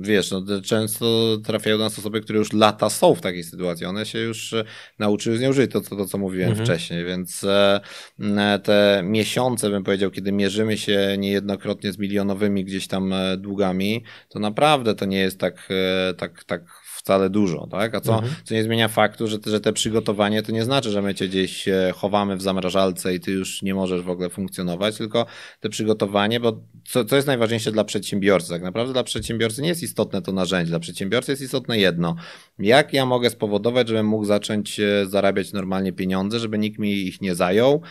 wiesz, 0.00 0.30
no, 0.30 0.42
często 0.64 1.36
trafiają 1.44 1.78
do 1.78 1.84
nas 1.84 1.98
osoby, 1.98 2.20
które 2.20 2.38
już 2.38 2.52
lata 2.52 2.90
są 2.90 3.14
w 3.14 3.20
takiej 3.20 3.44
sytuacji. 3.44 3.86
One 3.86 4.06
się 4.06 4.18
już 4.18 4.52
e, 4.52 4.64
nauczyły 4.98 5.38
z 5.38 5.40
nią 5.40 5.52
żyć, 5.52 5.72
to, 5.72 5.80
to, 5.80 5.96
to 5.96 6.06
co 6.06 6.18
mówiłem 6.18 6.50
mhm. 6.50 6.66
wcześniej, 6.66 7.04
więc 7.04 7.44
e, 7.44 7.80
te 8.62 9.02
miesiące, 9.04 9.70
bym 9.70 9.84
powiedział, 9.84 10.10
kiedy 10.10 10.32
mierzymy 10.32 10.78
się 10.78 11.16
niejednokrotnie 11.18 11.92
z 11.92 11.98
milionowymi 11.98 12.64
gdzieś 12.64 12.86
tam 12.86 13.12
e, 13.12 13.36
długami, 13.36 14.04
to 14.28 14.38
naprawdę 14.38 14.94
to 14.94 15.04
nie 15.04 15.18
jest 15.18 15.38
tak, 15.38 15.68
tak, 16.16 16.44
tak 16.44 16.62
wcale 17.00 17.30
dużo, 17.30 17.66
tak? 17.70 17.94
A 17.94 18.00
co, 18.00 18.14
mhm. 18.14 18.34
co 18.44 18.54
nie 18.54 18.62
zmienia 18.62 18.88
faktu, 18.88 19.26
że, 19.26 19.38
że 19.46 19.60
te 19.60 19.72
przygotowanie 19.72 20.42
to 20.42 20.52
nie 20.52 20.64
znaczy, 20.64 20.90
że 20.90 21.02
my 21.02 21.14
cię 21.14 21.28
gdzieś 21.28 21.68
e, 21.68 21.92
chowamy 21.96 22.36
w 22.36 22.42
zamrażalce 22.42 23.14
i 23.14 23.20
ty 23.20 23.30
już 23.32 23.62
nie 23.62 23.74
możesz 23.74 24.02
w 24.02 24.08
ogóle 24.10 24.30
funkcjonować, 24.30 24.96
tylko 24.96 25.26
te 25.60 25.68
przygotowanie, 25.68 26.40
bo 26.40 26.60
co, 26.88 27.04
co 27.04 27.16
jest 27.16 27.28
najważniejsze 27.28 27.72
dla 27.72 27.84
przedsiębiorcy? 27.84 28.48
Tak 28.48 28.62
naprawdę 28.62 28.92
dla 28.92 29.04
przedsiębiorcy 29.04 29.62
nie 29.62 29.68
jest 29.68 29.82
istotne 29.82 30.22
to 30.22 30.32
narzędzie, 30.32 30.70
dla 30.70 30.80
przedsiębiorcy 30.80 31.32
jest 31.32 31.42
istotne 31.42 31.78
jedno. 31.78 32.16
Jak 32.58 32.92
ja 32.92 33.06
mogę 33.06 33.30
spowodować, 33.30 33.88
żebym 33.88 34.06
mógł 34.06 34.24
zacząć 34.24 34.80
e, 34.80 35.06
zarabiać 35.06 35.52
normalnie 35.52 35.92
pieniądze, 35.92 36.38
żeby 36.38 36.58
nikt 36.58 36.78
mi 36.78 36.92
ich 36.92 37.20
nie 37.20 37.34
zajął? 37.34 37.82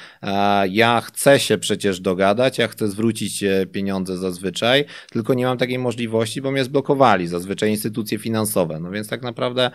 Ja 0.69 1.01
chcę 1.01 1.39
się 1.39 1.57
przecież 1.57 1.99
dogadać, 1.99 2.57
ja 2.57 2.67
chcę 2.67 2.87
zwrócić 2.87 3.43
e, 3.43 3.65
pieniądze 3.65 4.17
zazwyczaj, 4.17 4.85
tylko 5.11 5.33
nie 5.33 5.45
mam 5.45 5.57
takiej 5.57 5.79
możliwości, 5.79 6.41
bo 6.41 6.51
mnie 6.51 6.63
zblokowali 6.63 7.27
zazwyczaj 7.27 7.69
instytucje 7.69 8.17
finansowe. 8.17 8.79
No 8.79 8.91
więc 8.91 8.98
tak 9.07 9.21
naprawdę 9.21 9.71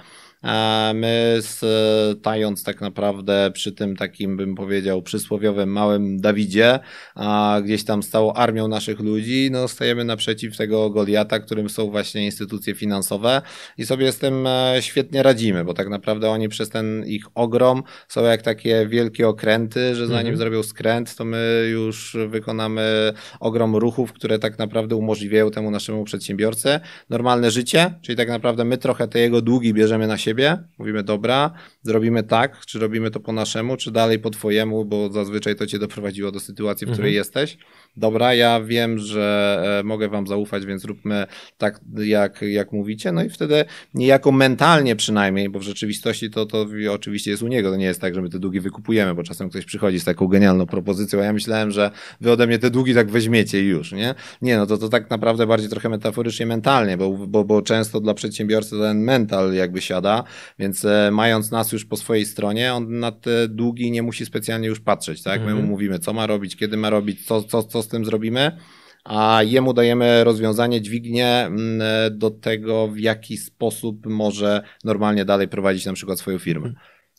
My 0.94 1.38
stając 1.40 2.64
tak 2.64 2.80
naprawdę 2.80 3.50
przy 3.54 3.72
tym 3.72 3.96
takim, 3.96 4.36
bym 4.36 4.54
powiedział, 4.54 5.02
przysłowiowym 5.02 5.72
małym 5.72 6.20
Dawidzie, 6.20 6.78
a 7.14 7.60
gdzieś 7.64 7.84
tam 7.84 8.02
stało 8.02 8.36
armią 8.36 8.68
naszych 8.68 9.00
ludzi, 9.00 9.48
no 9.52 9.68
stajemy 9.68 10.04
naprzeciw 10.04 10.56
tego 10.56 10.90
Goliata, 10.90 11.38
którym 11.38 11.68
są 11.68 11.90
właśnie 11.90 12.24
instytucje 12.24 12.74
finansowe 12.74 13.42
i 13.78 13.86
sobie 13.86 14.12
z 14.12 14.18
tym 14.18 14.46
e, 14.46 14.76
świetnie 14.80 15.22
radzimy, 15.22 15.64
bo 15.64 15.74
tak 15.74 15.88
naprawdę 15.88 16.30
oni 16.30 16.48
przez 16.48 16.68
ten 16.68 17.04
ich 17.06 17.24
ogrom 17.34 17.82
są 18.08 18.22
jak 18.22 18.42
takie 18.42 18.86
wielkie 18.86 19.28
okręty, 19.28 19.94
że 19.94 20.06
zanim 20.06 20.32
mhm. 20.32 20.36
zrobią 20.36 20.62
skręt, 20.62 21.16
to 21.16 21.24
my 21.24 21.68
już 21.72 22.16
wykonamy 22.28 23.12
ogrom 23.40 23.76
ruchów, 23.76 24.12
które 24.12 24.38
tak 24.38 24.58
naprawdę 24.58 24.96
umożliwiają 24.96 25.50
temu 25.50 25.70
naszemu 25.70 26.04
przedsiębiorcy 26.04 26.80
normalne 27.10 27.50
życie, 27.50 27.94
czyli 28.02 28.16
tak 28.16 28.28
naprawdę 28.28 28.64
my 28.64 28.78
trochę 28.78 29.08
te 29.08 29.18
jego 29.18 29.42
długi 29.42 29.74
bierzemy 29.74 30.06
na 30.06 30.18
siebie, 30.18 30.33
siebie, 30.34 30.58
mówimy 30.78 31.02
dobra, 31.02 31.50
zrobimy 31.82 32.22
tak, 32.22 32.66
czy 32.66 32.78
robimy 32.78 33.10
to 33.10 33.20
po 33.20 33.32
naszemu, 33.32 33.76
czy 33.76 33.90
dalej 33.90 34.18
po 34.18 34.30
twojemu, 34.30 34.84
bo 34.84 35.12
zazwyczaj 35.12 35.56
to 35.56 35.66
cię 35.66 35.78
doprowadziło 35.78 36.32
do 36.32 36.40
sytuacji, 36.40 36.86
w 36.86 36.92
której 36.92 37.10
mhm. 37.10 37.20
jesteś. 37.20 37.58
Dobra, 37.96 38.34
ja 38.34 38.60
wiem, 38.60 38.98
że 38.98 39.62
e, 39.80 39.84
mogę 39.84 40.08
wam 40.08 40.26
zaufać, 40.26 40.66
więc 40.66 40.84
róbmy 40.84 41.26
tak, 41.58 41.80
jak, 41.98 42.42
jak 42.42 42.72
mówicie. 42.72 43.12
No 43.12 43.24
i 43.24 43.28
wtedy 43.28 43.64
niejako 43.94 44.32
mentalnie 44.32 44.96
przynajmniej, 44.96 45.48
bo 45.48 45.58
w 45.58 45.62
rzeczywistości 45.62 46.30
to, 46.30 46.46
to 46.46 46.66
oczywiście 46.90 47.30
jest 47.30 47.42
u 47.42 47.48
niego. 47.48 47.70
To 47.70 47.76
nie 47.76 47.84
jest 47.84 48.00
tak, 48.00 48.14
że 48.14 48.22
my 48.22 48.28
te 48.28 48.38
długi 48.38 48.60
wykupujemy, 48.60 49.14
bo 49.14 49.22
czasem 49.22 49.50
ktoś 49.50 49.64
przychodzi 49.64 50.00
z 50.00 50.04
taką 50.04 50.26
genialną 50.26 50.66
propozycją, 50.66 51.20
a 51.20 51.24
ja 51.24 51.32
myślałem, 51.32 51.70
że 51.70 51.90
wy 52.20 52.32
ode 52.32 52.46
mnie 52.46 52.58
te 52.58 52.70
długi 52.70 52.94
tak 52.94 53.10
weźmiecie 53.10 53.64
i 53.64 53.66
już, 53.66 53.92
nie? 53.92 54.14
Nie, 54.42 54.56
no 54.56 54.66
to, 54.66 54.78
to 54.78 54.88
tak 54.88 55.10
naprawdę 55.10 55.46
bardziej 55.46 55.70
trochę 55.70 55.88
metaforycznie 55.88 56.46
mentalnie, 56.46 56.96
bo, 56.96 57.10
bo, 57.10 57.44
bo 57.44 57.62
często 57.62 58.00
dla 58.00 58.14
przedsiębiorcy 58.14 58.78
ten 58.78 58.98
mental 58.98 59.54
jakby 59.54 59.80
siada, 59.80 60.24
więc 60.58 60.84
e, 60.84 61.10
mając 61.12 61.50
nas 61.50 61.72
już 61.72 61.84
po 61.84 61.96
swojej 61.96 62.26
stronie, 62.26 62.74
on 62.74 62.98
na 62.98 63.12
te 63.12 63.48
długi 63.48 63.90
nie 63.90 64.02
musi 64.02 64.26
specjalnie 64.26 64.68
już 64.68 64.80
patrzeć, 64.80 65.22
tak? 65.22 65.40
My 65.40 65.46
mu 65.46 65.50
mhm. 65.50 65.68
mówimy, 65.68 65.98
co 65.98 66.12
ma 66.12 66.26
robić, 66.26 66.56
kiedy 66.56 66.76
ma 66.76 66.90
robić, 66.90 67.26
co, 67.26 67.42
co, 67.42 67.62
co 67.62 67.83
z 67.84 67.88
tym 67.88 68.04
zrobimy, 68.04 68.58
a 69.04 69.40
jemu 69.42 69.72
dajemy 69.72 70.24
rozwiązanie, 70.24 70.80
dźwignię 70.80 71.28
mm, 71.28 71.82
do 72.18 72.30
tego, 72.30 72.88
w 72.88 72.98
jaki 72.98 73.36
sposób 73.36 74.06
może 74.06 74.62
normalnie 74.84 75.24
dalej 75.24 75.48
prowadzić 75.48 75.86
na 75.86 75.92
przykład 75.92 76.18
swoją 76.18 76.38
firmę. 76.38 76.72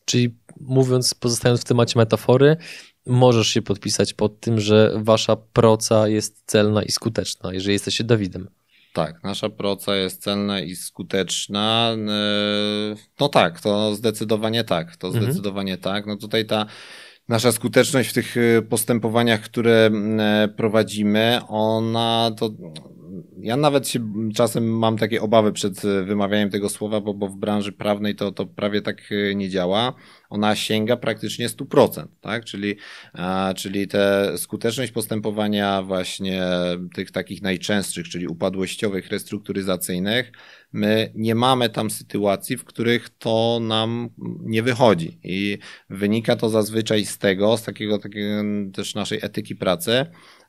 Czyli 0.06 0.36
mówiąc, 0.62 1.14
pozostając 1.14 1.62
w 1.62 1.66
temacie 1.66 2.00
metafory, 2.00 2.58
możesz 3.06 3.48
się 3.48 3.62
podpisać 3.62 4.14
pod 4.14 4.40
tym, 4.40 4.60
że 4.60 4.94
wasza 4.96 5.36
proca 5.36 6.08
jest 6.08 6.44
celna 6.46 6.84
i 6.84 6.92
skuteczna, 6.92 7.54
jeżeli 7.54 7.74
jesteście 7.74 8.04
Dawidem. 8.04 8.48
Tak, 8.96 9.24
nasza 9.24 9.50
proca 9.50 9.96
jest 9.96 10.24
celna 10.24 10.62
i 10.62 10.76
skuteczna. 10.76 11.96
No 13.20 13.30
tak, 13.30 13.62
to 13.62 13.96
zdecydowanie 13.96 14.64
tak. 14.64 14.96
To 14.96 15.08
mhm. 15.08 15.26
zdecydowanie 15.26 15.78
tak. 15.78 16.06
No 16.06 16.18
tutaj 16.18 16.46
ta 16.46 16.66
nasza 17.28 17.52
skuteczność 17.52 18.10
w 18.10 18.14
tych 18.14 18.38
y, 18.38 18.62
postępowaniach, 18.70 19.42
które 19.42 19.86
mm, 19.86 20.50
prowadzimy, 20.54 21.40
ona 21.48 22.32
to. 22.38 22.50
Ja 23.40 23.58
nawet 23.58 23.88
się 23.88 24.00
czasem 24.36 24.78
mam 24.78 24.98
takie 24.98 25.22
obawy 25.22 25.52
przed 25.54 25.86
y, 25.86 26.04
wymawianiem 26.04 26.50
tego 26.50 26.70
słowa, 26.70 27.02
bo, 27.02 27.14
bo 27.14 27.28
w 27.28 27.36
branży 27.36 27.72
prawnej 27.72 28.16
to, 28.16 28.32
to 28.32 28.46
prawie 28.46 28.82
tak 28.82 29.12
y, 29.12 29.34
nie 29.36 29.50
działa 29.50 29.94
ona 30.30 30.56
sięga 30.56 30.98
praktycznie 30.98 31.50
100%, 31.50 32.08
tak? 32.22 32.46
Czyli, 32.46 32.76
a, 33.14 33.54
czyli 33.58 33.88
te 33.88 34.34
skuteczność 34.38 34.92
postępowania 34.92 35.82
właśnie 35.82 36.44
tych 36.94 37.12
takich 37.12 37.42
najczęstszych, 37.42 38.10
czyli 38.10 38.28
upadłościowych, 38.28 39.08
restrukturyzacyjnych, 39.08 40.32
my 40.74 41.12
nie 41.16 41.36
mamy 41.36 41.70
tam 41.70 41.90
sytuacji, 41.90 42.58
w 42.58 42.66
których 42.66 43.10
to 43.10 43.60
nam 43.62 44.10
nie 44.42 44.64
wychodzi 44.64 45.20
i 45.24 45.58
wynika 45.90 46.36
to 46.36 46.50
zazwyczaj 46.50 47.06
z 47.06 47.18
tego, 47.18 47.58
z 47.58 47.64
takiego, 47.64 48.00
takiego 48.00 48.44
też 48.74 48.96
naszej 48.96 49.20
etyki 49.22 49.56
pracy, 49.56 50.06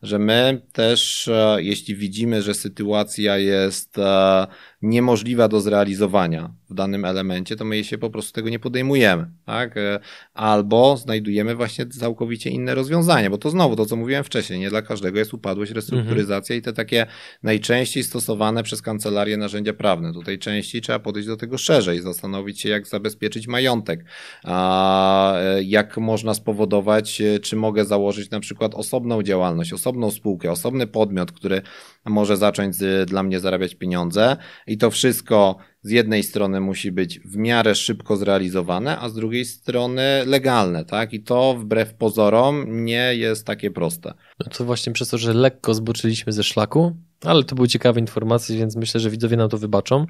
że 0.06 0.18
my 0.18 0.62
też, 0.72 1.28
e, 1.28 1.56
jeśli 1.58 1.96
widzimy, 1.96 2.42
że 2.42 2.54
sytuacja 2.54 3.38
jest 3.38 3.98
e, 3.98 4.46
niemożliwa 4.82 5.48
do 5.48 5.60
zrealizowania 5.60 6.50
w 6.70 6.74
danym 6.74 7.04
elemencie, 7.04 7.56
to 7.56 7.64
my 7.64 7.84
się 7.84 7.98
po 7.98 8.10
prostu 8.10 8.32
tego 8.32 8.48
nie 8.48 8.58
podejmujemy, 8.58 9.30
tak? 9.46 9.76
E, 9.76 10.00
albo 10.34 10.96
znajdujemy 10.96 11.54
właśnie 11.54 11.86
całkowicie 11.86 12.50
inne 12.50 12.74
rozwiązania, 12.74 13.30
bo 13.30 13.38
to 13.38 13.50
znowu 13.50 13.76
to, 13.76 13.86
co 13.86 13.96
mówiłem 13.96 14.24
wcześniej, 14.24 14.58
nie 14.58 14.70
dla 14.70 14.82
każdego 14.82 15.18
jest 15.18 15.34
upadłość, 15.34 15.72
restrukturyzacja 15.72 16.54
mhm. 16.54 16.58
i 16.60 16.62
te 16.62 16.72
takie 16.72 17.06
najczęściej 17.42 18.02
stosowane 18.02 18.62
przez 18.62 18.82
kancelarię 18.82 19.36
narzędzia 19.36 19.72
prawne. 19.72 20.12
Tutaj 20.12 20.38
częściej 20.38 20.80
trzeba 20.80 20.98
podejść 20.98 21.28
do 21.28 21.36
tego 21.36 21.58
szerzej, 21.58 22.00
zastanowić 22.00 22.60
się, 22.60 22.68
jak 22.68 22.86
zabezpieczyć 22.86 23.46
majątek, 23.46 24.04
a 24.44 25.38
e, 25.38 25.62
jak 25.62 25.96
można 25.96 26.34
spowodować, 26.34 27.20
e, 27.20 27.38
czy 27.40 27.56
mogę 27.56 27.84
założyć 27.84 28.30
na 28.30 28.40
przykład 28.40 28.74
osobną 28.74 29.22
działalność, 29.22 29.72
osobną 29.72 30.10
spółkę, 30.10 30.50
osobny 30.50 30.86
podmiot, 30.86 31.32
który 31.32 31.62
może 32.04 32.36
zacząć 32.36 32.76
dla 33.06 33.22
mnie 33.22 33.40
zarabiać 33.40 33.74
pieniądze 33.74 34.36
i 34.66 34.75
to 34.78 34.90
wszystko 34.90 35.56
z 35.82 35.90
jednej 35.90 36.22
strony 36.22 36.60
musi 36.60 36.92
być 36.92 37.20
w 37.20 37.36
miarę 37.36 37.74
szybko 37.74 38.16
zrealizowane, 38.16 38.98
a 38.98 39.08
z 39.08 39.14
drugiej 39.14 39.44
strony 39.44 40.02
legalne, 40.26 40.84
tak? 40.84 41.12
I 41.12 41.22
to 41.22 41.54
wbrew 41.54 41.94
pozorom 41.94 42.84
nie 42.84 43.14
jest 43.14 43.46
takie 43.46 43.70
proste. 43.70 44.14
No 44.40 44.46
to 44.46 44.64
właśnie 44.64 44.92
przez 44.92 45.08
to, 45.08 45.18
że 45.18 45.34
lekko 45.34 45.74
zboczyliśmy 45.74 46.32
ze 46.32 46.44
szlaku, 46.44 46.96
ale 47.24 47.44
to 47.44 47.54
były 47.54 47.68
ciekawe 47.68 48.00
informacje, 48.00 48.58
więc 48.58 48.76
myślę, 48.76 49.00
że 49.00 49.10
widzowie 49.10 49.36
nam 49.36 49.48
to 49.48 49.58
wybaczą. 49.58 50.06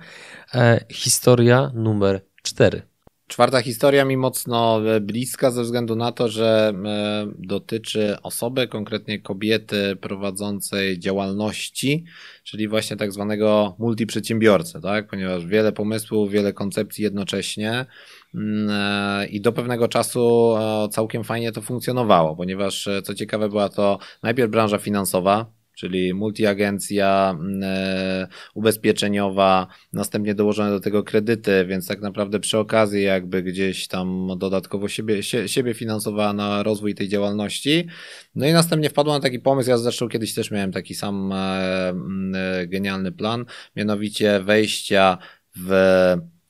E, 0.55 0.85
historia 0.91 1.71
numer 1.75 2.25
cztery. 2.43 2.83
Czwarta 3.29 3.63
historia 3.63 4.05
mi 4.05 4.17
mocno 4.17 4.81
e, 4.95 5.01
bliska 5.01 5.51
ze 5.51 5.63
względu 5.63 5.97
na 5.97 6.13
to, 6.13 6.29
że 6.29 6.73
e, 6.85 7.27
dotyczy 7.39 8.17
osoby, 8.23 8.69
konkretnie 8.69 9.21
kobiety 9.21 9.97
prowadzącej 9.97 10.99
działalności, 10.99 12.05
czyli 12.45 12.69
właśnie 12.69 12.97
tak 12.97 13.13
zwanego 13.13 13.77
multiprzedsiębiorcy, 13.79 14.81
tak? 14.81 15.09
Ponieważ 15.11 15.47
wiele 15.47 15.73
pomysłów, 15.73 16.31
wiele 16.31 16.53
koncepcji 16.53 17.05
jednocześnie 17.05 17.87
mm, 18.35 18.69
e, 18.71 19.27
i 19.27 19.41
do 19.41 19.53
pewnego 19.53 19.89
czasu 19.89 20.55
całkiem 20.91 21.25
fajnie 21.25 21.53
to 21.53 21.63
funkcjonowało, 21.63 22.37
ponieważ 22.37 22.89
co 23.05 23.15
ciekawe 23.15 23.49
była 23.49 23.69
to 23.69 23.99
najpierw 24.23 24.51
branża 24.51 24.79
finansowa, 24.79 25.47
czyli 25.77 26.15
multiagencja 26.15 27.37
mm, 27.39 27.61
e, 27.65 28.29
ubezpieczeniowa, 28.55 29.67
następnie 29.93 30.35
dołożone 30.35 30.71
do 30.71 30.81
tego 30.81 31.03
kredyty, 31.03 31.67
więc 31.67 31.87
tak 31.87 32.01
naprawdę 32.01 32.41
przy 32.41 32.59
okazji 32.59 33.03
jakby 33.03 33.43
gdzieś 33.43 33.89
tam 33.89 34.29
dodatkowo 34.39 34.89
siebie, 34.89 35.23
siebie 35.23 35.75
finansowała 35.75 36.33
na 36.33 36.63
rozwój 36.63 36.95
tej 36.95 37.09
działalności. 37.09 37.87
No 38.35 38.47
i 38.47 38.53
następnie 38.53 38.91
wpadła 38.91 39.15
na 39.15 39.21
taki 39.21 39.41
pomysł, 39.41 39.71
ja 39.71 39.79
zresztą 39.79 40.09
kiedyś 40.09 40.35
też 40.35 40.51
miałem 40.51 40.73
taki 40.73 40.95
sam 40.95 41.33
e, 41.33 41.89
mm, 41.89 42.35
e, 42.35 42.67
genialny 42.67 43.13
plan, 43.13 43.45
mianowicie 43.77 44.41
wejścia 44.41 45.19
w 45.57 45.73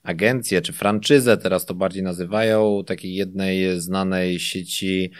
agencję 0.03 0.61
czy 0.61 0.73
franczyzę, 0.73 1.37
teraz 1.37 1.65
to 1.65 1.73
bardziej 1.73 2.03
nazywają, 2.03 2.83
takiej 2.87 3.15
jednej 3.15 3.81
znanej 3.81 4.39
sieci 4.39 5.11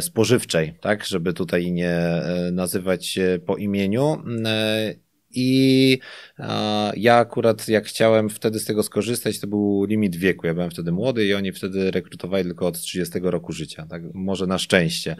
spożywczej, 0.00 0.74
tak, 0.80 1.04
żeby 1.04 1.32
tutaj 1.32 1.72
nie 1.72 1.90
e, 1.90 2.50
nazywać 2.52 3.18
po 3.46 3.56
imieniu. 3.56 4.22
E, 4.46 4.94
I 5.30 5.98
ja 6.96 7.16
akurat 7.16 7.68
jak 7.68 7.84
chciałem 7.84 8.30
wtedy 8.30 8.58
z 8.58 8.64
tego 8.64 8.82
skorzystać, 8.82 9.40
to 9.40 9.46
był 9.46 9.84
limit 9.84 10.16
wieku. 10.16 10.46
Ja 10.46 10.54
byłem 10.54 10.70
wtedy 10.70 10.92
młody 10.92 11.26
i 11.26 11.34
oni 11.34 11.52
wtedy 11.52 11.90
rekrutowali 11.90 12.44
tylko 12.44 12.66
od 12.66 12.80
30 12.80 13.18
roku 13.22 13.52
życia. 13.52 13.86
Tak, 13.90 14.02
może 14.14 14.46
na 14.46 14.58
szczęście. 14.58 15.16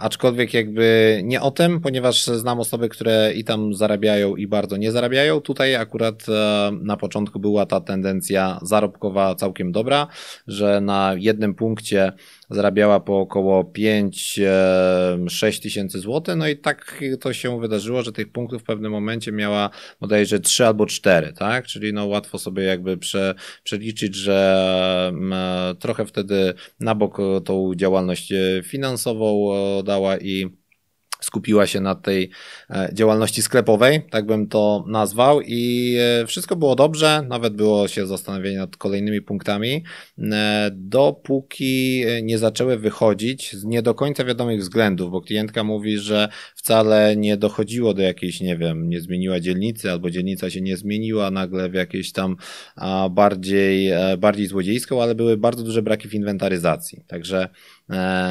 Aczkolwiek 0.00 0.54
jakby 0.54 1.20
nie 1.24 1.40
o 1.40 1.50
tym, 1.50 1.80
ponieważ 1.80 2.24
znam 2.24 2.60
osoby, 2.60 2.88
które 2.88 3.32
i 3.34 3.44
tam 3.44 3.74
zarabiają 3.74 4.36
i 4.36 4.46
bardzo 4.46 4.76
nie 4.76 4.92
zarabiają. 4.92 5.40
Tutaj 5.40 5.74
akurat 5.74 6.26
na 6.82 6.96
początku 6.96 7.40
była 7.40 7.66
ta 7.66 7.80
tendencja 7.80 8.58
zarobkowa 8.62 9.34
całkiem 9.34 9.72
dobra, 9.72 10.06
że 10.46 10.80
na 10.80 11.14
jednym 11.18 11.54
punkcie 11.54 12.12
zarabiała 12.50 13.00
po 13.00 13.20
około 13.20 13.62
5-6 13.62 15.62
tysięcy 15.62 15.98
złotych, 15.98 16.36
no 16.36 16.48
i 16.48 16.56
tak 16.56 17.04
to 17.20 17.32
się 17.32 17.60
wydarzyło, 17.60 18.02
że 18.02 18.12
tych 18.12 18.32
punktów 18.32 18.62
w 18.62 18.64
pewnym 18.64 18.92
momencie 18.92 19.32
miała 19.32 19.70
bodajże 20.00 20.40
3 20.40 20.66
albo 20.66 20.86
4, 20.86 21.32
tak? 21.32 21.66
Czyli 21.66 21.92
no 21.92 22.06
łatwo 22.06 22.38
sobie 22.38 22.62
jakby 22.62 22.96
prze, 22.96 23.34
przeliczyć, 23.64 24.14
że 24.14 25.12
trochę 25.78 26.06
wtedy 26.06 26.54
na 26.80 26.94
bok 26.94 27.18
tą 27.44 27.74
działalność 27.74 28.32
finansową 28.62 29.50
dała 29.84 30.18
i 30.18 30.63
skupiła 31.24 31.66
się 31.66 31.80
na 31.80 31.94
tej 31.94 32.30
e, 32.70 32.90
działalności 32.92 33.42
sklepowej, 33.42 34.02
tak 34.10 34.26
bym 34.26 34.48
to 34.48 34.84
nazwał 34.88 35.40
i 35.40 35.94
e, 36.22 36.26
wszystko 36.26 36.56
było 36.56 36.74
dobrze, 36.76 37.26
nawet 37.28 37.54
było 37.54 37.88
się 37.88 38.06
zastanowienie 38.06 38.58
nad 38.58 38.76
kolejnymi 38.76 39.22
punktami, 39.22 39.84
e, 40.18 40.70
dopóki 40.72 42.04
nie 42.22 42.38
zaczęły 42.38 42.78
wychodzić 42.78 43.52
z 43.56 43.64
nie 43.64 43.82
do 43.82 43.94
końca 43.94 44.24
wiadomych 44.24 44.60
względów, 44.60 45.10
bo 45.10 45.20
klientka 45.20 45.64
mówi, 45.64 45.98
że 45.98 46.28
wcale 46.54 47.16
nie 47.16 47.36
dochodziło 47.36 47.94
do 47.94 48.02
jakiejś, 48.02 48.40
nie 48.40 48.56
wiem, 48.56 48.88
nie 48.88 49.00
zmieniła 49.00 49.40
dzielnicy, 49.40 49.90
albo 49.90 50.10
dzielnica 50.10 50.50
się 50.50 50.60
nie 50.60 50.76
zmieniła 50.76 51.30
nagle 51.30 51.68
w 51.68 51.74
jakieś 51.74 52.12
tam 52.12 52.36
bardziej, 53.10 53.90
bardziej 54.18 54.46
złodziejską, 54.46 55.02
ale 55.02 55.14
były 55.14 55.36
bardzo 55.36 55.62
duże 55.62 55.82
braki 55.82 56.08
w 56.08 56.14
inwentaryzacji. 56.14 57.04
Także 57.06 57.48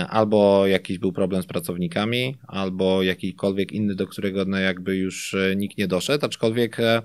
albo 0.10 0.68
jakiś 0.68 1.00
był 1.00 1.12
problem 1.12 1.44
z 1.44 1.46
pracownikami, 1.46 2.38
albo 2.48 3.04
jakikolwiek 3.04 3.72
inny, 3.72 3.96
do 3.96 4.08
którego 4.08 4.46
no 4.46 4.58
jakby 4.58 4.96
już 4.96 5.34
e, 5.34 5.56
nikt 5.56 5.78
nie 5.78 5.88
doszedł, 5.88 6.26
aczkolwiek 6.26 6.80
e, 6.80 7.02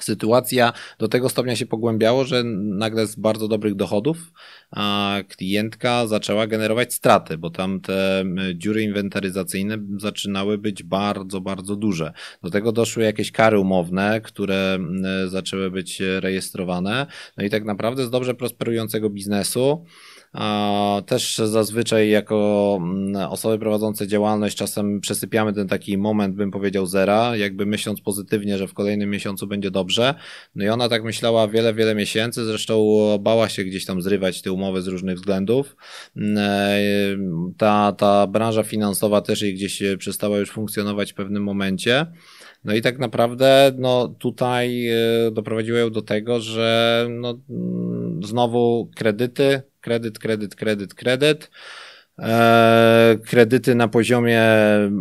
sytuacja 0.00 0.72
do 0.98 1.08
tego 1.08 1.28
stopnia 1.28 1.56
się 1.56 1.66
pogłębiało, 1.66 2.24
że 2.24 2.44
nagle 2.44 3.06
z 3.06 3.16
bardzo 3.16 3.48
dobrych 3.48 3.74
dochodów 3.74 4.32
klientka 5.28 6.06
zaczęła 6.06 6.46
generować 6.46 6.94
straty, 6.94 7.38
bo 7.38 7.50
tam 7.50 7.80
te 7.80 8.24
dziury 8.54 8.82
inwentaryzacyjne 8.82 9.78
zaczynały 9.96 10.58
być 10.58 10.82
bardzo, 10.82 11.40
bardzo 11.40 11.76
duże. 11.76 12.12
Do 12.42 12.50
tego 12.50 12.72
doszły 12.72 13.02
jakieś 13.02 13.32
kary 13.32 13.58
umowne, 13.58 14.20
które 14.20 14.78
zaczęły 15.26 15.70
być 15.70 16.02
rejestrowane. 16.20 17.06
No 17.36 17.44
i 17.44 17.50
tak 17.50 17.64
naprawdę 17.64 18.06
z 18.06 18.10
dobrze 18.10 18.34
prosperującego 18.34 19.10
biznesu 19.10 19.84
też 21.06 21.36
zazwyczaj 21.36 22.10
jako 22.10 22.78
mm, 22.80 23.16
osoby 23.30 23.58
prowadzące 23.58 24.06
działalność 24.06 24.56
czasem 24.56 25.00
przesypiamy 25.00 25.52
ten 25.52 25.68
taki 25.68 25.98
moment, 25.98 26.34
bym 26.34 26.50
powiedział, 26.50 26.86
zera, 26.86 27.36
jakby 27.36 27.66
myśląc 27.66 28.00
pozytywnie, 28.00 28.58
że 28.58 28.68
w 28.68 28.74
kolejnym 28.74 29.10
miesiącu 29.10 29.46
będzie 29.46 29.70
dobrze. 29.70 30.14
No 30.54 30.64
i 30.64 30.68
ona 30.68 30.88
tak 30.88 31.04
myślała 31.04 31.48
wiele, 31.48 31.74
wiele 31.74 31.94
miesięcy, 31.94 32.44
zresztą 32.44 32.86
bała 33.20 33.48
się 33.48 33.64
gdzieś 33.64 33.84
tam 33.84 34.02
zrywać 34.02 34.42
te 34.42 34.52
umowy 34.52 34.82
z 34.82 34.86
różnych 34.86 35.16
względów. 35.16 35.76
Mm, 36.16 36.38
e, 36.38 37.52
ta, 37.58 37.92
ta 37.92 38.26
branża 38.26 38.62
finansowa 38.62 39.20
też 39.20 39.42
jej 39.42 39.54
gdzieś 39.54 39.82
przestała 39.98 40.38
już 40.38 40.50
funkcjonować 40.50 41.12
w 41.12 41.14
pewnym 41.14 41.42
momencie. 41.42 42.06
No 42.64 42.74
i 42.74 42.82
tak 42.82 42.98
naprawdę 42.98 43.72
no, 43.78 44.08
tutaj 44.08 44.88
e, 44.88 45.30
doprowadziło 45.32 45.78
ją 45.78 45.90
do 45.90 46.02
tego, 46.02 46.40
że 46.40 47.06
no, 47.10 47.38
mm, 47.50 48.01
znowu 48.26 48.90
kredyty, 48.94 49.62
kredyt, 49.80 50.18
kredyt, 50.18 50.54
kredyt, 50.54 50.94
kredyt. 50.94 51.50
E, 52.18 53.18
kredyty 53.26 53.74
na 53.74 53.88
poziomie 53.88 54.42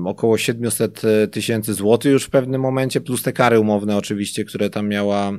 około 0.06 0.38
700 0.38 1.02
tysięcy 1.32 1.74
złotych 1.74 2.12
już 2.12 2.24
w 2.24 2.30
pewnym 2.30 2.62
momencie, 2.62 3.02
plus 3.02 3.24
te 3.24 3.34
kary 3.34 3.60
umowne 3.60 3.98
oczywiście, 3.98 4.46
które 4.46 4.70
tam 4.70 4.88
miała 4.88 5.32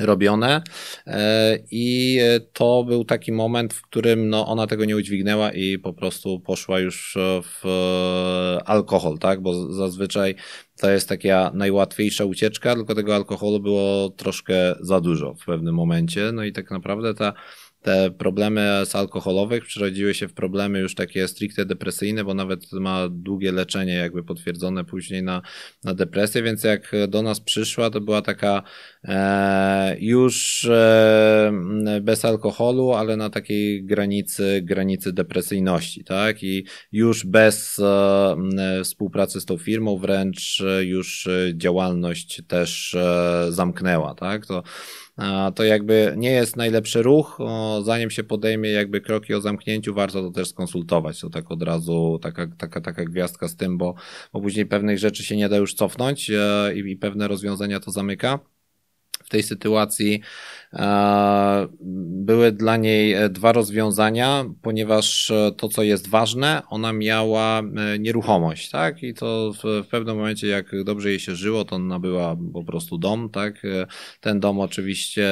robione. 0.00 0.62
E, 1.06 1.58
i 1.70 2.18
to 2.52 2.84
był 2.84 3.04
taki 3.04 3.32
moment, 3.32 3.74
w 3.74 3.82
którym 3.82 4.28
no, 4.28 4.46
ona 4.46 4.66
tego 4.66 4.84
nie 4.84 4.96
udźwignęła 4.96 5.52
i 5.52 5.78
po 5.78 5.92
prostu 5.92 6.40
poszła 6.40 6.80
już 6.80 7.18
w 7.42 7.64
alkohol, 8.64 9.18
tak, 9.18 9.40
bo 9.40 9.72
zazwyczaj 9.72 10.34
to 10.80 10.90
jest 10.90 11.08
taka 11.08 11.50
najłatwiejsza 11.54 12.24
ucieczka, 12.24 12.74
tylko 12.74 12.94
tego 12.94 13.14
alkoholu 13.14 13.60
było 13.60 14.10
troszkę 14.10 14.74
za 14.80 15.00
dużo 15.00 15.34
w 15.34 15.44
pewnym 15.44 15.74
momencie, 15.74 16.32
no 16.32 16.44
i 16.44 16.52
tak 16.52 16.70
naprawdę 16.70 17.14
ta 17.14 17.32
te 17.88 18.10
problemy 18.10 18.82
z 18.84 18.94
alkoholowych 18.94 19.64
przerodziły 19.64 20.14
się 20.14 20.28
w 20.28 20.32
problemy 20.32 20.78
już 20.78 20.94
takie 20.94 21.28
stricte 21.28 21.66
depresyjne, 21.66 22.24
bo 22.24 22.34
nawet 22.34 22.72
ma 22.72 23.08
długie 23.10 23.52
leczenie 23.52 23.94
jakby 23.94 24.24
potwierdzone 24.24 24.84
później 24.84 25.22
na, 25.22 25.42
na 25.84 25.94
depresję, 25.94 26.42
więc 26.42 26.64
jak 26.64 26.92
do 27.08 27.22
nas 27.22 27.40
przyszła, 27.40 27.90
to 27.90 28.00
była 28.00 28.22
taka 28.22 28.62
e, 29.04 29.96
już 30.00 30.64
e, 30.64 31.52
bez 32.02 32.24
alkoholu, 32.24 32.92
ale 32.92 33.16
na 33.16 33.30
takiej 33.30 33.84
granicy, 33.84 34.60
granicy 34.64 35.12
depresyjności, 35.12 36.04
tak? 36.04 36.42
I 36.42 36.66
już 36.92 37.26
bez 37.26 37.78
e, 37.78 38.84
współpracy 38.84 39.40
z 39.40 39.44
tą 39.44 39.58
firmą, 39.58 39.98
wręcz 39.98 40.62
już 40.80 41.28
działalność 41.54 42.42
też 42.48 42.94
e, 42.94 43.46
zamknęła, 43.50 44.14
tak? 44.14 44.46
To 44.46 44.62
to 45.54 45.64
jakby 45.64 46.14
nie 46.16 46.30
jest 46.30 46.56
najlepszy 46.56 47.02
ruch. 47.02 47.38
Zanim 47.82 48.10
się 48.10 48.24
podejmie 48.24 48.70
jakby 48.70 49.00
kroki 49.00 49.34
o 49.34 49.40
zamknięciu, 49.40 49.94
warto 49.94 50.22
to 50.22 50.30
też 50.30 50.48
skonsultować. 50.48 51.20
To 51.20 51.30
tak 51.30 51.50
od 51.50 51.62
razu 51.62 52.18
taka, 52.22 52.46
taka, 52.58 52.80
taka 52.80 53.04
gwiazdka 53.04 53.48
z 53.48 53.56
tym, 53.56 53.78
bo, 53.78 53.94
bo 54.32 54.40
później 54.40 54.66
pewnych 54.66 54.98
rzeczy 54.98 55.24
się 55.24 55.36
nie 55.36 55.48
da 55.48 55.56
już 55.56 55.74
cofnąć 55.74 56.30
e, 56.30 56.72
i, 56.74 56.90
i 56.90 56.96
pewne 56.96 57.28
rozwiązania 57.28 57.80
to 57.80 57.90
zamyka. 57.90 58.38
W 59.24 59.28
tej 59.30 59.42
sytuacji 59.42 60.20
były 62.28 62.52
dla 62.52 62.76
niej 62.76 63.12
e, 63.12 63.28
dwa 63.28 63.52
rozwiązania, 63.52 64.44
ponieważ 64.62 65.30
e, 65.30 65.52
to, 65.56 65.68
co 65.68 65.82
jest 65.82 66.08
ważne, 66.08 66.62
ona 66.70 66.92
miała 66.92 67.62
nieruchomość, 67.98 68.70
tak? 68.70 69.02
I 69.02 69.14
to 69.14 69.52
w, 69.64 69.86
pewnym 69.86 70.16
momencie, 70.16 70.46
jak 70.46 70.84
dobrze 70.84 71.10
jej 71.10 71.20
się 71.20 71.34
żyło, 71.34 71.64
to 71.64 71.76
ona 71.76 71.98
była 71.98 72.36
po 72.52 72.64
prostu 72.64 72.98
dom, 72.98 73.30
tak? 73.30 73.62
Ten 74.20 74.40
dom 74.40 74.60
oczywiście 74.60 75.28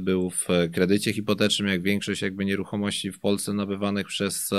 był 0.00 0.30
w 0.30 0.48
kredycie 0.72 1.12
hipotecznym, 1.12 1.68
jak 1.68 1.82
większość 1.82 2.22
jakby 2.22 2.44
nieruchomości 2.44 3.12
w 3.12 3.20
Polsce 3.20 3.52
nabywanych 3.52 4.06
przez 4.06 4.50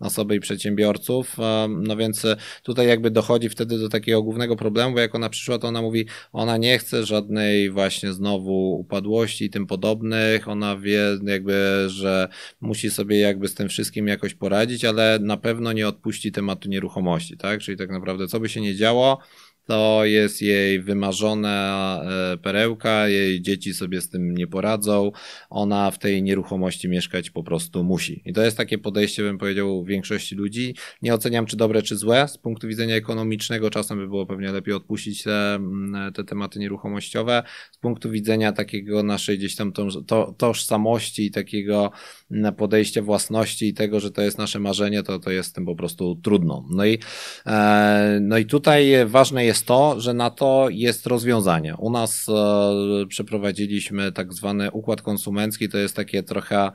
osoby 0.00 0.36
i 0.36 0.40
przedsiębiorców. 0.40 1.36
No 1.68 1.96
więc 1.96 2.26
tutaj 2.62 2.88
jakby 2.88 3.10
dochodzi 3.10 3.48
wtedy 3.48 3.78
do 3.78 3.88
takiego 3.88 4.22
głównego 4.22 4.56
problemu, 4.56 4.94
bo 4.94 5.00
jak 5.00 5.14
ona 5.14 5.28
przyszła, 5.28 5.58
to 5.58 5.68
ona 5.68 5.82
mówi, 5.82 6.06
ona 6.32 6.56
nie 6.56 6.78
chce 6.78 7.06
żadnej 7.06 7.70
właśnie 7.70 8.12
znowu 8.12 8.78
upadłości, 8.80 9.45
i 9.46 9.50
tym 9.50 9.66
podobnych. 9.66 10.48
Ona 10.48 10.76
wie 10.76 11.18
jakby, 11.22 11.84
że 11.88 12.28
musi 12.60 12.90
sobie 12.90 13.20
jakby 13.20 13.48
z 13.48 13.54
tym 13.54 13.68
wszystkim 13.68 14.08
jakoś 14.08 14.34
poradzić, 14.34 14.84
ale 14.84 15.18
na 15.22 15.36
pewno 15.36 15.72
nie 15.72 15.88
odpuści 15.88 16.32
tematu 16.32 16.68
nieruchomości, 16.68 17.36
tak? 17.36 17.60
Czyli 17.60 17.76
tak 17.76 17.90
naprawdę 17.90 18.28
co 18.28 18.40
by 18.40 18.48
się 18.48 18.60
nie 18.60 18.74
działo, 18.74 19.18
to 19.66 20.04
jest 20.04 20.42
jej 20.42 20.80
wymarzona 20.80 22.00
e, 22.32 22.36
perełka, 22.36 23.08
jej 23.08 23.42
dzieci 23.42 23.74
sobie 23.74 24.00
z 24.00 24.10
tym 24.10 24.34
nie 24.34 24.46
poradzą, 24.46 25.12
ona 25.50 25.90
w 25.90 25.98
tej 25.98 26.22
nieruchomości 26.22 26.88
mieszkać 26.88 27.30
po 27.30 27.42
prostu 27.42 27.84
musi. 27.84 28.22
I 28.24 28.32
to 28.32 28.42
jest 28.42 28.56
takie 28.56 28.78
podejście, 28.78 29.22
bym 29.22 29.38
powiedział, 29.38 29.84
większości 29.84 30.34
ludzi. 30.34 30.74
Nie 31.02 31.14
oceniam, 31.14 31.46
czy 31.46 31.56
dobre, 31.56 31.82
czy 31.82 31.96
złe. 31.96 32.28
Z 32.28 32.38
punktu 32.38 32.68
widzenia 32.68 32.96
ekonomicznego 32.96 33.70
czasem 33.70 33.98
by 33.98 34.08
było 34.08 34.26
pewnie 34.26 34.52
lepiej 34.52 34.74
odpuścić 34.74 35.22
te, 35.22 35.54
mm, 35.54 36.12
te 36.12 36.24
tematy 36.24 36.58
nieruchomościowe. 36.58 37.42
Z 37.72 37.78
punktu 37.78 38.10
widzenia 38.10 38.52
takiego 38.52 39.02
naszej 39.02 39.38
gdzieś 39.38 39.56
tam 39.56 39.72
to, 39.72 40.02
to, 40.02 40.34
tożsamości 40.38 41.26
i 41.26 41.30
takiego 41.30 41.90
mm, 42.30 42.54
podejścia 42.54 43.02
własności 43.02 43.68
i 43.68 43.74
tego, 43.74 44.00
że 44.00 44.10
to 44.10 44.22
jest 44.22 44.38
nasze 44.38 44.58
marzenie, 44.58 45.02
to, 45.02 45.18
to 45.18 45.30
jest 45.30 45.54
tym 45.54 45.66
po 45.66 45.76
prostu 45.76 46.20
trudno. 46.22 46.64
No 46.70 46.86
i, 46.86 46.98
e, 47.46 48.18
no 48.22 48.38
i 48.38 48.46
tutaj 48.46 49.06
ważne 49.06 49.44
jest 49.44 49.55
jest 49.56 49.66
to, 49.66 50.00
że 50.00 50.14
na 50.14 50.30
to 50.30 50.66
jest 50.70 51.06
rozwiązanie. 51.06 51.76
U 51.78 51.90
nas 51.90 52.26
e, 52.28 53.06
przeprowadziliśmy 53.08 54.12
tak 54.12 54.32
zwany 54.32 54.70
układ 54.70 55.02
konsumencki, 55.02 55.68
to 55.68 55.78
jest 55.78 55.96
takie 55.96 56.22
trochę 56.22 56.70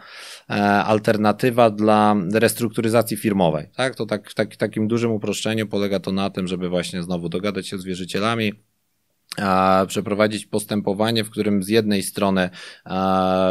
e, 0.49 0.53
alternatywa 0.83 1.69
dla 1.69 2.15
restrukturyzacji 2.33 3.17
firmowej. 3.17 3.67
Tak? 3.75 3.95
To 3.95 4.05
tak, 4.05 4.29
w 4.29 4.33
tak, 4.33 4.55
takim 4.55 4.87
dużym 4.87 5.11
uproszczeniu 5.11 5.67
polega 5.67 5.99
to 5.99 6.11
na 6.11 6.29
tym, 6.29 6.47
żeby 6.47 6.69
właśnie 6.69 7.03
znowu 7.03 7.29
dogadać 7.29 7.67
się 7.67 7.77
z 7.77 7.83
wierzycielami, 7.83 8.53
przeprowadzić 9.87 10.45
postępowanie, 10.45 11.23
w 11.23 11.29
którym 11.29 11.63
z 11.63 11.69
jednej 11.69 12.03
strony 12.03 12.49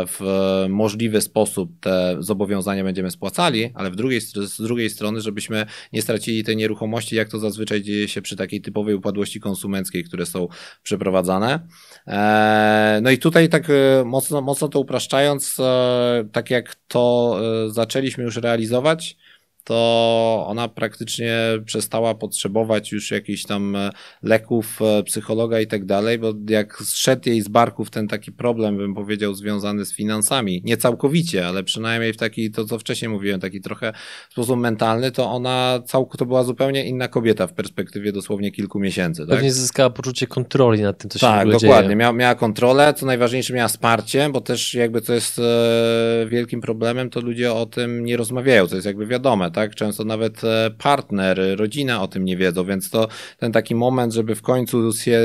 w 0.07 0.20
możliwy 0.68 1.20
sposób 1.20 1.70
te 1.81 2.16
zobowiązania 2.18 2.85
będziemy 2.85 3.11
spłacali, 3.11 3.72
ale 3.74 3.91
w 3.91 3.97
drugiej, 3.97 4.20
z 4.20 4.62
drugiej 4.62 4.91
strony, 4.91 5.20
żebyśmy 5.20 5.66
nie 5.93 6.03
stracili 6.03 6.45
tej 6.45 6.57
nieruchomości, 6.57 7.16
jak 7.16 7.28
to 7.28 7.39
zazwyczaj 7.39 7.83
dzieje 7.83 8.09
się 8.09 8.22
przy 8.22 8.37
takiej 8.37 8.61
typowej 8.61 8.95
upadłości 8.95 9.41
konsumenckiej, 9.41 10.05
które 10.05 10.26
są 10.26 10.49
przeprowadzane. 10.83 11.61
E, 12.07 13.01
no 13.03 13.11
i 13.11 13.18
tutaj 13.18 13.49
tak 13.49 13.70
e, 13.70 14.05
mocno, 14.05 14.41
mocno 14.41 14.68
to 14.68 14.81
upraszczając, 14.81 15.61
e, 15.61 16.24
tak 16.33 16.51
jak 16.51 16.74
to 16.89 17.37
zaczęliśmy 17.66 18.24
już 18.24 18.37
realizować, 18.37 19.16
to 19.64 20.44
ona 20.48 20.68
praktycznie 20.68 21.36
przestała 21.64 22.14
potrzebować 22.14 22.92
już 22.92 23.11
jakichś 23.11 23.44
tam 23.44 23.76
e, 23.76 23.90
leków, 24.22 24.82
e, 24.82 25.02
psychologa 25.02 25.61
i 25.61 25.66
tak 25.66 25.84
dalej, 25.84 26.18
bo 26.18 26.32
jak 26.48 26.76
zszedł 26.76 27.28
jej 27.28 27.42
z 27.42 27.48
barków 27.48 27.90
ten 27.90 28.08
taki 28.08 28.32
problem, 28.32 28.76
bym 28.76 28.94
powiedział, 28.94 29.34
związany 29.34 29.84
z 29.84 29.94
finansami, 29.94 30.62
nie 30.64 30.76
całkowicie, 30.76 31.46
ale 31.46 31.64
przynajmniej 31.64 32.12
w 32.12 32.16
taki, 32.16 32.50
to 32.50 32.64
co 32.64 32.78
wcześniej 32.78 33.08
mówiłem, 33.08 33.40
taki 33.40 33.61
trochę 33.61 33.92
sposób 34.30 34.61
mentalny, 34.61 35.11
to 35.11 35.30
ona 35.30 35.82
całk 35.86 36.16
to 36.16 36.26
była 36.26 36.44
zupełnie 36.44 36.84
inna 36.84 37.08
kobieta 37.08 37.46
w 37.46 37.52
perspektywie 37.52 38.12
dosłownie 38.12 38.52
kilku 38.52 38.80
miesięcy. 38.80 39.22
Tak? 39.26 39.36
Pewnie 39.36 39.52
zyskała 39.52 39.90
poczucie 39.90 40.26
kontroli 40.26 40.82
nad 40.82 40.98
tym, 40.98 41.11
co 41.11 41.18
się 41.18 41.26
tak, 41.26 41.48
w 41.48 41.52
dokładnie. 41.52 41.88
Dzieje. 41.88 41.96
Miała, 41.96 42.12
miała 42.12 42.34
kontrolę, 42.34 42.94
co 42.94 43.06
najważniejsze 43.06 43.54
miała 43.54 43.68
wsparcie, 43.68 44.28
bo 44.32 44.40
też 44.40 44.74
jakby 44.74 45.00
co 45.00 45.14
jest 45.14 45.38
e, 45.38 46.26
wielkim 46.28 46.61
problemem, 46.61 47.11
to 47.11 47.20
ludzie 47.20 47.52
o 47.52 47.66
tym 47.66 48.04
nie 48.04 48.16
rozmawiają, 48.16 48.66
co 48.66 48.74
jest 48.74 48.86
jakby 48.86 49.06
wiadome, 49.06 49.49
tak? 49.51 49.70
tak? 49.70 49.74
Często 49.74 50.05
nawet 50.05 50.44
e, 50.44 50.70
partner, 50.78 51.40
rodzina 51.57 52.03
o 52.03 52.09
tym 52.09 52.24
nie 52.24 52.36
wiedzą, 52.36 52.64
więc 52.64 52.90
to 52.90 53.09
ten 53.38 53.53
taki 53.53 53.74
moment, 53.74 54.14
żeby 54.14 54.34
w 54.34 54.42
końcu 54.42 54.92
się 54.92 55.20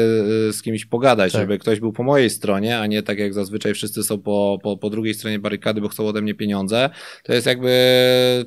e, 0.50 0.54
z 0.54 0.62
kimś 0.62 0.86
pogadać, 0.86 1.34
tak. 1.34 1.42
żeby 1.42 1.60
ktoś 1.60 1.80
był 1.80 1.94
po 1.94 2.04
mojej 2.04 2.30
stronie, 2.30 2.80
a 2.80 2.88
nie 2.88 3.04
tak 3.04 3.20
jak 3.20 3.34
zazwyczaj 3.34 3.74
wszyscy 3.74 4.04
są 4.04 4.18
po, 4.18 4.58
po, 4.64 4.78
po 4.78 4.90
drugiej 4.90 5.14
stronie 5.14 5.40
barykady, 5.40 5.82
bo 5.82 5.88
chcą 5.88 6.08
ode 6.08 6.22
mnie 6.22 6.34
pieniądze, 6.34 6.90
to 7.24 7.34
jest 7.34 7.48
jakby 7.48 7.76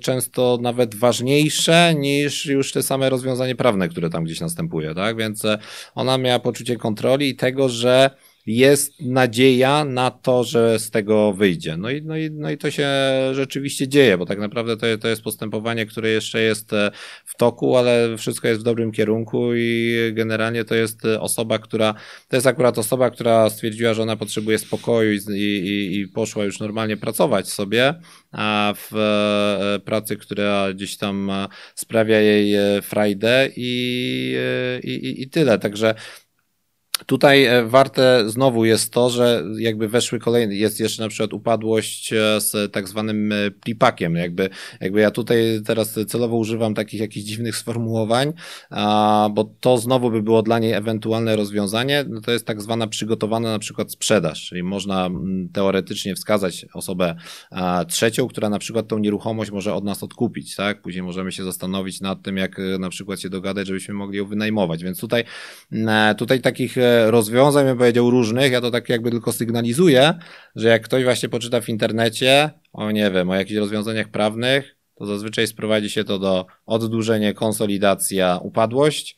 często 0.01 0.59
nawet 0.63 0.95
ważniejsze 0.95 1.95
niż 1.95 2.47
już 2.47 2.73
te 2.73 2.83
same 2.83 3.11
rozwiązanie 3.11 3.55
prawne, 3.55 3.89
które 3.89 4.11
tam 4.11 4.25
gdzieś 4.25 4.41
następuje, 4.41 4.95
tak? 4.95 5.17
Więc 5.17 5.45
e, 5.45 5.59
ona 5.95 6.19
miała 6.19 6.39
poczucie 6.39 6.77
kontroli 6.77 7.29
i 7.29 7.37
tego, 7.37 7.69
że 7.69 8.11
jest 8.49 9.01
nadzieja 9.01 9.85
na 9.85 10.11
to, 10.11 10.45
że 10.45 10.79
z 10.79 10.91
tego 10.91 11.33
wyjdzie. 11.33 11.77
No 11.77 11.91
i, 11.91 12.03
no 12.03 12.17
i, 12.17 12.31
no 12.31 12.51
i 12.51 12.59
to 12.59 12.71
się 12.71 12.89
rzeczywiście 13.33 13.89
dzieje, 13.89 14.19
bo 14.19 14.27
tak 14.27 14.39
naprawdę 14.39 14.77
to, 14.77 14.99
to 14.99 15.09
jest 15.09 15.23
postępowanie, 15.23 15.87
które 15.87 16.09
jeszcze 16.11 16.41
jest 16.41 16.73
e, 16.73 16.91
w 17.25 17.37
toku, 17.37 17.77
ale 17.77 18.17
wszystko 18.19 18.49
jest 18.49 18.61
w 18.61 18.65
dobrym 18.65 18.93
kierunku 18.93 19.55
i 19.55 19.97
generalnie 20.13 20.65
to 20.65 20.75
jest 20.75 21.05
osoba, 21.05 21.59
która, 21.59 21.95
to 22.29 22.37
jest 22.37 22.47
akurat 22.47 22.79
osoba, 22.79 23.11
która 23.11 23.51
stwierdziła, 23.51 23.95
że 23.95 24.03
ona 24.03 24.17
potrzebuje 24.17 24.59
spokoju 24.59 25.13
i, 25.13 25.33
i, 25.33 26.01
i 26.01 26.09
poszła 26.09 26.45
już 26.45 26.61
normalnie 26.61 26.97
pracować 26.97 27.49
sobie, 27.49 27.95
a 28.33 28.75
w 28.77 28.97
e, 28.97 29.81
pracy, 29.85 30.17
która 30.17 30.73
gdzieś 30.73 30.97
tam 30.97 31.31
sprawia 31.75 32.21
jej 32.21 32.55
e, 32.55 32.83
frajdę 32.83 33.49
i, 33.57 34.37
i, 34.85 35.23
i 35.23 35.31
tyle. 35.31 35.59
Także 35.59 35.95
Tutaj 37.07 37.45
e, 37.45 37.65
warte 37.65 38.31
znowu 38.31 38.65
jest 38.65 38.93
to, 38.93 39.11
że 39.11 39.45
jakby 39.59 39.89
weszły 39.89 40.19
kolejne, 40.19 40.55
jest 40.55 40.81
jeszcze 40.81 41.03
na 41.03 41.09
przykład 41.09 41.33
upadłość 41.33 42.13
e, 42.13 42.41
z 42.41 42.73
tak 42.73 42.89
zwanym 42.89 43.33
e, 43.33 43.51
plipakiem, 43.51 44.15
jakby, 44.15 44.51
jakby 44.81 45.01
ja 45.01 45.11
tutaj 45.11 45.61
teraz 45.67 45.99
celowo 46.09 46.37
używam 46.37 46.75
takich 46.75 47.01
jakichś 47.01 47.27
dziwnych 47.27 47.57
sformułowań, 47.57 48.33
bo 49.31 49.55
to 49.61 49.79
znowu 49.79 50.11
by 50.11 50.23
było 50.23 50.43
dla 50.43 50.59
niej 50.59 50.73
ewentualne 50.73 51.37
rozwiązanie, 51.37 52.05
no 52.09 52.21
to 52.21 52.31
jest 52.31 52.47
tak 52.47 52.63
zwana 52.63 52.87
przygotowana 52.87 53.53
na 53.53 53.59
przykład 53.59 53.93
sprzedaż, 53.93 54.47
czyli 54.47 54.63
można 54.63 55.11
teoretycznie 55.53 56.15
wskazać 56.15 56.67
osobę 56.75 57.15
trzecią, 57.89 58.29
która 58.29 58.49
na 58.49 58.59
przykład 58.59 58.89
tą 58.89 58.99
nieruchomość 58.99 59.51
może 59.51 59.75
od 59.75 59.85
nas 59.85 60.03
odkupić, 60.03 60.57
tak? 60.57 60.83
Później 60.83 61.03
możemy 61.03 61.33
się 61.33 61.45
zastanowić 61.45 62.01
nad 62.01 62.23
tym, 62.23 62.37
jak 62.37 62.61
na 62.79 62.91
przykład 62.91 63.21
się 63.21 63.29
dogadać, 63.31 63.67
żebyśmy 63.67 63.95
mogli 63.95 64.19
ją 64.19 64.27
wynajmować, 64.27 64.85
więc 64.85 65.01
tutaj, 65.01 65.25
tutaj 66.17 66.41
takich 66.41 66.77
rozwiązań, 67.07 67.65
bym 67.65 67.79
powiedział, 67.79 68.11
różnych. 68.11 68.53
Ja 68.53 68.61
to 68.61 68.71
tak 68.71 68.89
jakby 68.89 69.11
tylko 69.11 69.33
sygnalizuję, 69.33 70.15
że 70.57 70.69
jak 70.69 70.83
ktoś 70.83 71.05
właśnie 71.05 71.29
poczyta 71.29 71.61
w 71.61 71.69
internecie 71.69 72.51
o, 72.73 72.91
nie 72.91 73.11
wiem, 73.11 73.31
o 73.31 73.35
jakichś 73.35 73.59
rozwiązaniach 73.59 74.09
prawnych, 74.09 74.77
to 74.95 75.07
zazwyczaj 75.07 75.47
sprowadzi 75.47 75.91
się 75.91 76.05
to 76.05 76.19
do 76.19 76.47
oddłużenie, 76.67 77.35
konsolidacja, 77.35 78.39
upadłość 78.43 79.17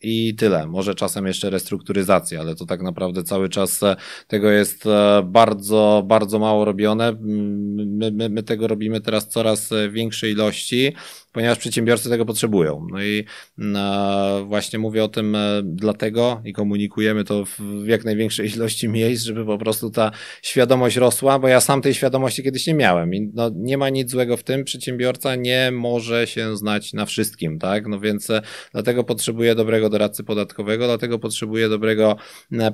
i 0.00 0.34
tyle. 0.34 0.66
Może 0.66 0.94
czasem 0.94 1.26
jeszcze 1.26 1.50
restrukturyzacja, 1.50 2.40
ale 2.40 2.54
to 2.54 2.66
tak 2.66 2.82
naprawdę 2.82 3.22
cały 3.22 3.48
czas 3.48 3.80
tego 4.26 4.50
jest 4.50 4.86
e, 4.86 5.22
bardzo, 5.24 6.02
bardzo 6.06 6.38
mało 6.38 6.64
robione. 6.64 7.16
My, 7.20 8.10
my, 8.12 8.28
my 8.28 8.42
tego 8.42 8.68
robimy 8.68 9.00
teraz 9.00 9.28
coraz 9.28 9.70
większej 9.90 10.32
ilości 10.32 10.94
ponieważ 11.38 11.58
przedsiębiorcy 11.58 12.08
tego 12.08 12.24
potrzebują. 12.24 12.86
No 12.90 13.02
i 13.02 13.24
e, 13.58 14.44
właśnie 14.46 14.78
mówię 14.78 15.04
o 15.04 15.08
tym 15.08 15.34
e, 15.34 15.62
dlatego 15.64 16.42
i 16.44 16.52
komunikujemy 16.52 17.24
to 17.24 17.44
w 17.44 17.86
jak 17.86 18.04
największej 18.04 18.54
ilości 18.54 18.88
miejsc, 18.98 19.24
żeby 19.24 19.46
po 19.46 19.58
prostu 19.58 19.90
ta 19.90 20.10
świadomość 20.42 20.96
rosła, 20.96 21.38
bo 21.38 21.48
ja 21.48 21.60
sam 21.60 21.82
tej 21.82 21.94
świadomości 21.94 22.42
kiedyś 22.42 22.66
nie 22.66 22.74
miałem 22.74 23.14
i 23.14 23.30
no, 23.34 23.50
nie 23.54 23.78
ma 23.78 23.88
nic 23.88 24.10
złego 24.10 24.36
w 24.36 24.42
tym, 24.42 24.64
przedsiębiorca 24.64 25.36
nie 25.36 25.70
może 25.72 26.26
się 26.26 26.56
znać 26.56 26.92
na 26.92 27.06
wszystkim, 27.06 27.58
tak? 27.58 27.86
No 27.86 28.00
więc 28.00 28.30
e, 28.30 28.42
dlatego 28.72 29.04
potrzebuje 29.04 29.54
dobrego 29.54 29.90
doradcy 29.90 30.24
podatkowego, 30.24 30.86
dlatego 30.86 31.18
potrzebuje 31.18 31.68
dobrego 31.68 32.16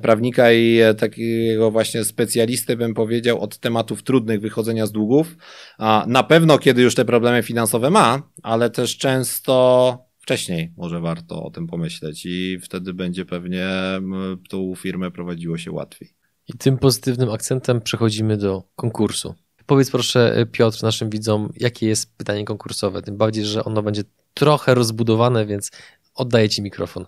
prawnika 0.01 0.51
i 0.51 0.79
takiego 0.97 1.71
właśnie 1.71 2.03
specjalisty, 2.03 2.77
bym 2.77 2.93
powiedział, 2.93 3.41
od 3.41 3.57
tematów 3.57 4.03
trudnych 4.03 4.41
wychodzenia 4.41 4.85
z 4.85 4.91
długów. 4.91 5.35
A 5.77 6.05
na 6.07 6.23
pewno, 6.23 6.57
kiedy 6.57 6.81
już 6.81 6.95
te 6.95 7.05
problemy 7.05 7.43
finansowe 7.43 7.89
ma, 7.89 8.21
ale 8.55 8.69
też 8.69 8.97
często 8.97 9.97
wcześniej 10.19 10.73
może 10.77 10.99
warto 10.99 11.43
o 11.43 11.51
tym 11.51 11.67
pomyśleć 11.67 12.25
i 12.25 12.59
wtedy 12.59 12.93
będzie 12.93 13.25
pewnie 13.25 13.67
tą 14.49 14.75
firmę 14.75 15.11
prowadziło 15.11 15.57
się 15.57 15.71
łatwiej. 15.71 16.09
I 16.47 16.53
tym 16.53 16.77
pozytywnym 16.77 17.29
akcentem 17.29 17.81
przechodzimy 17.81 18.37
do 18.37 18.63
konkursu. 18.75 19.35
Powiedz 19.65 19.91
proszę, 19.91 20.45
Piotr, 20.51 20.83
naszym 20.83 21.09
widzom, 21.09 21.49
jakie 21.57 21.87
jest 21.87 22.17
pytanie 22.17 22.45
konkursowe? 22.45 23.01
Tym 23.01 23.17
bardziej, 23.17 23.45
że 23.45 23.63
ono 23.63 23.83
będzie 23.83 24.03
trochę 24.33 24.75
rozbudowane, 24.75 25.45
więc 25.45 25.71
oddaję 26.15 26.49
Ci 26.49 26.61
mikrofon. 26.61 27.05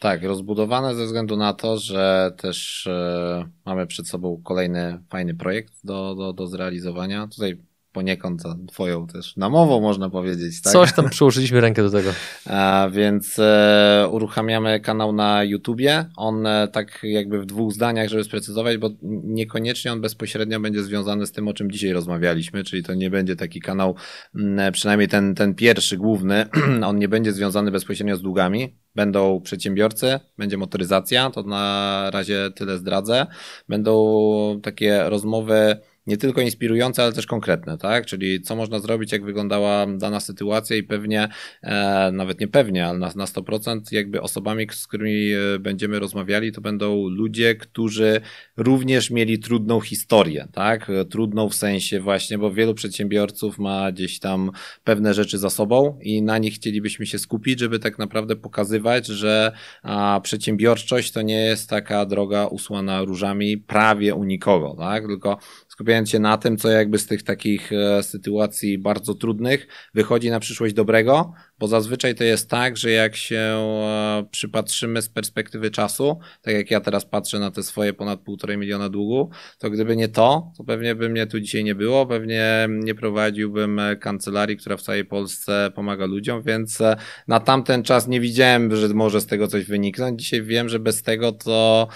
Tak, 0.00 0.22
rozbudowane 0.22 0.94
ze 0.94 1.04
względu 1.04 1.36
na 1.36 1.52
to, 1.52 1.78
że 1.78 2.32
też 2.36 2.86
e, 2.86 3.48
mamy 3.64 3.86
przed 3.86 4.08
sobą 4.08 4.40
kolejny 4.44 5.02
fajny 5.08 5.34
projekt 5.34 5.72
do, 5.84 6.14
do, 6.14 6.32
do 6.32 6.46
zrealizowania. 6.46 7.26
Tutaj 7.26 7.58
poniekąd 7.92 8.42
za 8.42 8.56
twoją 8.68 9.06
też 9.06 9.36
namową, 9.36 9.80
można 9.80 10.10
powiedzieć. 10.10 10.62
Tak? 10.62 10.72
Coś 10.72 10.92
tam 10.92 11.10
przyłożyliśmy 11.10 11.60
rękę 11.60 11.82
do 11.82 11.90
tego. 11.90 12.10
A, 12.46 12.88
więc 12.92 13.38
e, 13.38 14.08
uruchamiamy 14.10 14.80
kanał 14.80 15.12
na 15.12 15.44
YouTubie. 15.44 16.04
On 16.16 16.46
e, 16.46 16.68
tak 16.68 17.00
jakby 17.02 17.40
w 17.40 17.46
dwóch 17.46 17.72
zdaniach, 17.72 18.08
żeby 18.08 18.24
sprecyzować, 18.24 18.76
bo 18.76 18.90
niekoniecznie 19.24 19.92
on 19.92 20.00
bezpośrednio 20.00 20.60
będzie 20.60 20.82
związany 20.82 21.26
z 21.26 21.32
tym, 21.32 21.48
o 21.48 21.54
czym 21.54 21.70
dzisiaj 21.70 21.92
rozmawialiśmy, 21.92 22.64
czyli 22.64 22.82
to 22.82 22.94
nie 22.94 23.10
będzie 23.10 23.36
taki 23.36 23.60
kanał, 23.60 23.94
mm, 24.34 24.72
przynajmniej 24.72 25.08
ten, 25.08 25.34
ten 25.34 25.54
pierwszy, 25.54 25.96
główny, 25.96 26.46
on 26.86 26.98
nie 26.98 27.08
będzie 27.08 27.32
związany 27.32 27.70
bezpośrednio 27.70 28.16
z 28.16 28.22
długami. 28.22 28.74
Będą 28.94 29.40
przedsiębiorcy, 29.40 30.20
będzie 30.38 30.56
motoryzacja, 30.56 31.30
to 31.30 31.42
na 31.42 32.10
razie 32.12 32.50
tyle 32.54 32.78
zdradzę. 32.78 33.26
Będą 33.68 34.60
takie 34.62 35.04
rozmowy 35.04 35.76
nie 36.06 36.16
tylko 36.16 36.40
inspirujące, 36.40 37.02
ale 37.02 37.12
też 37.12 37.26
konkretne, 37.26 37.78
tak? 37.78 38.06
Czyli 38.06 38.40
co 38.40 38.56
można 38.56 38.78
zrobić, 38.78 39.12
jak 39.12 39.24
wyglądała 39.24 39.86
dana 39.86 40.20
sytuacja 40.20 40.76
i 40.76 40.82
pewnie, 40.82 41.28
e, 41.62 42.10
nawet 42.12 42.40
nie 42.40 42.48
pewnie, 42.48 42.86
ale 42.86 42.98
na, 42.98 43.12
na 43.16 43.24
100% 43.24 43.80
jakby 43.92 44.22
osobami, 44.22 44.66
z 44.72 44.86
którymi 44.86 45.32
e, 45.32 45.58
będziemy 45.58 45.98
rozmawiali, 45.98 46.52
to 46.52 46.60
będą 46.60 47.08
ludzie, 47.08 47.54
którzy 47.54 48.20
również 48.56 49.10
mieli 49.10 49.38
trudną 49.38 49.80
historię, 49.80 50.48
tak? 50.52 50.90
Trudną 51.10 51.48
w 51.48 51.54
sensie 51.54 52.00
właśnie, 52.00 52.38
bo 52.38 52.52
wielu 52.52 52.74
przedsiębiorców 52.74 53.58
ma 53.58 53.92
gdzieś 53.92 54.18
tam 54.18 54.50
pewne 54.84 55.14
rzeczy 55.14 55.38
za 55.38 55.50
sobą 55.50 55.98
i 56.02 56.22
na 56.22 56.38
nich 56.38 56.54
chcielibyśmy 56.54 57.06
się 57.06 57.18
skupić, 57.18 57.60
żeby 57.60 57.78
tak 57.78 57.98
naprawdę 57.98 58.36
pokazywać, 58.36 59.06
że 59.06 59.52
a, 59.82 60.20
przedsiębiorczość 60.22 61.12
to 61.12 61.22
nie 61.22 61.40
jest 61.40 61.70
taka 61.70 62.06
droga 62.06 62.46
usłana 62.46 63.04
różami 63.04 63.58
prawie 63.58 64.14
u 64.14 64.24
nikogo, 64.24 64.74
tak? 64.78 65.06
Tylko 65.06 65.38
skupiając 65.80 66.10
się 66.10 66.18
na 66.18 66.38
tym, 66.38 66.56
co 66.56 66.70
jakby 66.70 66.98
z 66.98 67.06
tych 67.06 67.22
takich 67.22 67.72
e, 67.72 68.02
sytuacji 68.02 68.78
bardzo 68.78 69.14
trudnych 69.14 69.66
wychodzi 69.94 70.30
na 70.30 70.40
przyszłość 70.40 70.74
dobrego, 70.74 71.32
bo 71.58 71.68
zazwyczaj 71.68 72.14
to 72.14 72.24
jest 72.24 72.50
tak, 72.50 72.76
że 72.76 72.90
jak 72.90 73.16
się 73.16 73.36
e, 73.38 74.24
przypatrzymy 74.30 75.02
z 75.02 75.08
perspektywy 75.08 75.70
czasu, 75.70 76.18
tak 76.42 76.54
jak 76.54 76.70
ja 76.70 76.80
teraz 76.80 77.04
patrzę 77.04 77.38
na 77.38 77.50
te 77.50 77.62
swoje 77.62 77.92
ponad 77.92 78.20
półtorej 78.20 78.58
miliona 78.58 78.88
długu, 78.88 79.30
to 79.58 79.70
gdyby 79.70 79.96
nie 79.96 80.08
to, 80.08 80.52
to 80.56 80.64
pewnie 80.64 80.94
by 80.94 81.08
mnie 81.08 81.26
tu 81.26 81.40
dzisiaj 81.40 81.64
nie 81.64 81.74
było, 81.74 82.06
pewnie 82.06 82.68
nie 82.70 82.94
prowadziłbym 82.94 83.80
kancelarii, 84.00 84.56
która 84.56 84.76
w 84.76 84.82
całej 84.82 85.04
Polsce 85.04 85.72
pomaga 85.74 86.06
ludziom, 86.06 86.42
więc 86.42 86.80
e, 86.80 86.96
na 87.28 87.40
tamten 87.40 87.82
czas 87.82 88.08
nie 88.08 88.20
widziałem, 88.20 88.76
że 88.76 88.88
może 88.88 89.20
z 89.20 89.26
tego 89.26 89.48
coś 89.48 89.64
wyniknąć. 89.64 90.22
Dzisiaj 90.22 90.42
wiem, 90.42 90.68
że 90.68 90.78
bez 90.78 91.02
tego 91.02 91.32
to 91.32 91.88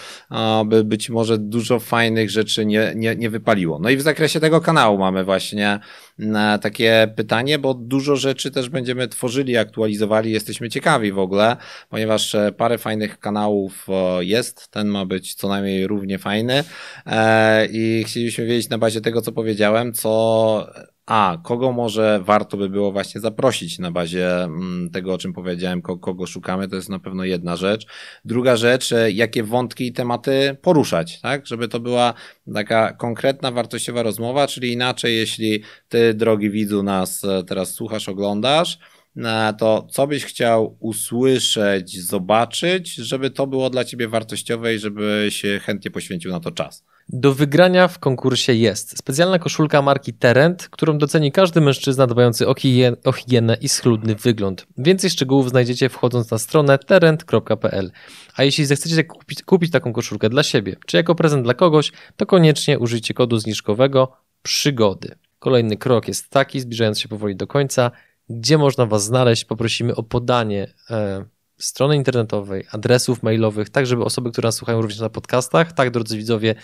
by 0.66 0.84
być 0.84 1.10
może 1.10 1.38
dużo 1.38 1.80
fajnych 1.80 2.30
rzeczy 2.30 2.66
nie, 2.66 2.92
nie, 2.96 3.16
nie 3.16 3.30
wypaliło. 3.30 3.73
No 3.82 3.90
i 3.90 3.96
w 3.96 4.02
zakresie 4.02 4.40
tego 4.40 4.60
kanału 4.60 4.98
mamy 4.98 5.24
właśnie 5.24 5.78
e, 6.18 6.58
takie 6.62 7.12
pytanie, 7.16 7.58
bo 7.58 7.74
dużo 7.74 8.16
rzeczy 8.16 8.50
też 8.50 8.68
będziemy 8.68 9.08
tworzyli, 9.08 9.56
aktualizowali, 9.56 10.32
jesteśmy 10.32 10.68
ciekawi 10.68 11.12
w 11.12 11.18
ogóle, 11.18 11.56
ponieważ 11.88 12.34
e, 12.34 12.52
parę 12.52 12.78
fajnych 12.78 13.18
kanałów 13.18 13.86
jest, 14.20 14.68
ten 14.68 14.88
ma 14.88 15.06
być 15.06 15.34
co 15.34 15.48
najmniej 15.48 15.86
równie 15.86 16.18
fajny 16.18 16.64
e, 17.06 17.66
i 17.66 18.04
chcielibyśmy 18.06 18.46
wiedzieć 18.46 18.68
na 18.68 18.78
bazie 18.78 19.00
tego, 19.00 19.22
co 19.22 19.32
powiedziałem, 19.32 19.92
co 19.92 20.66
a 21.06 21.38
kogo 21.42 21.72
może 21.72 22.20
warto 22.22 22.56
by 22.56 22.68
było 22.68 22.92
właśnie 22.92 23.20
zaprosić 23.20 23.78
na 23.78 23.90
bazie 23.90 24.42
mm, 24.42 24.90
tego, 24.90 25.14
o 25.14 25.18
czym 25.18 25.32
powiedziałem, 25.32 25.82
kogo 25.82 26.26
szukamy, 26.26 26.68
to 26.68 26.76
jest 26.76 26.88
na 26.88 26.98
pewno 26.98 27.24
jedna 27.24 27.56
rzecz. 27.56 27.86
Druga 28.24 28.56
rzecz, 28.56 28.92
e, 28.92 29.10
jakie 29.10 29.42
wątki 29.42 29.86
i 29.86 29.92
tematy 29.92 30.56
poruszać, 30.62 31.20
tak? 31.20 31.46
Żeby 31.46 31.68
to 31.68 31.80
była 31.80 32.14
taka 32.54 32.92
konkretna, 32.92 33.50
wartościowa 33.50 34.02
rozmowa, 34.02 34.46
czyli 34.46 34.72
inaczej, 34.72 35.16
jeśli 35.16 35.62
ty, 35.88 36.14
drogi 36.14 36.50
widzu, 36.50 36.82
nas 36.82 37.24
e, 37.24 37.44
teraz 37.44 37.74
słuchasz, 37.74 38.08
oglądasz, 38.08 38.78
e, 39.16 39.54
to 39.58 39.86
co 39.90 40.06
byś 40.06 40.24
chciał 40.24 40.76
usłyszeć, 40.80 42.04
zobaczyć, 42.06 42.94
żeby 42.94 43.30
to 43.30 43.46
było 43.46 43.70
dla 43.70 43.84
ciebie 43.84 44.08
wartościowe 44.08 44.74
i 44.74 44.78
żeby 44.78 45.26
się 45.30 45.60
chętnie 45.64 45.90
poświęcił 45.90 46.30
na 46.30 46.40
to 46.40 46.50
czas. 46.50 46.84
Do 47.08 47.34
wygrania 47.34 47.88
w 47.88 47.98
konkursie 47.98 48.54
jest 48.54 48.98
specjalna 48.98 49.38
koszulka 49.38 49.82
marki 49.82 50.12
Terent, 50.12 50.68
którą 50.68 50.98
doceni 50.98 51.32
każdy 51.32 51.60
mężczyzna 51.60 52.06
dbający 52.06 52.48
o, 52.48 52.54
higien 52.54 52.96
o 53.04 53.12
higienę 53.12 53.56
i 53.60 53.68
schludny 53.68 54.14
wygląd. 54.14 54.66
Więcej 54.78 55.10
szczegółów 55.10 55.50
znajdziecie 55.50 55.88
wchodząc 55.88 56.30
na 56.30 56.38
stronę 56.38 56.78
terent.pl. 56.78 57.90
A 58.36 58.44
jeśli 58.44 58.64
zechcecie 58.64 59.04
kupić, 59.04 59.42
kupić 59.42 59.70
taką 59.70 59.92
koszulkę 59.92 60.28
dla 60.28 60.42
siebie, 60.42 60.76
czy 60.86 60.96
jako 60.96 61.14
prezent 61.14 61.44
dla 61.44 61.54
kogoś, 61.54 61.92
to 62.16 62.26
koniecznie 62.26 62.78
użyjcie 62.78 63.14
kodu 63.14 63.38
zniżkowego 63.38 64.16
przygody. 64.42 65.14
Kolejny 65.38 65.76
krok 65.76 66.08
jest 66.08 66.30
taki, 66.30 66.60
zbliżając 66.60 67.00
się 67.00 67.08
powoli 67.08 67.36
do 67.36 67.46
końca, 67.46 67.90
gdzie 68.28 68.58
można 68.58 68.86
Was 68.86 69.04
znaleźć, 69.04 69.44
poprosimy 69.44 69.94
o 69.94 70.02
podanie 70.02 70.74
e, 70.90 71.24
strony 71.58 71.96
internetowej, 71.96 72.64
adresów 72.70 73.22
mailowych, 73.22 73.70
tak 73.70 73.86
żeby 73.86 74.04
osoby, 74.04 74.30
które 74.30 74.46
nas 74.46 74.54
słuchają 74.54 74.82
również 74.82 75.00
na 75.00 75.08
podcastach, 75.08 75.72
tak 75.72 75.90
drodzy 75.90 76.16
widzowie, 76.16 76.54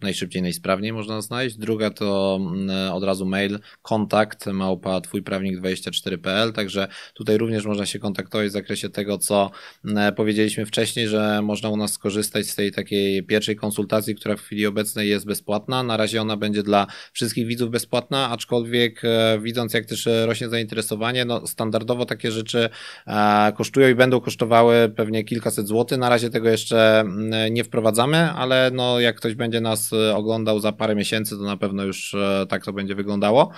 najszybciej, 0.03 0.43
najsprawniej 0.43 0.93
można 0.93 1.21
znaleźć. 1.21 1.57
Druga 1.57 1.91
to 1.91 2.39
mm, 2.41 2.93
od 2.93 3.05
razu 3.05 3.27
mail 3.27 3.59
kontakt 3.83 4.47
małpa 4.47 5.01
twójprawnik24.pl, 5.01 6.53
także 6.53 6.89
tutaj 7.15 7.39
również 7.39 7.67
można 7.67 7.87
się 7.87 7.99
kontaktować 7.99 8.49
w 8.49 8.53
zakresie 8.53 8.89
tego, 8.89 9.19
co 9.19 9.51
mm, 9.85 10.15
powiedzieliśmy 10.15 10.67
wcześniej, 10.67 11.09
że 11.09 11.43
można 11.43 11.69
u 11.69 11.77
nas 11.77 11.93
skorzystać 11.93 12.47
z 12.47 12.55
tej 12.55 12.73
takiej 12.73 13.23
pierwszej 13.23 13.57
konsultacji, 13.57 14.15
która 14.15 14.37
w 14.37 14.41
chwili 14.41 14.67
obecnej 14.67 15.09
jest 15.09 15.27
bezpłatna. 15.27 15.83
Na 15.83 15.97
razie 15.97 16.21
ona 16.21 16.37
będzie 16.37 16.63
dla 16.63 16.87
wszystkich 17.13 17.47
widzów 17.47 17.71
bezpłatna, 17.71 18.31
aczkolwiek 18.31 19.05
e, 19.05 19.39
widząc 19.43 19.75
jak 19.75 19.87
też 19.87 20.09
rośnie 20.27 20.49
zainteresowanie, 20.49 21.25
no 21.25 21.47
standardowo 21.47 22.05
takie 22.05 22.31
rzeczy 22.33 22.69
e, 23.07 23.53
kosztują 23.57 23.89
i 23.89 23.95
będą 23.95 24.21
kosztowały 24.21 24.93
pewnie 24.97 25.25
kilkaset 25.25 25.67
złotych. 25.67 25.99
Na 25.99 26.09
razie 26.09 26.31
tego 26.31 26.49
jeszcze 26.49 27.08
nie 27.51 27.65
wprowadzamy, 27.65 28.17
ale 28.17 28.71
no 28.75 29.01
jak 29.01 29.17
ktoś 29.17 29.35
będzie 29.35 29.61
nas 29.61 29.93
e, 29.93 30.17
oglądał 30.17 30.61
za 30.61 30.73
parę 30.73 30.95
miesięcy, 30.95 31.37
to 31.37 31.43
na 31.43 31.57
pewno 31.57 31.85
już 31.85 32.15
e, 32.15 32.47
tak 32.49 32.65
to 32.65 32.73
będzie 32.73 32.95
wyglądało. 32.95 33.51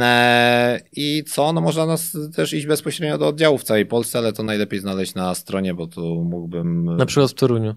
E, 0.00 0.80
I 0.92 1.24
co? 1.24 1.52
No 1.52 1.60
można 1.60 1.86
nas 1.86 2.16
też 2.36 2.52
iść 2.52 2.66
bezpośrednio 2.66 3.18
do 3.18 3.28
oddziału 3.28 3.58
w 3.58 3.64
całej 3.64 3.86
Polsce, 3.86 4.18
ale 4.18 4.32
to 4.32 4.42
najlepiej 4.42 4.80
znaleźć 4.80 5.14
na 5.14 5.34
stronie, 5.34 5.74
bo 5.74 5.86
tu 5.86 6.24
mógłbym. 6.30 6.96
Na 6.96 7.06
przykład 7.06 7.30
w 7.30 7.34
Toruniu. 7.34 7.74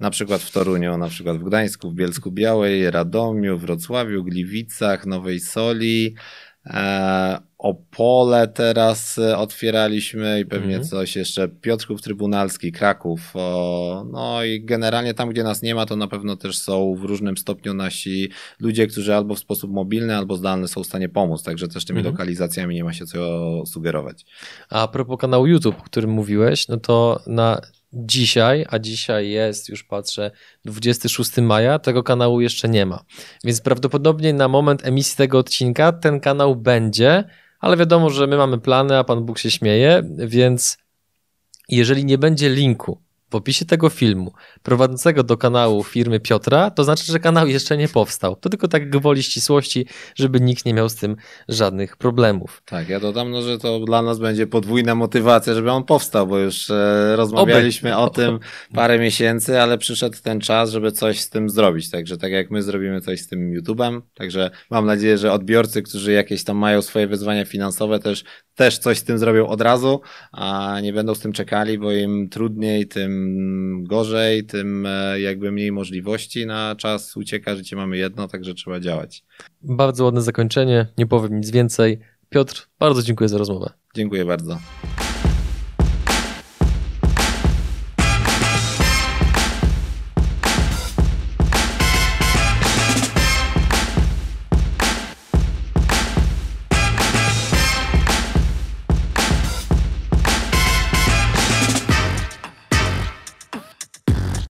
Na 0.00 0.10
przykład 0.10 0.42
w 0.42 0.50
Toruniu, 0.50 0.98
na 0.98 1.08
przykład 1.08 1.36
w 1.38 1.44
Gdańsku, 1.44 1.90
w 1.90 1.94
Bielsku 1.94 2.32
Białej, 2.32 2.90
Radomiu, 2.90 3.58
Wrocławiu, 3.58 4.24
Gliwicach, 4.24 5.06
Nowej 5.06 5.40
Soli. 5.40 6.14
Opole 7.58 8.48
teraz 8.48 9.18
e, 9.18 9.38
otwieraliśmy 9.38 10.40
i 10.40 10.46
pewnie 10.46 10.76
mhm. 10.76 10.84
coś 10.84 11.16
jeszcze. 11.16 11.48
Piotrków 11.48 12.02
Trybunalski, 12.02 12.72
Kraków. 12.72 13.34
No 14.12 14.44
i 14.44 14.64
generalnie 14.64 15.14
tam, 15.14 15.28
gdzie 15.28 15.44
nas 15.44 15.62
nie 15.62 15.74
ma, 15.74 15.86
to 15.86 15.96
na 15.96 16.08
pewno 16.08 16.36
też 16.36 16.58
są 16.58 16.94
w 16.94 17.04
różnym 17.04 17.36
stopniu 17.36 17.74
nasi 17.74 18.30
ludzie, 18.60 18.86
którzy 18.86 19.14
albo 19.14 19.34
w 19.34 19.38
sposób 19.38 19.70
mobilny, 19.70 20.16
albo 20.16 20.36
zdalny 20.36 20.68
są 20.68 20.82
w 20.82 20.86
stanie 20.86 21.08
pomóc. 21.08 21.42
Także 21.42 21.68
też 21.68 21.84
tymi 21.84 21.98
mhm. 21.98 22.14
lokalizacjami 22.14 22.74
nie 22.74 22.84
ma 22.84 22.92
się 22.92 23.06
co 23.06 23.66
sugerować. 23.66 24.24
A 24.70 24.88
propos 24.88 25.18
kanału 25.20 25.46
YouTube, 25.46 25.80
o 25.80 25.84
którym 25.84 26.10
mówiłeś, 26.10 26.68
no 26.68 26.76
to 26.76 27.20
na 27.26 27.60
dzisiaj, 27.92 28.66
a 28.68 28.78
dzisiaj 28.78 29.30
jest, 29.30 29.68
już 29.68 29.84
patrzę, 29.84 30.30
26 30.64 31.36
maja, 31.36 31.78
tego 31.78 32.02
kanału 32.02 32.40
jeszcze 32.40 32.68
nie 32.68 32.86
ma. 32.86 33.04
Więc 33.44 33.60
prawdopodobnie 33.60 34.32
na 34.32 34.48
moment 34.48 34.86
emisji 34.86 35.16
tego 35.16 35.38
odcinka 35.38 35.92
ten 35.92 36.20
kanał 36.20 36.56
będzie 36.56 37.24
ale 37.60 37.76
wiadomo, 37.76 38.10
że 38.10 38.26
my 38.26 38.36
mamy 38.36 38.58
plany, 38.58 38.98
a 38.98 39.04
Pan 39.04 39.24
Bóg 39.24 39.38
się 39.38 39.50
śmieje, 39.50 40.02
więc 40.18 40.78
jeżeli 41.68 42.04
nie 42.04 42.18
będzie 42.18 42.48
linku 42.48 43.02
w 43.30 43.34
opisie 43.34 43.64
tego 43.64 43.88
filmu 43.88 44.32
prowadzącego 44.62 45.22
do 45.22 45.36
kanału 45.36 45.84
firmy 45.84 46.20
Piotra, 46.20 46.70
to 46.70 46.84
znaczy, 46.84 47.04
że 47.12 47.18
kanał 47.18 47.48
jeszcze 47.48 47.76
nie 47.76 47.88
powstał. 47.88 48.36
To 48.36 48.50
tylko 48.50 48.68
tak 48.68 48.90
gwoli 48.90 49.22
ścisłości, 49.22 49.86
żeby 50.14 50.40
nikt 50.40 50.64
nie 50.64 50.74
miał 50.74 50.88
z 50.88 50.94
tym 50.94 51.16
żadnych 51.48 51.96
problemów. 51.96 52.62
Tak, 52.64 52.88
ja 52.88 53.00
dodam, 53.00 53.30
no, 53.30 53.42
że 53.42 53.58
to 53.58 53.80
dla 53.80 54.02
nas 54.02 54.18
będzie 54.18 54.46
podwójna 54.46 54.94
motywacja, 54.94 55.54
żeby 55.54 55.70
on 55.70 55.84
powstał, 55.84 56.26
bo 56.26 56.38
już 56.38 56.70
e, 56.70 57.16
rozmawialiśmy 57.16 57.96
Oby. 57.96 58.04
o 58.04 58.10
tym 58.10 58.38
parę 58.74 58.98
miesięcy, 58.98 59.60
ale 59.60 59.78
przyszedł 59.78 60.16
ten 60.22 60.40
czas, 60.40 60.70
żeby 60.70 60.92
coś 60.92 61.20
z 61.20 61.30
tym 61.30 61.50
zrobić. 61.50 61.90
Także 61.90 62.16
tak 62.16 62.32
jak 62.32 62.50
my 62.50 62.62
zrobimy 62.62 63.00
coś 63.00 63.20
z 63.20 63.28
tym 63.28 63.60
YouTube'em, 63.60 64.00
także 64.14 64.50
mam 64.70 64.86
nadzieję, 64.86 65.18
że 65.18 65.32
odbiorcy, 65.32 65.82
którzy 65.82 66.12
jakieś 66.12 66.44
tam 66.44 66.56
mają 66.56 66.82
swoje 66.82 67.06
wyzwania 67.06 67.44
finansowe, 67.44 67.98
też, 67.98 68.24
też 68.54 68.78
coś 68.78 68.98
z 68.98 69.04
tym 69.04 69.18
zrobią 69.18 69.46
od 69.46 69.60
razu, 69.60 70.00
a 70.32 70.76
nie 70.82 70.92
będą 70.92 71.14
z 71.14 71.20
tym 71.20 71.32
czekali, 71.32 71.78
bo 71.78 71.92
im 71.92 72.28
trudniej, 72.28 72.88
tym 72.88 73.17
gorzej, 73.82 74.44
tym 74.44 74.86
e, 74.86 75.20
jakby 75.20 75.52
mniej 75.52 75.72
możliwości 75.72 76.46
na 76.46 76.76
czas 76.76 77.16
ucieka, 77.16 77.56
życie 77.56 77.76
mamy 77.76 77.96
jedno, 77.96 78.28
także 78.28 78.54
trzeba 78.54 78.80
działać. 78.80 79.24
Bardzo 79.62 80.04
ładne 80.04 80.22
zakończenie, 80.22 80.86
nie 80.98 81.06
powiem 81.06 81.36
nic 81.36 81.50
więcej. 81.50 81.98
Piotr, 82.28 82.68
bardzo 82.78 83.02
dziękuję 83.02 83.28
za 83.28 83.38
rozmowę. 83.38 83.70
Dziękuję 83.94 84.24
bardzo. 84.24 84.58